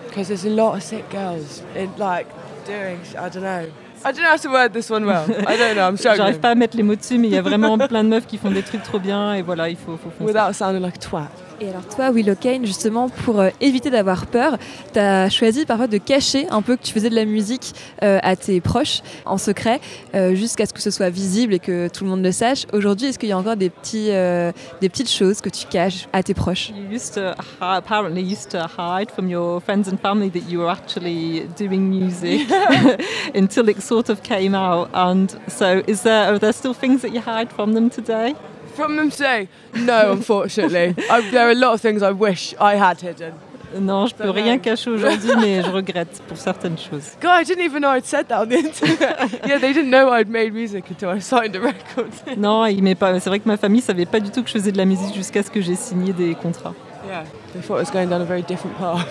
Because 0.10 0.28
there's 0.28 0.46
a 0.46 0.50
lot 0.50 0.76
of 0.76 0.82
sick 0.84 1.06
girls 1.10 1.64
in 1.78 1.88
like 1.98 2.28
doing, 2.68 3.00
I 3.18 3.30
don't 3.34 3.44
know. 3.44 3.66
I 4.06 4.12
don't 4.12 4.22
know 4.22 4.32
how 4.34 4.38
to 4.38 4.50
word 4.52 4.74
this 4.74 4.90
one 4.92 5.06
well. 5.06 5.24
I 5.48 5.56
don't 5.58 5.76
know, 5.76 5.88
I'm 5.88 5.96
struggling. 5.98 6.18
J'arrive 6.18 6.40
pas 6.40 6.50
à 6.50 6.56
mettre 6.56 6.76
les 6.76 6.84
mots 6.84 6.96
dessus, 6.98 7.18
mais 7.18 7.30
il 7.30 7.34
y 7.34 7.38
a 7.38 7.42
vraiment 7.42 7.78
plein 7.78 8.04
de 8.04 8.10
meufs 8.10 8.28
qui 8.28 8.38
font 8.38 8.52
des 8.52 8.62
trucs 8.62 8.84
trop 8.84 9.00
bien. 9.00 9.34
Et 9.36 9.42
voilà, 9.42 9.70
il 9.70 9.78
faut, 9.78 9.94
faut 9.94 10.10
foncer. 10.10 10.26
Without 10.34 10.54
sounding 10.54 10.82
like 10.82 10.98
a 10.98 11.00
twat. 11.00 11.30
Et 11.62 11.70
alors 11.70 11.88
toi, 11.88 12.12
Willow 12.12 12.36
Kane, 12.36 12.66
justement, 12.66 13.10
pour 13.10 13.39
euh, 13.39 13.49
éviter 13.62 13.89
d'avoir 13.89 14.26
peur, 14.26 14.58
tu 14.91 14.99
as 14.99 15.30
choisi 15.30 15.66
parfois 15.66 15.88
de 15.88 15.97
cacher 15.97 16.47
un 16.49 16.62
peu 16.62 16.76
que 16.76 16.84
tu 16.84 16.93
faisais 16.93 17.10
de 17.10 17.16
la 17.16 17.26
musique 17.26 17.74
euh, 18.01 18.20
à 18.24 18.36
tes 18.36 18.60
proches 18.60 19.01
en 19.26 19.38
secret, 19.38 19.80
euh, 20.16 20.36
jusqu'à 20.36 20.66
ce 20.66 20.74
que 20.74 20.82
ce 20.82 20.91
soit 20.91 21.10
visible 21.10 21.54
et 21.54 21.60
que 21.60 21.88
tout 21.88 22.04
le 22.04 22.10
monde 22.10 22.24
le 22.24 22.32
sache. 22.32 22.66
Aujourd'hui, 22.74 23.08
est-ce 23.08 23.20
qu'il 23.20 23.30
y 23.30 23.34
a 23.34 23.38
encore 23.38 23.56
des, 23.56 23.70
petits, 23.70 24.08
euh, 24.10 24.51
des 24.82 24.89
petites 24.89 25.12
choses 25.12 25.41
que 25.41 25.49
tu 25.49 25.66
caches 25.68 26.08
à 26.12 26.24
tes 26.24 26.34
proches? 26.34 26.70
You 26.70 26.95
used 26.95 27.14
to 27.16 27.34
apparently 27.62 28.22
used 28.22 28.49
to 28.51 28.60
hide 28.60 29.12
from 29.12 29.30
your 29.30 29.62
friends 29.62 29.88
and 29.88 29.97
family 29.97 30.30
that 30.32 30.49
you 30.49 30.60
were 30.60 30.72
actually 30.72 31.47
doing 31.58 31.89
music 31.89 32.41
until 33.36 33.70
it 33.70 33.82
sort 33.82 34.10
of 34.10 34.22
came 34.24 34.56
out. 34.56 34.89
And 34.93 35.28
so, 35.47 35.84
is 35.88 36.01
there 36.01 36.34
are 36.34 36.39
there 36.39 36.54
still 36.54 36.74
things 36.74 37.01
that 37.01 37.14
you 37.14 37.22
hide 37.22 37.51
from 37.51 37.74
them 37.74 37.89
today? 37.89 38.36
From 38.76 38.96
them 38.96 39.12
today? 39.12 39.48
No, 39.76 40.12
unfortunately. 40.14 40.96
I, 41.10 41.22
there 41.32 41.48
are 41.48 41.52
a 41.52 41.56
lot 41.56 41.74
of 41.74 41.82
things 41.82 42.02
I 42.02 42.12
wish 42.12 42.56
I 42.60 42.76
had 42.76 43.02
hidden. 43.02 43.34
Non, 43.80 44.06
je 44.06 44.14
peux 44.14 44.30
rien 44.30 44.60
cacher 44.60 44.92
aujourd'hui, 44.92 45.32
mais 45.40 45.64
je 45.64 45.70
regrette 45.72 46.22
pour 46.28 46.38
certaines 46.38 46.78
choses. 46.78 47.18
God, 47.22 47.42
I 47.42 47.44
didn't 47.44 47.66
even 47.66 47.82
know 47.82 47.90
I'd 47.90 48.06
said 48.06 48.28
that 48.28 48.42
on 48.42 48.50
the 48.50 48.58
internet. 48.58 49.32
yeah, 49.48 49.58
they 49.58 49.74
didn't 49.74 49.90
know 49.90 50.12
I'd 50.12 50.30
made 50.30 50.54
music 50.54 50.86
until 50.90 51.10
I 51.10 51.20
signed 51.20 51.56
a 51.56 51.60
record. 51.60 52.12
Non, 52.38 52.66
il 52.68 52.84
m'est 52.84 52.96
pas. 52.96 53.20
C'est 53.20 53.30
vrai 53.30 53.40
que 53.40 53.48
ma 53.48 53.58
famille 53.58 53.82
savait 53.82 54.06
pas 54.06 54.20
du 54.20 54.30
tout 54.30 54.44
que 54.44 54.48
je 54.50 54.54
faisais 54.54 54.72
de 54.72 54.78
la 54.78 54.86
musique 54.86 55.16
jusqu'à 55.16 55.42
ce 55.42 55.50
que 55.50 55.62
j'ai 55.62 55.76
signé 55.76 56.14
des 56.14 56.36
contrats. 56.36 56.76
yeah, 57.08 57.24
they 57.54 57.62
thought 57.62 57.80
I 57.80 57.84
was 57.84 57.92
going 57.92 58.08
down 58.10 58.22
a 58.22 58.26
very 58.26 58.44
different 58.44 58.78
path. 58.78 59.08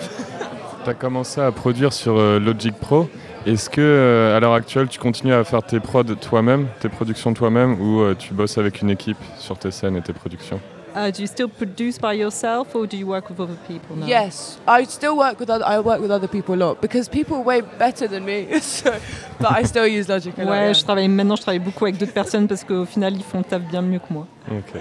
tu 0.83 0.89
as 0.89 0.93
commencé 0.93 1.41
à 1.41 1.51
produire 1.51 1.91
sur 1.93 2.17
euh, 2.17 2.39
Logic 2.39 2.73
Pro. 2.73 3.09
Est-ce 3.45 3.69
que 3.69 3.81
euh, 3.81 4.37
à 4.37 4.39
l'heure 4.39 4.53
actuelle, 4.53 4.87
tu 4.87 4.99
continues 4.99 5.33
à 5.33 5.43
faire 5.43 5.63
tes 5.63 5.81
prods 5.81 6.03
toi-même, 6.03 6.67
tes 6.79 6.87
productions 6.87 7.33
toi-même, 7.33 7.79
ou 7.81 8.01
euh, 8.01 8.15
tu 8.17 8.33
bosses 8.33 8.57
avec 8.57 8.81
une 8.81 8.89
équipe 8.89 9.17
sur 9.37 9.57
tes 9.57 9.69
scènes 9.69 9.97
et 9.97 10.01
tes 10.01 10.13
productions? 10.13 10.61
Uh, 10.95 11.11
do 11.11 11.21
you 11.21 11.27
still 11.27 11.49
produce 11.49 11.97
by 11.97 12.13
yourself 12.13 12.75
or 12.75 12.85
do 12.85 12.95
you 12.95 13.07
work 13.07 13.27
with 13.27 13.39
other 13.39 13.57
people 13.67 13.97
now? 13.97 14.05
Yes, 14.05 14.59
I 14.67 14.85
still 14.85 15.17
work 15.17 15.39
with 15.39 15.49
other. 15.49 15.65
I 15.65 15.79
work 15.79 15.99
with 15.99 16.11
other 16.11 16.27
people 16.27 16.53
a 16.53 16.57
lot 16.57 16.81
because 16.81 17.09
people 17.09 17.37
are 17.37 17.43
way 17.43 17.61
better 17.79 18.07
than 18.07 18.23
me. 18.23 18.59
so, 18.61 18.93
but 19.39 19.51
I 19.51 19.63
still 19.63 19.87
use 19.87 20.07
Logic 20.07 20.37
a 20.37 20.45
lot. 20.45 20.51
Ouais, 20.51 20.65
yeah. 20.67 20.73
je 20.73 20.83
travaille 20.83 21.07
maintenant, 21.09 21.35
je 21.35 21.41
travaille 21.41 21.59
beaucoup 21.59 21.85
avec 21.85 21.97
d'autres 21.97 22.13
personnes 22.13 22.47
parce 22.47 22.63
qu'au 22.63 22.85
final, 22.85 23.13
ils 23.15 23.23
font 23.23 23.39
le 23.39 23.43
taf 23.43 23.63
bien 23.63 23.81
mieux 23.81 23.99
que 23.99 24.13
moi. 24.13 24.27
Ok. 24.51 24.79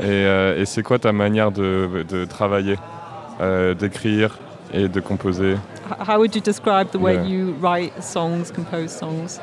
Et, 0.00 0.04
euh, 0.04 0.60
et 0.60 0.66
c'est 0.66 0.82
quoi 0.82 0.98
ta 0.98 1.12
manière 1.12 1.50
de, 1.50 2.04
de 2.06 2.26
travailler, 2.26 2.76
euh, 3.40 3.72
d'écrire 3.72 4.38
et 4.72 4.88
de 4.88 5.00
composer? 5.00 5.56
How 5.84 6.18
would 6.18 6.34
you 6.34 6.40
describe 6.40 6.90
the 6.92 6.98
way 6.98 7.14
Yeah. 7.14 7.24
you 7.24 7.52
write 7.54 8.02
songs, 8.02 8.50
compose 8.50 8.92
songs? 8.94 9.40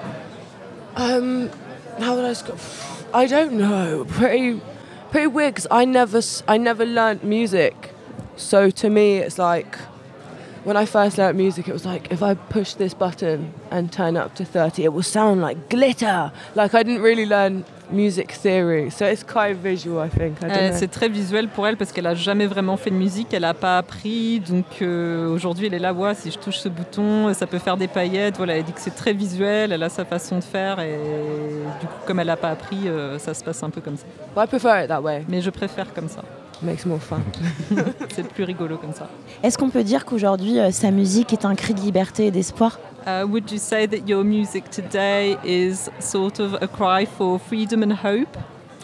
Um, 0.95 1.49
how 1.99 2.15
would 2.15 2.25
I 2.25 2.29
describe? 2.29 2.59
I 3.13 3.25
don't 3.27 3.53
know. 3.53 4.05
Pretty, 4.07 4.61
pretty 5.11 5.27
weird 5.27 5.53
because 5.55 5.67
I 5.71 5.85
never, 5.85 6.21
I 6.47 6.57
never 6.57 6.85
learnt 6.85 7.23
music. 7.23 7.93
So 8.35 8.69
to 8.71 8.89
me, 8.89 9.17
it's 9.17 9.37
like 9.37 9.77
when 10.63 10.77
I 10.77 10.85
first 10.85 11.17
learnt 11.17 11.37
music, 11.37 11.67
it 11.67 11.73
was 11.73 11.85
like 11.85 12.11
if 12.11 12.21
I 12.23 12.33
push 12.33 12.73
this 12.73 12.93
button 12.93 13.53
and 13.69 13.91
turn 13.91 14.17
up 14.17 14.35
to 14.35 14.45
thirty, 14.45 14.83
it 14.83 14.93
will 14.93 15.03
sound 15.03 15.41
like 15.41 15.69
glitter. 15.69 16.31
Like 16.55 16.73
I 16.73 16.83
didn't 16.83 17.01
really 17.01 17.25
learn 17.25 17.65
music 17.91 18.31
theory, 18.41 18.89
so 18.91 19.05
it's 19.05 19.23
quite 19.23 19.57
visual. 19.57 20.05
I 20.05 20.09
think. 20.09 20.37
I 20.41 20.45
Euh, 20.51 20.71
c'est 20.73 20.89
très 20.89 21.09
visuel 21.09 21.47
pour 21.47 21.67
elle 21.67 21.77
parce 21.77 21.91
qu'elle 21.91 22.07
a 22.07 22.15
jamais 22.15 22.47
vraiment 22.47 22.77
fait 22.77 22.89
de 22.89 22.95
musique, 22.95 23.33
elle 23.33 23.41
n'a 23.41 23.53
pas 23.53 23.77
appris. 23.77 24.39
Donc 24.39 24.65
euh, 24.81 25.29
aujourd'hui, 25.29 25.67
elle 25.67 25.73
est 25.73 25.79
là, 25.79 25.93
ouais, 25.93 26.13
si 26.15 26.31
je 26.31 26.37
touche 26.37 26.57
ce 26.57 26.69
bouton, 26.69 27.33
ça 27.33 27.47
peut 27.47 27.59
faire 27.59 27.77
des 27.77 27.87
paillettes. 27.87 28.37
Voilà, 28.37 28.57
elle 28.57 28.63
dit 28.63 28.73
que 28.73 28.81
c'est 28.81 28.95
très 28.95 29.13
visuel, 29.13 29.71
elle 29.71 29.83
a 29.83 29.89
sa 29.89 30.05
façon 30.05 30.37
de 30.39 30.43
faire 30.43 30.79
et 30.79 30.97
du 31.79 31.87
coup, 31.87 31.93
comme 32.05 32.19
elle 32.19 32.27
n'a 32.27 32.37
pas 32.37 32.49
appris, 32.49 32.87
euh, 32.87 33.17
ça 33.19 33.33
se 33.33 33.43
passe 33.43 33.61
un 33.63 33.69
peu 33.69 33.81
comme 33.81 33.97
ça. 33.97 34.05
But 34.35 34.43
I 34.43 34.47
prefer 34.47 34.83
it 34.83 34.87
that 34.87 35.01
way. 35.01 35.23
Mais 35.27 35.41
je 35.41 35.49
préfère 35.49 35.93
comme 35.93 36.07
ça. 36.07 36.21
Makes 36.63 36.85
more 36.85 36.99
fun. 37.01 37.21
c'est 38.15 38.27
plus 38.27 38.43
rigolo 38.43 38.77
comme 38.77 38.93
ça. 38.93 39.07
Est-ce 39.43 39.57
qu'on 39.57 39.69
peut 39.69 39.83
dire 39.83 40.05
qu'aujourd'hui, 40.05 40.59
euh, 40.59 40.71
sa 40.71 40.91
musique 40.91 41.33
est 41.33 41.45
un 41.45 41.55
cri 41.55 41.73
de 41.73 41.81
liberté 41.81 42.27
et 42.27 42.31
d'espoir? 42.31 42.79
Uh, 43.07 43.25
would 43.25 43.49
you 43.51 43.57
say 43.57 43.87
that 43.87 44.07
your 44.07 44.23
music 44.23 44.69
today 44.69 45.35
is 45.43 45.89
sort 45.99 46.39
of 46.39 46.53
a 46.61 46.67
cry 46.67 47.07
for 47.07 47.39
freedom 47.39 47.81
and 47.81 47.93
hope? 48.03 48.37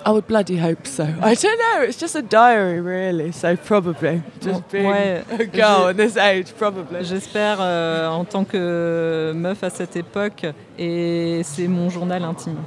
I 0.05 0.11
would 0.11 0.25
bloody 0.25 0.57
hope 0.57 0.87
so. 0.87 1.03
I 1.03 1.35
don't 1.35 1.57
know. 1.59 1.81
It's 1.87 1.99
just 1.99 2.15
a 2.15 2.21
diary, 2.21 2.79
really. 2.79 3.31
So 3.33 3.55
probably 3.57 4.21
just 4.41 4.63
being 4.71 4.85
Ouais, 4.85 5.21
a 5.37 5.45
girl 5.45 5.89
at 5.89 5.97
this 5.97 6.15
age, 6.17 6.53
probably. 6.53 7.03
J'espère 7.03 7.57
euh, 7.59 8.07
en 8.07 8.23
tant 8.23 8.43
que 8.45 9.33
meuf 9.35 9.63
à 9.63 9.69
cette 9.69 9.95
époque 9.97 10.45
et 10.79 11.41
c'est 11.43 11.67
mon 11.67 11.89
journal 11.89 12.23
intime. 12.23 12.57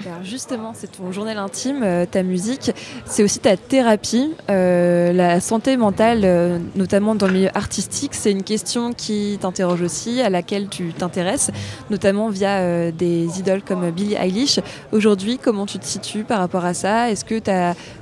Alors 0.00 0.24
justement, 0.24 0.72
c'est 0.74 0.90
ton 0.90 1.12
journal 1.12 1.38
intime, 1.38 1.82
euh, 1.82 2.04
ta 2.04 2.22
musique, 2.22 2.72
c'est 3.06 3.22
aussi 3.22 3.38
ta 3.38 3.56
thérapie. 3.56 4.32
Euh, 4.50 5.12
la 5.12 5.40
santé 5.40 5.76
mentale, 5.76 6.22
euh, 6.24 6.58
notamment 6.74 7.14
dans 7.14 7.26
le 7.26 7.32
milieu 7.32 7.48
artistique, 7.54 8.14
c'est 8.14 8.32
une 8.32 8.42
question 8.42 8.92
qui 8.92 9.38
t'interroge 9.40 9.82
aussi, 9.82 10.20
à 10.20 10.30
laquelle 10.30 10.68
tu 10.68 10.92
t'intéresses, 10.92 11.50
notamment 11.90 12.28
via 12.28 12.90
des 12.90 13.38
idoles 13.38 13.62
comme 13.62 13.90
Billie 13.90 14.14
Eilish. 14.14 14.60
Aujourd'hui, 14.92 15.38
comment 15.38 15.64
tu 15.64 15.78
te 15.78 15.86
situes 15.86 16.24
par 16.24 16.40
rapport 16.40 16.64
à 16.64 16.74
ça? 16.74 17.10
Est-ce 17.10 17.24
que 17.24 17.40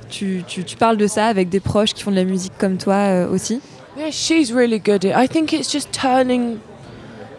tu, 0.09 0.43
parles 0.77 0.97
de 0.97 1.07
ça 1.07 1.27
avec 1.27 1.49
des 1.49 1.59
proches 1.59 1.93
qui 1.93 2.03
font 2.03 2.11
de 2.11 2.15
la 2.15 2.25
musique 2.25 2.53
comme 2.57 2.77
toi 2.77 3.27
aussi? 3.31 3.61
Yeah, 3.95 4.09
she's 4.09 4.51
really 4.51 4.79
good. 4.79 5.05
I 5.05 5.27
think 5.27 5.53
it's 5.53 5.71
just 5.71 5.91
turning 5.91 6.57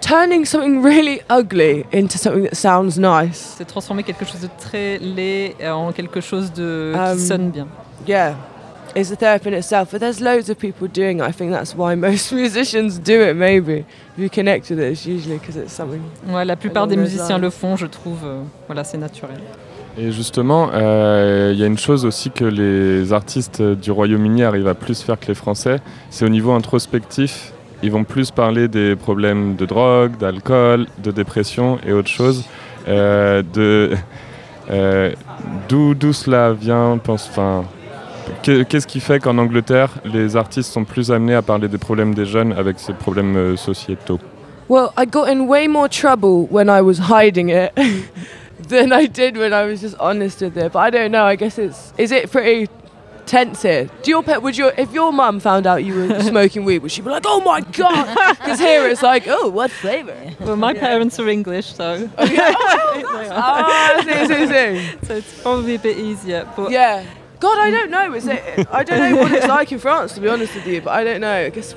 turning 0.06 0.44
something 0.44 0.82
really 0.82 1.20
ugly 1.30 1.84
into 1.92 2.18
something 2.18 2.44
that 2.44 2.54
sounds 2.56 2.98
nice. 2.98 3.54
C'est 3.56 3.64
transformer 3.64 4.02
quelque 4.02 4.24
chose 4.24 4.40
de 4.42 4.48
très 4.58 4.98
laid 4.98 5.54
en 5.66 5.92
quelque 5.92 6.20
chose 6.20 6.52
de 6.52 6.92
Um, 6.94 7.16
qui 7.16 7.22
sonne 7.22 7.50
bien. 7.50 7.66
Yeah. 8.06 8.34
It's 8.96 9.10
a 9.10 9.16
therapy 9.16 9.48
in 9.48 9.54
itself, 9.54 9.90
but 9.90 9.98
there's 9.98 10.20
loads 10.20 10.48
of 10.50 10.56
people 10.56 10.86
doing 10.86 11.18
it. 11.18 11.22
I 11.28 11.32
think 11.32 11.50
that's 11.50 11.74
why 11.74 11.94
most 11.96 12.32
musicians 12.32 13.00
do 13.00 13.22
it, 13.22 13.34
maybe. 13.34 13.84
If 14.16 14.18
you 14.18 14.30
connect 14.30 14.70
with 14.70 14.78
it, 14.78 14.92
it's 14.92 15.04
usually 15.06 15.38
because 15.38 15.56
it's 15.56 15.72
something. 15.72 16.02
Ouais, 16.28 16.44
la 16.44 16.54
plupart 16.54 16.86
des 16.86 16.96
musiciens 16.96 17.38
le 17.38 17.50
font, 17.50 17.76
je 17.76 17.86
trouve. 17.86 18.18
euh, 18.24 18.42
voilà, 18.68 18.84
c'est 18.84 18.98
naturel. 18.98 19.40
Et 19.96 20.12
justement, 20.12 20.70
euh, 20.74 21.52
il 21.54 21.58
y 21.58 21.64
a 21.64 21.66
une 21.66 21.78
chose 21.78 22.04
aussi 22.04 22.30
que 22.30 22.44
les 22.44 23.12
artistes 23.12 23.62
du 23.62 23.90
Royaume-Uni 23.90 24.42
arrivent 24.42 24.68
à 24.68 24.74
plus 24.74 25.00
faire 25.02 25.18
que 25.18 25.26
les 25.28 25.34
Français, 25.34 25.78
c'est 26.10 26.24
au 26.24 26.28
niveau 26.28 26.52
introspectif. 26.52 27.52
Ils 27.82 27.90
vont 27.90 28.04
plus 28.04 28.30
parler 28.30 28.68
des 28.68 28.96
problèmes 28.96 29.56
de 29.56 29.66
drogue, 29.66 30.16
d'alcool, 30.16 30.86
de 31.02 31.10
dépression 31.10 31.78
et 31.86 31.92
autre 31.92 32.08
chose. 32.08 32.44
Euh, 32.88 33.42
de 33.52 33.90
euh, 34.70 35.12
d'où 35.68 36.12
cela 36.12 36.52
vient 36.52 36.98
pense, 37.02 37.28
enfin, 37.30 37.64
que- 38.42 38.62
Qu'est-ce 38.62 38.86
qui 38.86 39.00
fait 39.00 39.20
qu'en 39.20 39.36
Angleterre, 39.38 39.90
les 40.04 40.36
artistes 40.36 40.72
sont 40.72 40.84
plus 40.84 41.10
amenés 41.10 41.34
à 41.34 41.42
parler 41.42 41.68
des 41.68 41.78
problèmes 41.78 42.14
des 42.14 42.24
jeunes 42.24 42.52
avec 42.52 42.78
ces 42.78 42.94
problèmes 42.94 43.36
euh, 43.36 43.56
sociétaux? 43.56 44.18
Well, 44.68 44.88
I 44.96 45.04
got 45.06 45.26
in 45.28 45.46
way 45.46 45.68
more 45.68 45.88
trouble 45.90 46.46
when 46.50 46.68
I 46.70 46.80
was 46.80 46.98
hiding 47.10 47.50
it 47.50 47.72
than 48.68 48.92
I 48.92 49.06
did 49.06 49.36
when 49.36 49.52
I 49.52 49.66
was 49.70 49.82
just 49.82 49.96
honest 50.00 50.40
with 50.40 50.56
it. 50.56 50.72
But 50.72 50.78
I 50.86 50.90
don't 50.90 51.10
know. 51.12 51.26
I 51.26 51.36
guess 51.36 51.58
it's 51.58 51.92
is 51.98 52.10
it 52.12 52.30
pretty 52.30 52.68
tense 53.26 53.62
here? 53.62 53.88
Do 54.02 54.10
your 54.10 54.22
pet 54.22 54.42
would 54.42 54.56
your 54.56 54.72
if 54.76 54.92
your 54.92 55.12
mum 55.12 55.40
found 55.40 55.66
out 55.66 55.84
you 55.84 55.94
were 55.94 56.20
smoking 56.32 56.64
weed, 56.64 56.80
would 56.80 56.92
she 56.92 57.02
be 57.02 57.10
like, 57.10 57.24
"Oh 57.26 57.40
my 57.40 57.60
god"? 57.60 58.36
Because 58.38 58.58
here 58.58 58.86
it's 58.88 59.02
like, 59.02 59.24
"Oh, 59.26 59.48
what 59.48 59.70
flavor?" 59.70 60.16
Well, 60.40 60.56
my 60.56 60.74
parents 60.74 61.18
are 61.18 61.28
English, 61.28 61.74
so 61.74 62.10
Ah, 62.18 64.00
see, 64.04 64.26
see, 64.26 64.46
see. 64.46 65.06
so 65.06 65.14
it's 65.16 65.42
probably 65.42 65.74
a 65.74 65.78
bit 65.78 65.98
easier. 65.98 66.48
But 66.56 66.70
Yeah. 66.70 67.04
God, 67.40 67.58
I 67.58 67.70
don't 67.70 67.90
know. 67.90 68.14
Is 68.14 68.26
it? 68.26 68.66
I 68.72 68.84
don't 68.84 68.98
know 69.10 69.20
what 69.20 69.32
it's 69.32 69.46
like 69.46 69.70
in 69.70 69.78
France, 69.78 70.14
to 70.14 70.20
be 70.20 70.28
honest 70.28 70.54
with 70.54 70.66
you. 70.66 70.80
But 70.80 70.92
I 70.92 71.04
don't 71.04 71.20
know. 71.20 71.46
I 71.46 71.50
guess. 71.50 71.74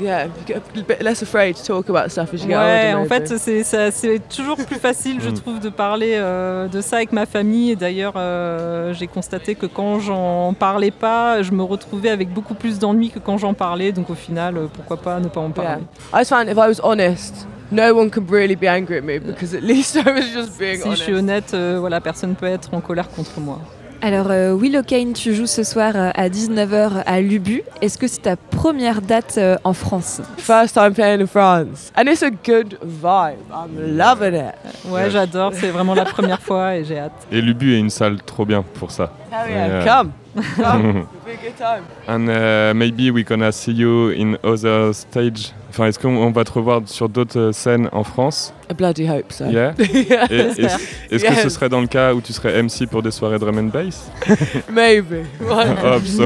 Yeah, 0.00 0.26
you 0.26 0.30
get 0.46 0.56
a 0.76 0.82
bit 0.82 1.02
less 1.02 1.22
afraid 1.22 1.56
to 1.56 1.62
talk 1.64 1.88
about 1.88 2.10
stuff 2.10 2.32
as 2.32 2.42
you 2.42 2.48
get 2.48 2.56
Ouais, 2.56 2.92
older. 2.94 3.02
en 3.02 3.04
fait, 3.06 3.36
c'est 3.36 4.28
toujours 4.28 4.56
plus 4.56 4.76
facile, 4.78 5.20
je 5.20 5.30
Mm. 5.30 5.34
trouve, 5.34 5.58
de 5.60 5.68
parler 5.70 6.12
euh, 6.14 6.68
de 6.68 6.80
ça 6.80 6.96
avec 6.96 7.12
ma 7.12 7.26
famille. 7.26 7.72
Et 7.72 7.76
d'ailleurs, 7.76 8.14
euh, 8.16 8.92
j'ai 8.94 9.08
constaté 9.08 9.54
que 9.56 9.66
quand 9.66 9.98
j'en 9.98 10.54
parlais 10.54 10.92
pas, 10.92 11.42
je 11.42 11.50
me 11.52 11.62
retrouvais 11.62 12.10
avec 12.10 12.32
beaucoup 12.32 12.54
plus 12.54 12.78
d'ennuis 12.78 13.10
que 13.10 13.18
quand 13.18 13.38
j'en 13.38 13.54
parlais. 13.54 13.90
Donc, 13.92 14.08
au 14.10 14.14
final, 14.14 14.56
euh, 14.56 14.66
pourquoi 14.72 14.98
pas 14.98 15.18
ne 15.18 15.28
pas 15.28 15.40
en 15.40 15.46
Yeah. 15.48 15.52
parler. 15.54 15.82
I 16.14 16.18
just 16.18 16.30
found 16.30 16.48
if 16.48 16.56
I 16.56 16.68
was 16.68 16.80
honest, 16.84 17.46
no 17.72 17.92
one 17.94 18.10
could 18.10 18.30
really 18.30 18.54
be 18.56 18.68
angry 18.68 18.98
at 18.98 19.02
me 19.02 19.18
because 19.18 19.52
at 19.54 19.62
least 19.62 19.96
I 19.96 20.08
was 20.10 20.22
just 20.32 20.58
being 20.58 20.80
Si 20.80 20.90
je 20.90 20.94
suis 20.96 21.14
honnête, 21.14 21.52
euh, 21.54 21.76
voilà, 21.80 22.00
personne 22.00 22.34
peut 22.36 22.46
être 22.46 22.72
en 22.72 22.80
colère 22.80 23.08
contre 23.10 23.40
moi. 23.40 23.58
Alors, 24.00 24.28
euh, 24.30 24.54
Willow 24.56 24.82
Kane, 24.84 25.12
tu 25.12 25.34
joues 25.34 25.46
ce 25.48 25.64
soir 25.64 25.92
euh, 25.96 26.10
à 26.14 26.28
19h 26.28 27.02
à 27.04 27.20
Lubu. 27.20 27.62
Est-ce 27.82 27.98
que 27.98 28.06
c'est 28.06 28.22
ta 28.22 28.36
première 28.36 29.02
date 29.02 29.34
euh, 29.38 29.56
en 29.64 29.72
France? 29.72 30.20
First 30.36 30.74
time 30.74 30.92
playing 30.94 31.20
in 31.22 31.26
France, 31.26 31.90
and 31.96 32.02
it's 32.06 32.22
a 32.22 32.30
good 32.30 32.78
vibe. 32.84 33.38
I'm 33.52 33.96
loving 33.96 34.34
it. 34.34 34.54
Ouais, 34.86 34.92
Ouais. 35.04 35.10
j'adore, 35.10 35.50
c'est 35.52 35.70
vraiment 35.70 35.94
la 35.94 36.04
première 36.04 36.40
fois 36.40 36.76
et 36.76 36.84
j'ai 36.84 36.98
hâte. 37.00 37.26
Et 37.32 37.40
Lubu 37.40 37.74
est 37.74 37.78
une 37.80 37.90
salle 37.90 38.22
trop 38.22 38.44
bien 38.44 38.62
pour 38.74 38.92
ça. 38.92 39.10
Hell 39.32 39.50
yeah, 39.50 39.68
Yeah. 39.68 39.84
come, 39.84 40.12
come, 40.56 41.06
it'll 41.28 41.40
be 41.40 41.46
a 41.46 41.50
good 41.50 41.58
time. 41.58 41.86
And 42.06 42.28
uh, 42.28 42.72
maybe 42.74 43.10
we 43.10 43.22
gonna 43.24 43.52
see 43.52 43.72
you 43.72 44.10
in 44.10 44.38
other 44.42 44.92
stage. 44.92 45.52
Enfin, 45.70 45.86
est-ce 45.86 45.98
qu'on 45.98 46.16
on 46.16 46.30
va 46.30 46.44
te 46.44 46.52
revoir 46.52 46.82
sur 46.86 47.08
d'autres 47.08 47.52
scènes 47.52 47.88
en 47.92 48.02
France? 48.02 48.52
I 48.70 48.74
bloody 48.74 49.06
hope 49.06 49.32
so. 49.32 49.46
Yeah? 49.46 49.74
Yeah. 49.78 50.26
Est-ce 50.30 51.24
que 51.24 51.34
ce 51.34 51.48
serait 51.50 51.68
dans 51.68 51.80
le 51.80 51.86
cas 51.86 52.14
où 52.14 52.20
tu 52.20 52.32
serais 52.32 52.62
MC 52.62 52.86
pour 52.90 53.02
des 53.02 53.10
soirées 53.10 53.38
drum 53.38 53.58
and 53.58 53.70
bass? 53.70 54.10
Maybe. 54.70 55.26
Hope 55.40 56.06
so. 56.06 56.24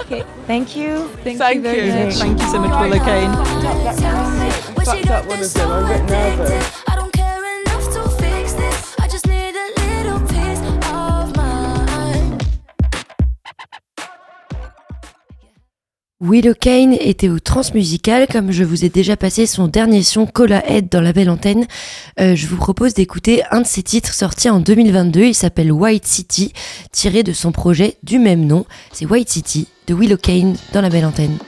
Okay, 0.00 0.24
thank 0.46 0.76
you. 0.76 1.08
Thank, 1.24 1.38
Thank 1.38 1.56
you 1.56 1.62
very 1.62 1.86
you. 1.86 2.06
much. 2.06 2.14
Thank 2.16 2.40
you 2.40 2.48
so 2.48 2.58
much, 2.60 2.80
Willow 2.80 3.04
Kane. 3.04 3.32
Fucked 4.84 5.10
up 5.10 5.26
one 5.26 5.40
of 5.40 5.52
them. 5.54 5.70
I'm 5.70 5.84
a 5.84 5.88
bit 5.88 6.10
nervous. 6.10 6.77
Willow 16.20 16.54
Kane 16.54 16.94
était 16.94 17.28
au 17.28 17.38
Transmusical, 17.38 18.26
comme 18.26 18.50
je 18.50 18.64
vous 18.64 18.84
ai 18.84 18.88
déjà 18.88 19.16
passé 19.16 19.46
son 19.46 19.68
dernier 19.68 20.02
son 20.02 20.26
Cola 20.26 20.68
Head 20.68 20.88
dans 20.88 21.00
la 21.00 21.12
belle 21.12 21.30
antenne. 21.30 21.64
Euh, 22.18 22.34
je 22.34 22.48
vous 22.48 22.56
propose 22.56 22.92
d'écouter 22.92 23.44
un 23.52 23.60
de 23.60 23.66
ses 23.68 23.84
titres 23.84 24.12
sortis 24.12 24.50
en 24.50 24.58
2022. 24.58 25.26
Il 25.26 25.34
s'appelle 25.34 25.70
White 25.70 26.06
City, 26.08 26.52
tiré 26.90 27.22
de 27.22 27.32
son 27.32 27.52
projet 27.52 27.98
du 28.02 28.18
même 28.18 28.46
nom. 28.46 28.66
C'est 28.90 29.06
White 29.06 29.28
City 29.28 29.68
de 29.86 29.94
Willow 29.94 30.16
Kane 30.16 30.56
dans 30.72 30.80
la 30.80 30.90
belle 30.90 31.06
antenne. 31.06 31.38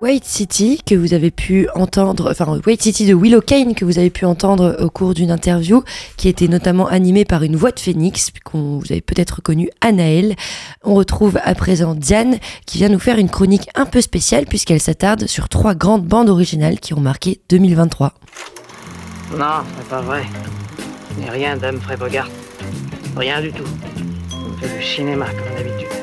White 0.00 0.24
City 0.24 0.80
que 0.84 0.94
vous 0.94 1.12
avez 1.12 1.30
pu 1.30 1.68
entendre, 1.74 2.30
enfin 2.30 2.58
White 2.66 2.80
City 2.80 3.04
de 3.04 3.14
Willow 3.14 3.42
Kane 3.42 3.74
que 3.74 3.84
vous 3.84 3.98
avez 3.98 4.08
pu 4.08 4.24
entendre 4.24 4.76
au 4.80 4.88
cours 4.88 5.12
d'une 5.12 5.30
interview 5.30 5.84
qui 6.16 6.28
était 6.30 6.48
notamment 6.48 6.86
animée 6.86 7.26
par 7.26 7.42
une 7.42 7.54
voix 7.54 7.70
de 7.70 7.78
phénix 7.78 8.30
qu'on 8.42 8.78
vous 8.78 8.92
avez 8.92 9.02
peut-être 9.02 9.36
reconnu 9.36 9.68
Anaël. 9.82 10.36
On 10.84 10.94
retrouve 10.94 11.38
à 11.44 11.54
présent 11.54 11.94
Diane 11.94 12.38
qui 12.64 12.78
vient 12.78 12.88
nous 12.88 12.98
faire 12.98 13.18
une 13.18 13.28
chronique 13.28 13.68
un 13.74 13.84
peu 13.84 14.00
spéciale 14.00 14.46
puisqu'elle 14.46 14.80
s'attarde 14.80 15.26
sur 15.26 15.50
trois 15.50 15.74
grandes 15.74 16.06
bandes 16.06 16.30
originales 16.30 16.80
qui 16.80 16.94
ont 16.94 17.00
marqué 17.00 17.42
2023. 17.50 18.14
Non, 19.36 19.46
c'est 19.76 19.88
pas 19.88 20.00
vrai. 20.00 20.22
N'est 21.18 21.28
rien 21.28 21.58
Bogart. 21.98 22.30
Rien 23.16 23.42
du 23.42 23.52
tout. 23.52 23.64
On 24.32 24.56
fait 24.56 24.78
du 24.78 24.82
cinéma 24.82 25.26
comme 25.26 25.62
d'habitude. 25.62 25.99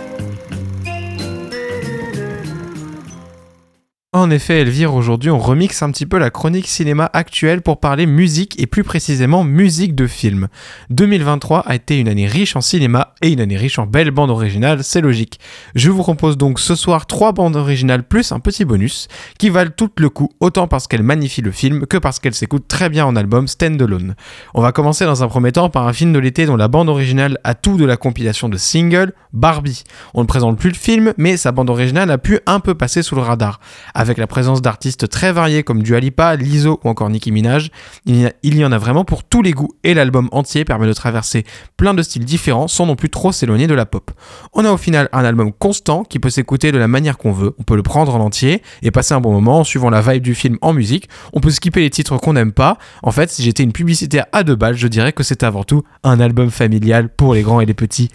En 4.13 4.29
effet, 4.29 4.61
Elvire, 4.61 4.93
aujourd'hui 4.93 5.29
on 5.29 5.37
remixe 5.37 5.83
un 5.83 5.91
petit 5.91 6.05
peu 6.05 6.17
la 6.17 6.29
chronique 6.29 6.69
cinéma 6.69 7.09
actuelle 7.11 7.61
pour 7.61 7.81
parler 7.81 8.05
musique 8.05 8.57
et 8.57 8.65
plus 8.65 8.85
précisément 8.85 9.43
musique 9.43 9.95
de 9.95 10.07
film. 10.07 10.47
2023 10.91 11.59
a 11.67 11.75
été 11.75 11.99
une 11.99 12.07
année 12.07 12.25
riche 12.25 12.55
en 12.55 12.61
cinéma 12.61 13.15
et 13.21 13.33
une 13.33 13.41
année 13.41 13.57
riche 13.57 13.79
en 13.79 13.85
belles 13.85 14.11
bandes 14.11 14.29
originales, 14.29 14.81
c'est 14.85 15.01
logique. 15.01 15.41
Je 15.75 15.91
vous 15.91 16.03
propose 16.03 16.37
donc 16.37 16.61
ce 16.61 16.73
soir 16.73 17.05
trois 17.05 17.33
bandes 17.33 17.57
originales 17.57 18.07
plus 18.07 18.31
un 18.31 18.39
petit 18.39 18.63
bonus 18.63 19.09
qui 19.39 19.49
valent 19.49 19.73
tout 19.75 19.91
le 19.97 20.09
coup 20.09 20.29
autant 20.39 20.69
parce 20.69 20.87
qu'elles 20.87 21.03
magnifient 21.03 21.41
le 21.41 21.51
film 21.51 21.85
que 21.85 21.97
parce 21.97 22.19
qu'elles 22.19 22.33
s'écoutent 22.33 22.69
très 22.69 22.87
bien 22.87 23.05
en 23.05 23.17
album 23.17 23.49
standalone. 23.49 24.15
On 24.53 24.61
va 24.61 24.71
commencer 24.71 25.03
dans 25.03 25.21
un 25.21 25.27
premier 25.27 25.51
temps 25.51 25.69
par 25.69 25.85
un 25.85 25.91
film 25.91 26.13
de 26.13 26.19
l'été 26.19 26.45
dont 26.45 26.55
la 26.55 26.69
bande 26.69 26.87
originale 26.87 27.39
a 27.43 27.55
tout 27.55 27.75
de 27.75 27.83
la 27.83 27.97
compilation 27.97 28.47
de 28.47 28.55
singles, 28.55 29.11
Barbie. 29.33 29.83
On 30.13 30.21
ne 30.21 30.27
présente 30.27 30.57
plus 30.57 30.69
le 30.69 30.75
film, 30.75 31.13
mais 31.17 31.35
sa 31.35 31.51
bande 31.51 31.69
originale 31.69 32.09
a 32.09 32.17
pu 32.17 32.39
un 32.45 32.61
peu 32.61 32.73
passer 32.73 33.03
sous 33.03 33.15
le 33.15 33.21
radar. 33.21 33.59
Avec 33.99 34.19
la 34.19 34.27
présence 34.27 34.61
d'artistes 34.61 35.09
très 35.09 35.31
variés 35.31 35.63
comme 35.63 35.81
Dua 35.81 35.99
Lipa, 35.99 36.35
Lizzo 36.35 36.79
ou 36.83 36.87
encore 36.87 37.09
Nicki 37.09 37.31
Minaj, 37.31 37.71
il 38.05 38.17
y, 38.21 38.25
a- 38.27 38.33
il 38.43 38.55
y 38.55 38.63
en 38.63 38.71
a 38.71 38.77
vraiment 38.77 39.03
pour 39.03 39.23
tous 39.23 39.41
les 39.41 39.53
goûts 39.53 39.71
et 39.83 39.95
l'album 39.95 40.29
entier 40.31 40.65
permet 40.65 40.85
de 40.85 40.93
traverser 40.93 41.45
plein 41.77 41.95
de 41.95 42.03
styles 42.03 42.23
différents 42.23 42.67
sans 42.67 42.85
non 42.85 42.95
plus 42.95 43.09
trop 43.09 43.31
s'éloigner 43.31 43.65
de 43.65 43.73
la 43.73 43.87
pop. 43.87 44.11
On 44.53 44.65
a 44.65 44.71
au 44.71 44.77
final 44.77 45.09
un 45.13 45.25
album 45.25 45.51
constant 45.51 46.03
qui 46.03 46.19
peut 46.19 46.29
s'écouter 46.29 46.71
de 46.71 46.77
la 46.77 46.87
manière 46.87 47.17
qu'on 47.17 47.31
veut, 47.31 47.55
on 47.57 47.63
peut 47.63 47.75
le 47.75 47.81
prendre 47.81 48.13
en 48.13 48.19
entier 48.19 48.61
et 48.83 48.91
passer 48.91 49.15
un 49.15 49.19
bon 49.19 49.31
moment 49.33 49.61
en 49.61 49.63
suivant 49.63 49.89
la 49.89 50.01
vibe 50.01 50.21
du 50.21 50.35
film 50.35 50.59
en 50.61 50.73
musique, 50.73 51.09
on 51.33 51.39
peut 51.39 51.49
skipper 51.49 51.79
les 51.81 51.89
titres 51.89 52.17
qu'on 52.17 52.33
n'aime 52.33 52.51
pas. 52.51 52.77
En 53.01 53.09
fait, 53.11 53.31
si 53.31 53.41
j'étais 53.41 53.63
une 53.63 53.73
publicitaire 53.73 54.27
à 54.31 54.43
deux 54.43 54.55
balles, 54.55 54.77
je 54.77 54.87
dirais 54.87 55.11
que 55.11 55.23
c'est 55.23 55.41
avant 55.41 55.63
tout 55.63 55.81
un 56.03 56.19
album 56.19 56.51
familial 56.51 57.09
pour 57.09 57.33
les 57.33 57.41
grands 57.41 57.61
et 57.61 57.65
les 57.65 57.73
petits. 57.73 58.09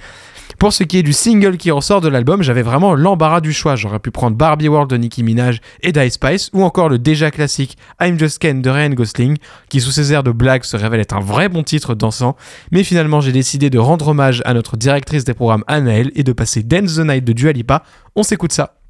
Pour 0.63 0.73
ce 0.73 0.85
qui 0.85 0.97
est 0.97 1.03
du 1.03 1.13
single 1.13 1.57
qui 1.57 1.73
ressort 1.73 2.01
de 2.01 2.07
l'album, 2.07 2.41
j'avais 2.41 2.63
vraiment 2.63 2.95
l'embarras 2.95 3.41
du 3.41 3.53
choix. 3.53 3.75
J'aurais 3.75 3.99
pu 3.99 4.13
prendre 4.13 4.37
Barbie 4.37 4.69
World 4.69 4.89
de 4.89 4.97
Nicki 4.97 5.25
Minaj 5.25 5.61
et 5.81 5.91
d'Ice 5.91 6.13
Spice, 6.13 6.51
ou 6.53 6.63
encore 6.63 6.89
le 6.89 7.01
déjà 7.01 7.33
classique 7.33 7.77
I'm 8.01 8.17
Just 8.17 8.39
Ken 8.39 8.63
de 8.63 8.71
Ryan 8.71 8.91
Gosling, 8.91 9.39
qui 9.69 9.81
sous 9.81 9.91
ses 9.91 10.13
airs 10.13 10.23
de 10.23 10.31
blague 10.31 10.63
se 10.63 10.77
révèle 10.77 11.01
être 11.01 11.17
un 11.17 11.21
vrai 11.21 11.49
bon 11.49 11.65
titre 11.65 11.97
dansant. 11.97 12.37
Mais 12.71 12.85
finalement, 12.85 13.21
j'ai 13.21 13.33
décidé 13.33 13.71
de 13.71 13.79
rendre 13.81 14.07
hommage 14.07 14.41
à 14.45 14.55
notre 14.55 14.77
directrice 14.77 15.25
des 15.25 15.35
programmes 15.35 15.65
Anaël 15.67 16.13
et 16.15 16.23
de 16.23 16.33
passer 16.33 16.63
Dance 16.63 16.95
the 16.95 17.01
Night 17.01 17.25
de 17.25 17.33
Dua 17.33 17.51
Lipa. 17.51 17.83
On 18.15 18.23
s'écoute 18.23 18.53
ça. 18.53 18.82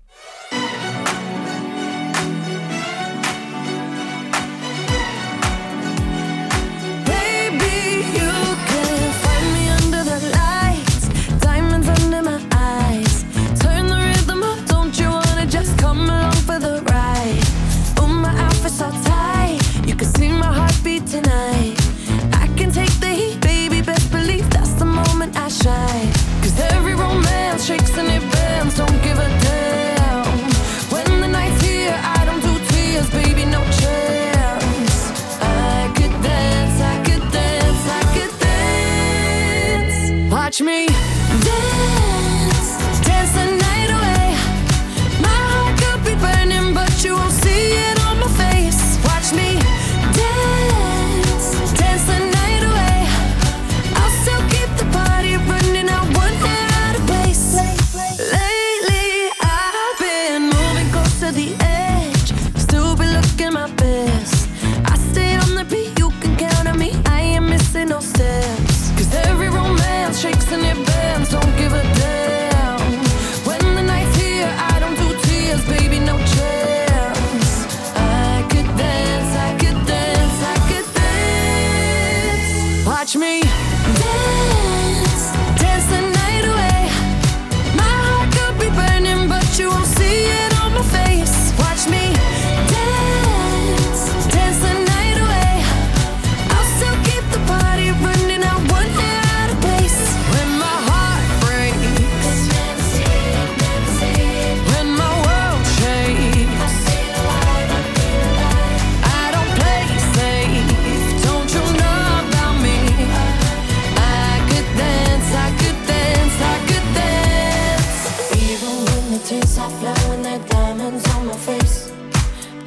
The 119.23 119.29
tears 119.29 119.57
are 119.59 119.71
flowing, 119.71 120.23
they're 120.23 120.39
diamonds 120.49 121.09
on 121.15 121.29
my 121.29 121.37
face. 121.37 121.93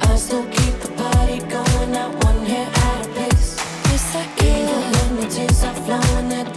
I 0.00 0.16
still 0.16 0.46
keep 0.46 0.74
the 0.80 0.88
party 0.96 1.40
going, 1.40 1.92
not 1.92 2.24
one 2.24 2.46
hair 2.46 2.66
out 2.74 3.06
of 3.06 3.12
place. 3.12 3.58
Yes, 3.90 4.16
I 4.16 4.24
can. 4.36 4.66
Even 4.66 4.82
when 4.90 5.16
the 5.20 5.34
tears 5.34 5.62
are 5.64 5.74
flowing, 5.74 6.30
diamonds 6.30 6.55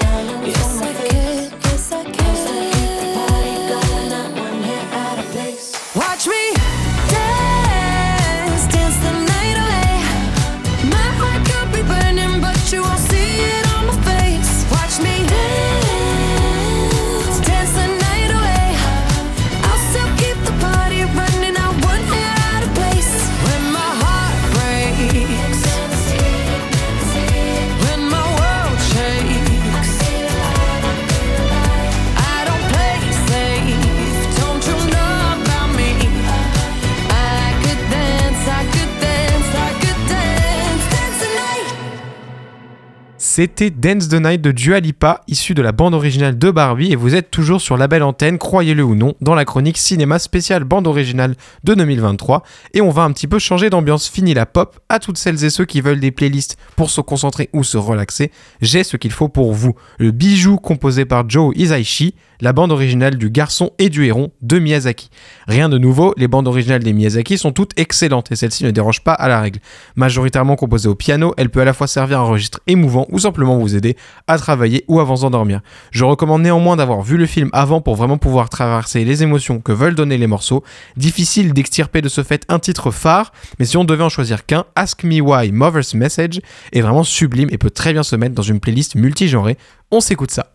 C'était 43.31 43.69
Dance 43.69 44.09
the 44.09 44.15
Night 44.15 44.41
de 44.41 44.51
Dua 44.51 44.79
Lipa, 44.79 45.21
issu 45.27 45.53
de 45.53 45.61
la 45.61 45.71
bande 45.71 45.93
originale 45.93 46.39
de 46.39 46.49
Barbie, 46.49 46.91
et 46.91 46.95
vous 46.95 47.13
êtes 47.13 47.29
toujours 47.29 47.61
sur 47.61 47.77
la 47.77 47.87
belle 47.87 48.01
antenne, 48.01 48.39
croyez-le 48.39 48.83
ou 48.83 48.95
non, 48.95 49.13
dans 49.21 49.35
la 49.35 49.45
chronique 49.45 49.77
cinéma 49.77 50.17
spéciale 50.17 50.63
bande 50.63 50.87
originale 50.87 51.35
de 51.63 51.75
2023. 51.75 52.41
Et 52.73 52.81
on 52.81 52.89
va 52.89 53.03
un 53.03 53.11
petit 53.11 53.27
peu 53.27 53.37
changer 53.37 53.69
d'ambiance. 53.69 54.09
Fini 54.09 54.33
la 54.33 54.47
pop. 54.47 54.79
À 54.89 54.97
toutes 54.97 55.19
celles 55.19 55.43
et 55.43 55.51
ceux 55.51 55.65
qui 55.65 55.79
veulent 55.79 55.99
des 55.99 56.09
playlists 56.09 56.57
pour 56.75 56.89
se 56.89 57.01
concentrer 57.01 57.51
ou 57.53 57.63
se 57.63 57.77
relaxer, 57.77 58.31
j'ai 58.61 58.83
ce 58.83 58.97
qu'il 58.97 59.11
faut 59.11 59.29
pour 59.29 59.53
vous. 59.53 59.75
Le 59.99 60.09
bijou 60.09 60.57
composé 60.57 61.05
par 61.05 61.29
Joe 61.29 61.55
Hisaishi, 61.55 62.15
la 62.41 62.53
bande 62.53 62.71
originale 62.71 63.17
du 63.17 63.29
garçon 63.29 63.71
et 63.79 63.89
du 63.89 64.05
héron 64.05 64.31
de 64.41 64.59
Miyazaki. 64.59 65.09
Rien 65.47 65.69
de 65.69 65.77
nouveau, 65.77 66.13
les 66.17 66.27
bandes 66.27 66.47
originales 66.47 66.83
des 66.83 66.93
Miyazaki 66.93 67.37
sont 67.37 67.51
toutes 67.51 67.77
excellentes 67.77 68.31
et 68.31 68.35
celle-ci 68.35 68.63
ne 68.63 68.71
dérange 68.71 69.03
pas 69.03 69.13
à 69.13 69.27
la 69.27 69.41
règle. 69.41 69.59
Majoritairement 69.95 70.55
composée 70.55 70.89
au 70.89 70.95
piano, 70.95 71.33
elle 71.37 71.49
peut 71.49 71.61
à 71.61 71.65
la 71.65 71.73
fois 71.73 71.87
servir 71.87 72.19
à 72.19 72.21
un 72.21 72.25
registre 72.25 72.59
émouvant 72.67 73.07
ou 73.09 73.19
simplement 73.19 73.57
vous 73.57 73.75
aider 73.75 73.97
à 74.27 74.37
travailler 74.37 74.85
ou 74.87 74.99
avant 74.99 75.15
d'endormir. 75.15 75.61
Je 75.91 76.05
recommande 76.05 76.41
néanmoins 76.41 76.75
d'avoir 76.75 77.01
vu 77.01 77.17
le 77.17 77.25
film 77.25 77.49
avant 77.53 77.81
pour 77.81 77.95
vraiment 77.95 78.17
pouvoir 78.17 78.49
traverser 78.49 79.03
les 79.03 79.23
émotions 79.23 79.59
que 79.59 79.71
veulent 79.71 79.95
donner 79.95 80.17
les 80.17 80.27
morceaux. 80.27 80.63
Difficile 80.97 81.53
d'extirper 81.53 82.01
de 82.01 82.09
ce 82.09 82.23
fait 82.23 82.45
un 82.47 82.59
titre 82.59 82.91
phare, 82.91 83.33
mais 83.59 83.65
si 83.65 83.77
on 83.77 83.83
devait 83.83 84.03
en 84.03 84.09
choisir 84.09 84.45
qu'un, 84.45 84.65
Ask 84.75 85.03
Me 85.03 85.19
Why 85.19 85.51
Mother's 85.51 85.93
Message 85.93 86.39
est 86.71 86.81
vraiment 86.81 87.03
sublime 87.03 87.49
et 87.51 87.57
peut 87.57 87.69
très 87.69 87.93
bien 87.93 88.03
se 88.03 88.15
mettre 88.15 88.35
dans 88.35 88.41
une 88.41 88.59
playlist 88.59 88.95
multigenrée. 88.95 89.57
On 89.91 90.01
s'écoute 90.01 90.31
ça. 90.31 90.51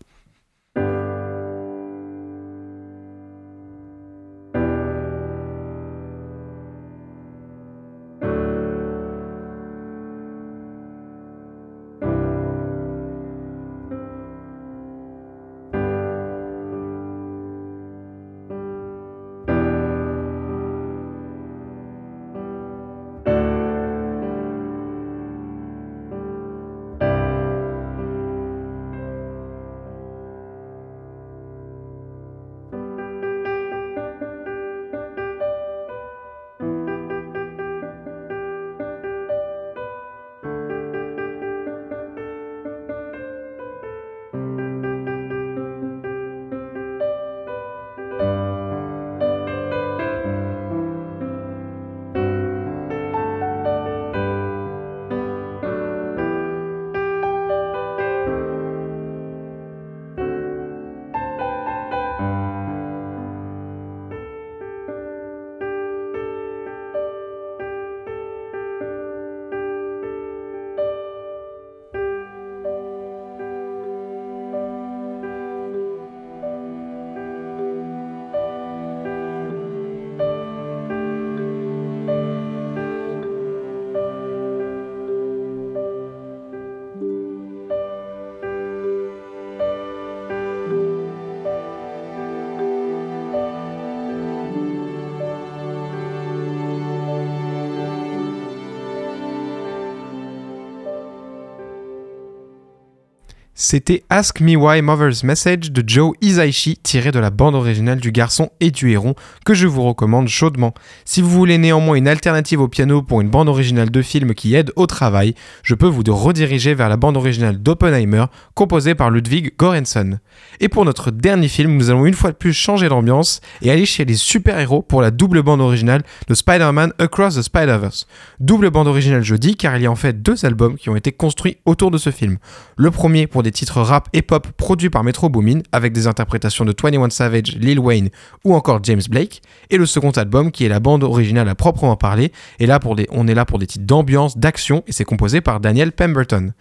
C'était 103.67 104.03
Ask 104.11 104.41
Me 104.41 104.55
Why 104.55 104.83
Mother's 104.83 105.23
Message 105.23 105.71
de 105.71 105.83
Joe 105.83 106.13
Hisaishi, 106.21 106.77
tiré 106.77 107.11
de 107.11 107.17
la 107.17 107.31
bande 107.31 107.55
originale 107.55 107.99
du 107.99 108.11
garçon 108.11 108.51
et 108.59 108.69
du 108.69 108.91
héron, 108.91 109.15
que 109.43 109.55
je 109.55 109.65
vous 109.65 109.81
recommande 109.81 110.27
chaudement. 110.27 110.75
Si 111.03 111.19
vous 111.19 111.31
voulez 111.31 111.57
néanmoins 111.57 111.95
une 111.95 112.07
alternative 112.07 112.61
au 112.61 112.67
piano 112.67 113.01
pour 113.01 113.21
une 113.21 113.31
bande 113.31 113.49
originale 113.49 113.89
de 113.89 114.01
film 114.03 114.35
qui 114.35 114.53
aide 114.53 114.71
au 114.75 114.85
travail, 114.85 115.33
je 115.63 115.73
peux 115.73 115.87
vous 115.87 116.03
rediriger 116.09 116.75
vers 116.75 116.89
la 116.89 116.95
bande 116.95 117.17
originale 117.17 117.57
d'Oppenheimer, 117.57 118.25
composée 118.53 118.93
par 118.93 119.09
Ludwig 119.09 119.53
Göransson. 119.57 120.19
Et 120.59 120.69
pour 120.69 120.85
notre 120.85 121.09
dernier 121.09 121.47
film, 121.47 121.75
nous 121.75 121.89
allons 121.89 122.05
une 122.05 122.13
fois 122.13 122.29
de 122.29 122.37
plus 122.37 122.53
changer 122.53 122.87
d'ambiance 122.87 123.41
et 123.63 123.71
aller 123.71 123.87
chez 123.87 124.05
les 124.05 124.13
super-héros 124.13 124.83
pour 124.83 125.01
la 125.01 125.09
double 125.09 125.41
bande 125.41 125.61
originale 125.61 126.03
de 126.27 126.35
Spider-Man 126.35 126.93
Across 126.99 127.37
the 127.37 127.41
Spider-Verse. 127.41 128.05
Double 128.39 128.69
bande 128.69 128.87
originale 128.87 129.23
jeudi 129.23 129.55
car 129.55 129.75
il 129.75 129.81
y 129.81 129.85
a 129.87 129.91
en 129.91 129.95
fait 129.95 130.21
deux 130.21 130.45
albums 130.45 130.77
qui 130.77 130.91
ont 130.91 130.95
été 130.95 131.11
construits 131.11 131.57
autour 131.65 131.89
de 131.89 131.97
ce 131.97 132.11
film. 132.11 132.37
Le 132.77 132.91
premier 132.91 133.25
pour 133.25 133.41
des 133.41 133.54
titres 133.55 133.81
rap 133.81 134.07
et 134.13 134.21
pop 134.21 134.47
produits 134.57 134.89
par 134.89 135.03
Metro 135.03 135.29
Boomin 135.29 135.59
avec 135.71 135.93
des 135.93 136.05
interprétations 136.07 136.65
de 136.65 136.73
21 136.79 137.09
Savage, 137.09 137.55
Lil 137.55 137.79
Wayne 137.79 138.09
ou 138.43 138.53
encore 138.53 138.79
James 138.83 139.01
Blake. 139.09 139.41
Et 139.69 139.77
le 139.77 139.85
second 139.85 140.11
album 140.11 140.51
qui 140.51 140.65
est 140.65 140.69
la 140.69 140.79
bande 140.79 141.03
originale 141.03 141.49
à 141.49 141.55
proprement 141.55 141.95
parler. 141.95 142.31
Et 142.59 142.65
là 142.67 142.79
pour 142.79 142.95
des, 142.95 143.07
on 143.11 143.27
est 143.27 143.33
là 143.33 143.45
pour 143.45 143.57
des 143.59 143.65
titres 143.67 143.85
d'ambiance, 143.85 144.37
d'action 144.37 144.83
et 144.87 144.91
c'est 144.91 145.05
composé 145.05 145.41
par 145.41 145.59
Daniel 145.59 145.91
Pemberton. 145.91 146.51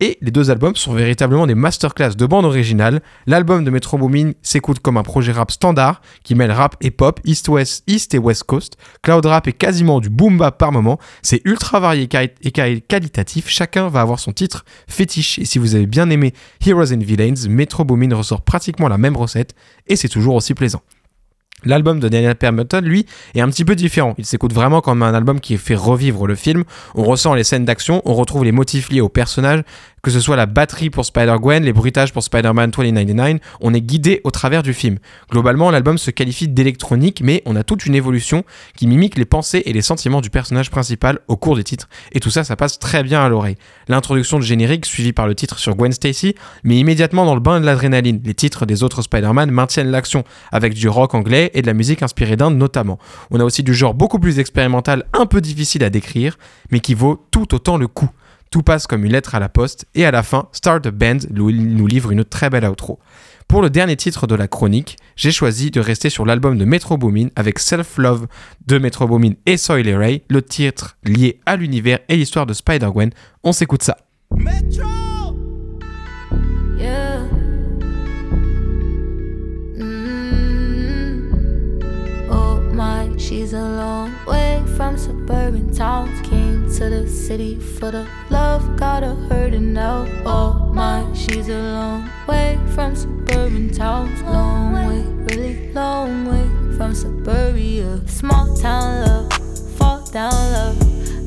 Et 0.00 0.16
les 0.22 0.30
deux 0.30 0.50
albums 0.50 0.76
sont 0.76 0.92
véritablement 0.94 1.46
des 1.46 1.54
masterclass 1.54 2.14
de 2.16 2.26
bande 2.26 2.44
originale. 2.44 3.00
L'album 3.26 3.64
de 3.64 3.70
Metro 3.70 3.98
Boomin 3.98 4.30
s'écoute 4.42 4.78
comme 4.78 4.96
un 4.96 5.02
projet 5.02 5.32
rap 5.32 5.50
standard 5.50 6.00
qui 6.22 6.34
mêle 6.34 6.52
rap 6.52 6.76
et 6.80 6.90
pop, 6.90 7.20
East, 7.24 7.48
West, 7.48 7.82
East 7.88 8.14
et 8.14 8.18
West 8.18 8.44
Coast. 8.44 8.76
Cloud 9.02 9.26
rap 9.26 9.48
est 9.48 9.52
quasiment 9.52 10.00
du 10.00 10.08
boom 10.10 10.38
bap 10.38 10.56
par 10.56 10.70
moment. 10.72 10.98
C'est 11.22 11.40
ultra 11.44 11.80
varié 11.80 12.04
et 12.04 12.50
quali- 12.50 12.82
qualitatif. 12.82 13.48
Chacun 13.48 13.88
va 13.88 14.00
avoir 14.00 14.18
son 14.20 14.32
titre 14.32 14.64
fétiche. 14.88 15.38
Et 15.38 15.44
si 15.44 15.58
vous 15.58 15.74
avez 15.74 15.86
bien 15.86 16.08
aimé 16.10 16.32
Heroes 16.64 16.92
and 16.92 17.00
Villains, 17.00 17.48
Metro 17.48 17.84
Boomin 17.84 18.14
ressort 18.14 18.42
pratiquement 18.42 18.88
la 18.88 18.98
même 18.98 19.16
recette 19.16 19.54
et 19.86 19.96
c'est 19.96 20.08
toujours 20.08 20.34
aussi 20.34 20.54
plaisant. 20.54 20.82
L'album 21.64 21.98
de 21.98 22.08
Daniel 22.08 22.34
Pemberton, 22.34 22.82
lui, 22.82 23.06
est 23.34 23.40
un 23.40 23.48
petit 23.48 23.64
peu 23.64 23.74
différent. 23.74 24.14
Il 24.18 24.26
s'écoute 24.26 24.52
vraiment 24.52 24.80
comme 24.80 25.02
un 25.02 25.14
album 25.14 25.40
qui 25.40 25.56
fait 25.56 25.74
revivre 25.74 26.26
le 26.26 26.34
film. 26.34 26.64
On 26.94 27.04
ressent 27.04 27.34
les 27.34 27.44
scènes 27.44 27.64
d'action, 27.64 28.02
on 28.04 28.14
retrouve 28.14 28.44
les 28.44 28.52
motifs 28.52 28.90
liés 28.90 29.00
aux 29.00 29.08
personnages, 29.08 29.62
que 30.04 30.10
ce 30.10 30.20
soit 30.20 30.36
la 30.36 30.44
batterie 30.44 30.90
pour 30.90 31.06
Spider-Gwen, 31.06 31.64
les 31.64 31.72
bruitages 31.72 32.12
pour 32.12 32.22
Spider-Man 32.22 32.70
2099, 32.70 33.40
on 33.62 33.72
est 33.72 33.80
guidé 33.80 34.20
au 34.24 34.30
travers 34.30 34.62
du 34.62 34.74
film. 34.74 34.98
Globalement, 35.30 35.70
l'album 35.70 35.96
se 35.96 36.10
qualifie 36.10 36.46
d'électronique, 36.46 37.22
mais 37.24 37.42
on 37.46 37.56
a 37.56 37.64
toute 37.64 37.86
une 37.86 37.94
évolution 37.94 38.44
qui 38.76 38.86
mimique 38.86 39.16
les 39.16 39.24
pensées 39.24 39.62
et 39.64 39.72
les 39.72 39.80
sentiments 39.80 40.20
du 40.20 40.28
personnage 40.28 40.70
principal 40.70 41.20
au 41.26 41.38
cours 41.38 41.56
des 41.56 41.64
titres. 41.64 41.88
Et 42.12 42.20
tout 42.20 42.28
ça, 42.28 42.44
ça 42.44 42.54
passe 42.54 42.78
très 42.78 43.02
bien 43.02 43.24
à 43.24 43.30
l'oreille. 43.30 43.56
L'introduction 43.88 44.38
de 44.38 44.44
générique, 44.44 44.84
suivie 44.84 45.14
par 45.14 45.26
le 45.26 45.34
titre 45.34 45.58
sur 45.58 45.74
Gwen 45.74 45.92
Stacy, 45.92 46.34
mais 46.64 46.76
immédiatement 46.76 47.24
dans 47.24 47.34
le 47.34 47.40
bain 47.40 47.58
de 47.58 47.64
l'adrénaline. 47.64 48.20
Les 48.24 48.34
titres 48.34 48.66
des 48.66 48.82
autres 48.82 49.00
Spider-Man 49.00 49.50
maintiennent 49.50 49.90
l'action 49.90 50.22
avec 50.52 50.74
du 50.74 50.86
rock 50.86 51.14
anglais 51.14 51.50
et 51.54 51.62
de 51.62 51.66
la 51.66 51.72
musique 51.72 52.02
inspirée 52.02 52.36
d'Inde 52.36 52.58
notamment. 52.58 52.98
On 53.30 53.40
a 53.40 53.44
aussi 53.44 53.62
du 53.62 53.72
genre 53.72 53.94
beaucoup 53.94 54.18
plus 54.18 54.38
expérimental, 54.38 55.06
un 55.14 55.24
peu 55.24 55.40
difficile 55.40 55.82
à 55.82 55.88
décrire, 55.88 56.36
mais 56.70 56.80
qui 56.80 56.92
vaut 56.92 57.26
tout 57.30 57.54
autant 57.54 57.78
le 57.78 57.88
coup. 57.88 58.10
Tout 58.54 58.62
passe 58.62 58.86
comme 58.86 59.04
une 59.04 59.10
lettre 59.10 59.34
à 59.34 59.40
la 59.40 59.48
poste, 59.48 59.86
et 59.96 60.04
à 60.04 60.12
la 60.12 60.22
fin, 60.22 60.46
Start 60.52 60.84
the 60.84 60.88
Band 60.88 61.18
nous 61.28 61.48
livre 61.88 62.12
une 62.12 62.24
très 62.24 62.50
belle 62.50 62.64
outro. 62.66 63.00
Pour 63.48 63.62
le 63.62 63.68
dernier 63.68 63.96
titre 63.96 64.28
de 64.28 64.36
la 64.36 64.46
chronique, 64.46 64.96
j'ai 65.16 65.32
choisi 65.32 65.72
de 65.72 65.80
rester 65.80 66.08
sur 66.08 66.24
l'album 66.24 66.56
de 66.56 66.64
Metro 66.64 66.96
Boomin 66.96 67.30
avec 67.34 67.58
Self 67.58 67.98
Love 67.98 68.28
de 68.68 68.78
Metro 68.78 69.08
Boomin 69.08 69.32
et 69.46 69.56
Soil 69.56 69.92
Ray, 69.92 70.22
le 70.30 70.40
titre 70.40 70.96
lié 71.02 71.40
à 71.46 71.56
l'univers 71.56 71.98
et 72.08 72.14
l'histoire 72.14 72.46
de 72.46 72.52
Spider-Gwen. 72.52 73.10
On 73.42 73.50
s'écoute 73.50 73.82
ça. 73.82 73.96
She's 83.34 83.52
a 83.52 83.60
long 83.60 84.14
way 84.26 84.62
from 84.76 84.96
suburban 84.96 85.74
towns. 85.74 86.20
Came 86.28 86.72
to 86.76 86.88
the 86.88 87.08
city 87.08 87.58
for 87.58 87.90
the 87.90 88.06
love, 88.30 88.76
got 88.76 89.02
her 89.02 89.16
hurting 89.28 89.72
now. 89.72 90.06
Oh 90.24 90.70
my, 90.72 91.04
she's 91.14 91.48
a 91.48 91.58
long 91.58 92.08
way 92.28 92.60
from 92.74 92.94
suburban 92.94 93.72
towns. 93.72 94.22
Long 94.22 94.72
way, 94.86 95.02
really 95.26 95.72
long 95.72 96.26
way 96.30 96.46
from 96.76 96.94
suburbia. 96.94 98.00
Small 98.06 98.56
town 98.56 99.04
love, 99.04 99.32
fall 99.78 100.00
down 100.12 100.38
love. 100.56 100.78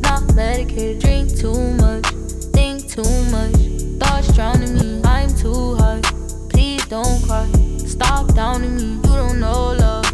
Not 0.01 0.33
medicated, 0.33 1.01
drink 1.01 1.37
too 1.37 1.59
much, 1.83 2.07
think 2.55 2.87
too 2.89 3.11
much. 3.35 3.59
Thoughts 3.99 4.33
drowning 4.33 4.75
me, 4.75 5.01
I'm 5.03 5.29
too 5.35 5.75
high. 5.75 6.01
Please 6.49 6.85
don't 6.87 7.21
cry. 7.23 7.49
Stop 7.79 8.33
doubting 8.33 8.75
me. 8.77 8.95
You 9.07 9.15
don't 9.21 9.39
know 9.41 9.73
love. 9.73 10.05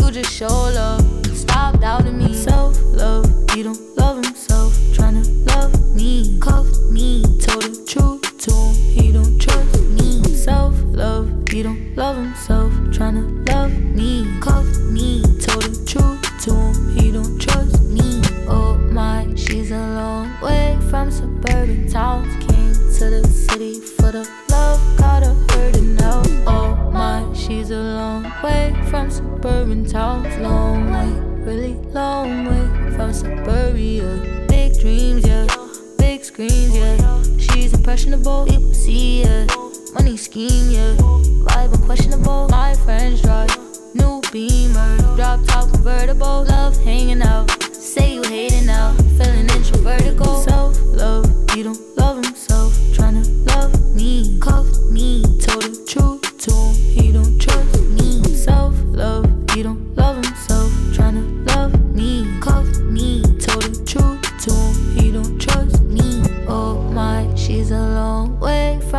You 0.00 0.10
just 0.10 0.32
show 0.32 0.48
love. 0.48 1.11
Stop 1.62 1.80
doubting 1.80 2.18
me. 2.18 2.34
Self 2.34 2.76
love. 2.86 3.24
He 3.54 3.62
don't 3.62 3.96
love 3.96 4.16
himself. 4.24 4.72
Tryna 4.96 5.24
love 5.46 5.94
me. 5.94 6.36
Cuff 6.40 6.66
me. 6.90 7.22
Told 7.38 7.62
the 7.62 7.84
truth 7.86 8.36
to 8.38 8.52
him. 8.52 8.74
He 8.96 9.12
don't 9.12 9.38
trust 9.38 9.80
me. 9.90 10.24
Self 10.34 10.74
love. 10.86 11.30
He 11.48 11.62
don't 11.62 11.94
love 11.94 12.16
himself. 12.16 12.72
Tryna 12.90 13.48
love 13.48 13.70
me. 13.94 14.26
Cuff 14.40 14.66
me. 14.90 15.22
Told 15.38 15.62
the 15.62 15.84
truth 15.86 16.22
to 16.46 16.52
him. 16.52 16.96
He 16.96 17.12
don't 17.12 17.38
trust 17.38 17.80
me. 17.84 18.20
Oh 18.48 18.74
my, 18.90 19.32
she's 19.36 19.70
a 19.70 19.78
long 19.78 20.34
way 20.42 20.76
from 20.90 21.12
suburban 21.12 21.88
towns. 21.88 22.26
Came 22.44 22.74
to 22.98 23.04
the 23.08 23.24
city 23.28 23.78
for 23.78 24.10
the 24.10 24.28
love, 24.50 24.80
got 24.98 25.22
her 25.22 25.34
hurting 25.50 25.94
now. 25.94 26.22
Oh 26.44 26.90
my, 26.92 27.32
she's 27.34 27.70
a 27.70 27.80
long 27.80 28.24
way 28.42 28.74
from 28.90 29.12
suburban 29.12 29.86
towns. 29.86 30.36
Long 30.38 30.91
long 31.94 32.46
way 32.46 32.96
from 32.96 33.12
suburbia. 33.12 34.46
Big 34.48 34.78
dreams, 34.80 35.26
yeah, 35.26 35.46
big 35.98 36.24
screams, 36.24 36.74
yeah. 36.74 37.22
She's 37.38 37.72
impressionable, 37.74 38.46
people 38.46 38.74
see 38.74 39.22
ya. 39.22 39.46
Money 39.94 40.16
scheme, 40.16 40.70
yeah. 40.70 40.94
Vibe 41.46 41.74
unquestionable. 41.74 42.48
My 42.48 42.74
friends 42.84 43.20
drive 43.22 43.50
new 43.94 44.22
beamer, 44.32 44.96
drop 45.16 45.44
top 45.46 45.70
convertible. 45.70 46.44
Love 46.44 46.76
hanging 46.78 47.22
out. 47.22 47.50
Say 47.74 48.14
you 48.14 48.22
hating 48.22 48.66
now, 48.66 48.94
feeling 49.18 49.48
introverted. 49.50 50.18
Self 50.44 50.80
love, 50.82 51.26
he 51.52 51.62
don't 51.62 51.80
love 51.96 52.24
himself. 52.24 52.72
Tryna 52.94 53.24
love 53.48 53.94
me, 53.94 54.38
cuff 54.40 54.66
me, 54.90 55.22
told 55.40 55.62
the 55.62 55.84
truth 55.86 56.38
to 56.38 56.52
him. 56.52 56.74
He 56.74 57.12
don't 57.12 57.38
trust 57.38 57.80
me. 57.82 58.22
Self 58.34 58.74
love, 58.86 59.26
he 59.54 59.62
don't 59.62 59.81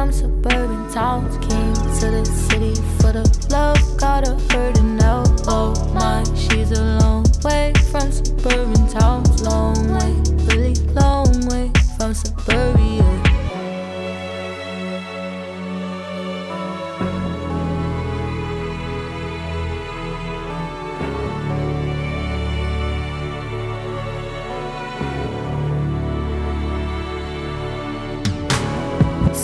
from 0.04 0.12
suburban 0.12 0.91
towns. 0.91 1.38
Came 1.47 1.74
to 1.74 2.12
the 2.12 2.26
city 2.26 2.76
for 2.99 3.14
the 3.14 3.24
love, 3.49 3.80
got 3.97 4.28
her 4.28 4.38
hurting 4.51 4.97
now. 4.97 5.24
Oh 5.47 5.74
my, 5.93 6.24
she's 6.36 6.72
a 6.72 6.84
long 6.99 7.26
way 7.43 7.72
from 7.89 8.12
suburban 8.12 8.86
towns. 8.89 9.41
Long 9.43 9.76
way, 9.93 10.12
really 10.47 10.76
long 10.93 11.47
way 11.47 11.72
from 11.97 12.14
suburbia. 12.14 12.84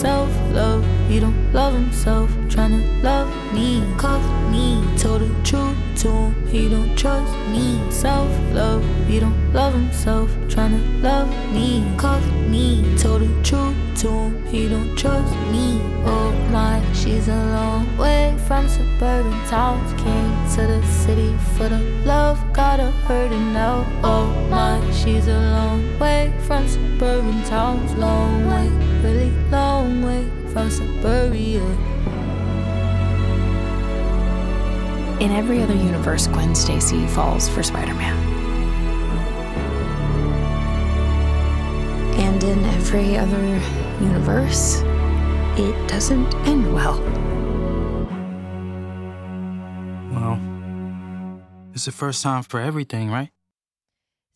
Love, 0.02 0.39
he 1.10 1.20
don't 1.20 1.52
love 1.52 1.74
himself. 1.74 2.30
Tryna 2.54 2.82
love 3.02 3.30
me, 3.52 3.84
cuff 3.98 4.24
me. 4.52 4.80
Told 4.96 5.22
the 5.22 5.30
truth 5.44 5.76
to 6.02 6.10
him, 6.10 6.48
he 6.48 6.70
don't 6.70 6.96
trust 6.96 7.34
me. 7.50 7.80
Self 7.90 8.30
love, 8.54 8.84
he 9.08 9.20
don't 9.20 9.52
love 9.52 9.74
himself. 9.74 10.30
Tryna 10.48 10.82
love 11.02 11.28
me, 11.52 11.84
cuff 11.98 12.24
me. 12.48 12.96
Told 13.00 13.22
the 13.24 13.44
truth 13.44 13.76
to 14.02 14.08
him, 14.08 14.46
he 14.46 14.70
don't 14.70 14.96
trust 14.96 15.34
me. 15.52 15.82
Oh 16.06 16.32
my, 16.52 16.80
she's 16.94 17.28
a 17.28 17.44
long 17.58 17.98
way 17.98 18.38
from 18.48 18.70
suburban 18.70 19.34
towns. 19.48 19.92
Came 20.04 20.32
to 20.56 20.62
the 20.74 20.86
city 20.86 21.36
for 21.58 21.70
the 21.70 21.80
love, 22.06 22.38
got 22.54 22.80
her 22.80 22.92
hurting 23.08 23.52
now. 23.52 23.84
Oh 24.04 24.28
my, 24.52 24.80
she's 24.92 25.28
a 25.28 25.40
long 25.58 25.82
way 25.98 26.32
from 26.46 26.68
suburban 26.68 27.44
towns. 27.46 27.96
Long 27.96 28.46
way, 28.46 28.70
really 29.02 29.32
long 29.50 30.04
way 30.04 30.39
from 30.54 30.70
suburbia. 30.70 31.64
In 35.20 35.32
every 35.32 35.62
other 35.62 35.76
universe, 35.76 36.28
Gwen 36.28 36.56
Stacy 36.56 37.06
falls 37.08 37.50
for 37.50 37.62
Spider 37.62 37.94
Man. 37.94 38.18
And 42.16 42.44
in 42.44 42.64
every 42.66 43.18
other 43.18 43.62
universe, 44.02 44.82
it 45.58 45.88
doesn't 45.90 46.34
end 46.48 46.74
well. 46.74 47.00
Well, 50.14 50.40
it's 51.74 51.86
the 51.86 51.92
first 51.92 52.24
time 52.24 52.44
for 52.44 52.60
everything, 52.60 53.10
right? 53.12 53.30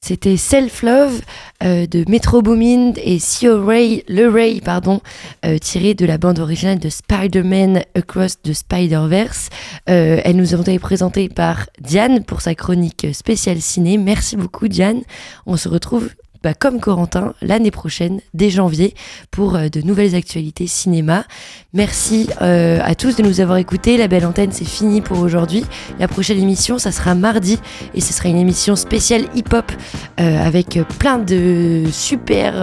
C'était 0.04 0.36
Self 0.36 0.82
Love 0.82 1.22
euh, 1.64 1.88
de 1.88 2.04
Metro 2.10 2.42
Boomin 2.42 2.92
et 2.98 3.20
Sio 3.20 3.66
Ray, 3.66 4.04
le 4.10 4.28
Ray, 4.28 4.60
pardon, 4.60 5.00
euh, 5.46 5.58
tiré 5.58 5.94
de 5.94 6.06
la 6.06 6.18
bande 6.18 6.40
originale 6.40 6.78
de 6.78 6.90
Spider-Man 6.90 7.84
Across 7.96 8.42
the 8.42 8.52
Spider-Verse. 8.52 9.48
Euh, 9.90 10.20
elle 10.26 10.36
nous 10.36 10.54
a 10.54 10.60
été 10.60 10.78
présentée 10.78 11.30
par 11.30 11.68
Diane 11.80 12.26
pour 12.26 12.42
sa 12.42 12.54
chronique 12.54 13.08
spéciale 13.14 13.62
ciné. 13.62 13.98
Merci 13.98 14.36
beaucoup 14.36 14.68
Diane. 14.68 15.04
On 15.46 15.56
se 15.56 15.70
retrouve 15.70 16.10
bah, 16.44 16.54
comme 16.54 16.82
Corentin, 16.82 17.34
l'année 17.42 17.72
prochaine, 17.72 18.20
dès 18.34 18.50
janvier, 18.50 18.94
pour 19.32 19.56
euh, 19.56 19.70
de 19.70 19.82
nouvelles 19.82 20.14
actualités 20.14 20.68
cinéma. 20.68 21.24
Merci 21.72 22.28
euh, 22.42 22.80
à 22.84 22.96
tous 22.96 23.16
de 23.16 23.24
nous 23.24 23.40
avoir 23.40 23.58
écoutés. 23.58 23.96
La 23.96 24.10
belle 24.10 24.26
antenne, 24.26 24.52
c'est 24.52 24.68
fini 24.68 25.00
pour 25.00 25.20
aujourd'hui. 25.20 25.64
La 26.00 26.10
prochaine 26.10 26.40
émission, 26.40 26.78
ça 26.80 26.92
sera 26.92 27.16
mardi 27.16 27.60
et 27.96 28.02
ce 28.02 28.12
sera 28.12 28.28
une 28.28 28.38
émission 28.38 28.76
spéciale 28.76 29.24
hip-hop 29.36 29.72
euh, 30.20 30.46
avec 30.46 30.78
plein 31.00 31.18
de 31.18 31.86
super 31.92 32.62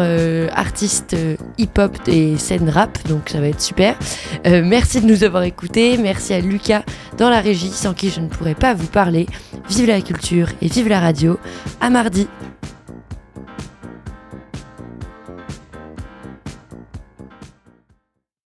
artistes 0.54 1.16
hip-hop 1.56 1.96
et 2.06 2.36
scène 2.36 2.68
rap. 2.68 2.98
Donc 3.08 3.30
ça 3.30 3.40
va 3.40 3.48
être 3.48 3.60
super. 3.60 3.96
Merci 4.44 5.00
de 5.00 5.06
nous 5.06 5.24
avoir 5.24 5.44
écoutés. 5.44 5.96
Merci 5.96 6.34
à 6.34 6.40
Lucas 6.40 6.82
dans 7.16 7.30
la 7.30 7.40
régie, 7.40 7.70
sans 7.70 7.94
qui 7.94 8.10
je 8.10 8.20
ne 8.20 8.28
pourrais 8.28 8.54
pas 8.54 8.74
vous 8.74 8.86
parler. 8.86 9.26
Vive 9.68 9.86
la 9.86 10.00
culture 10.00 10.48
et 10.60 10.68
vive 10.68 10.88
la 10.88 11.00
radio. 11.00 11.38
À 11.80 11.88
mardi. 11.90 12.26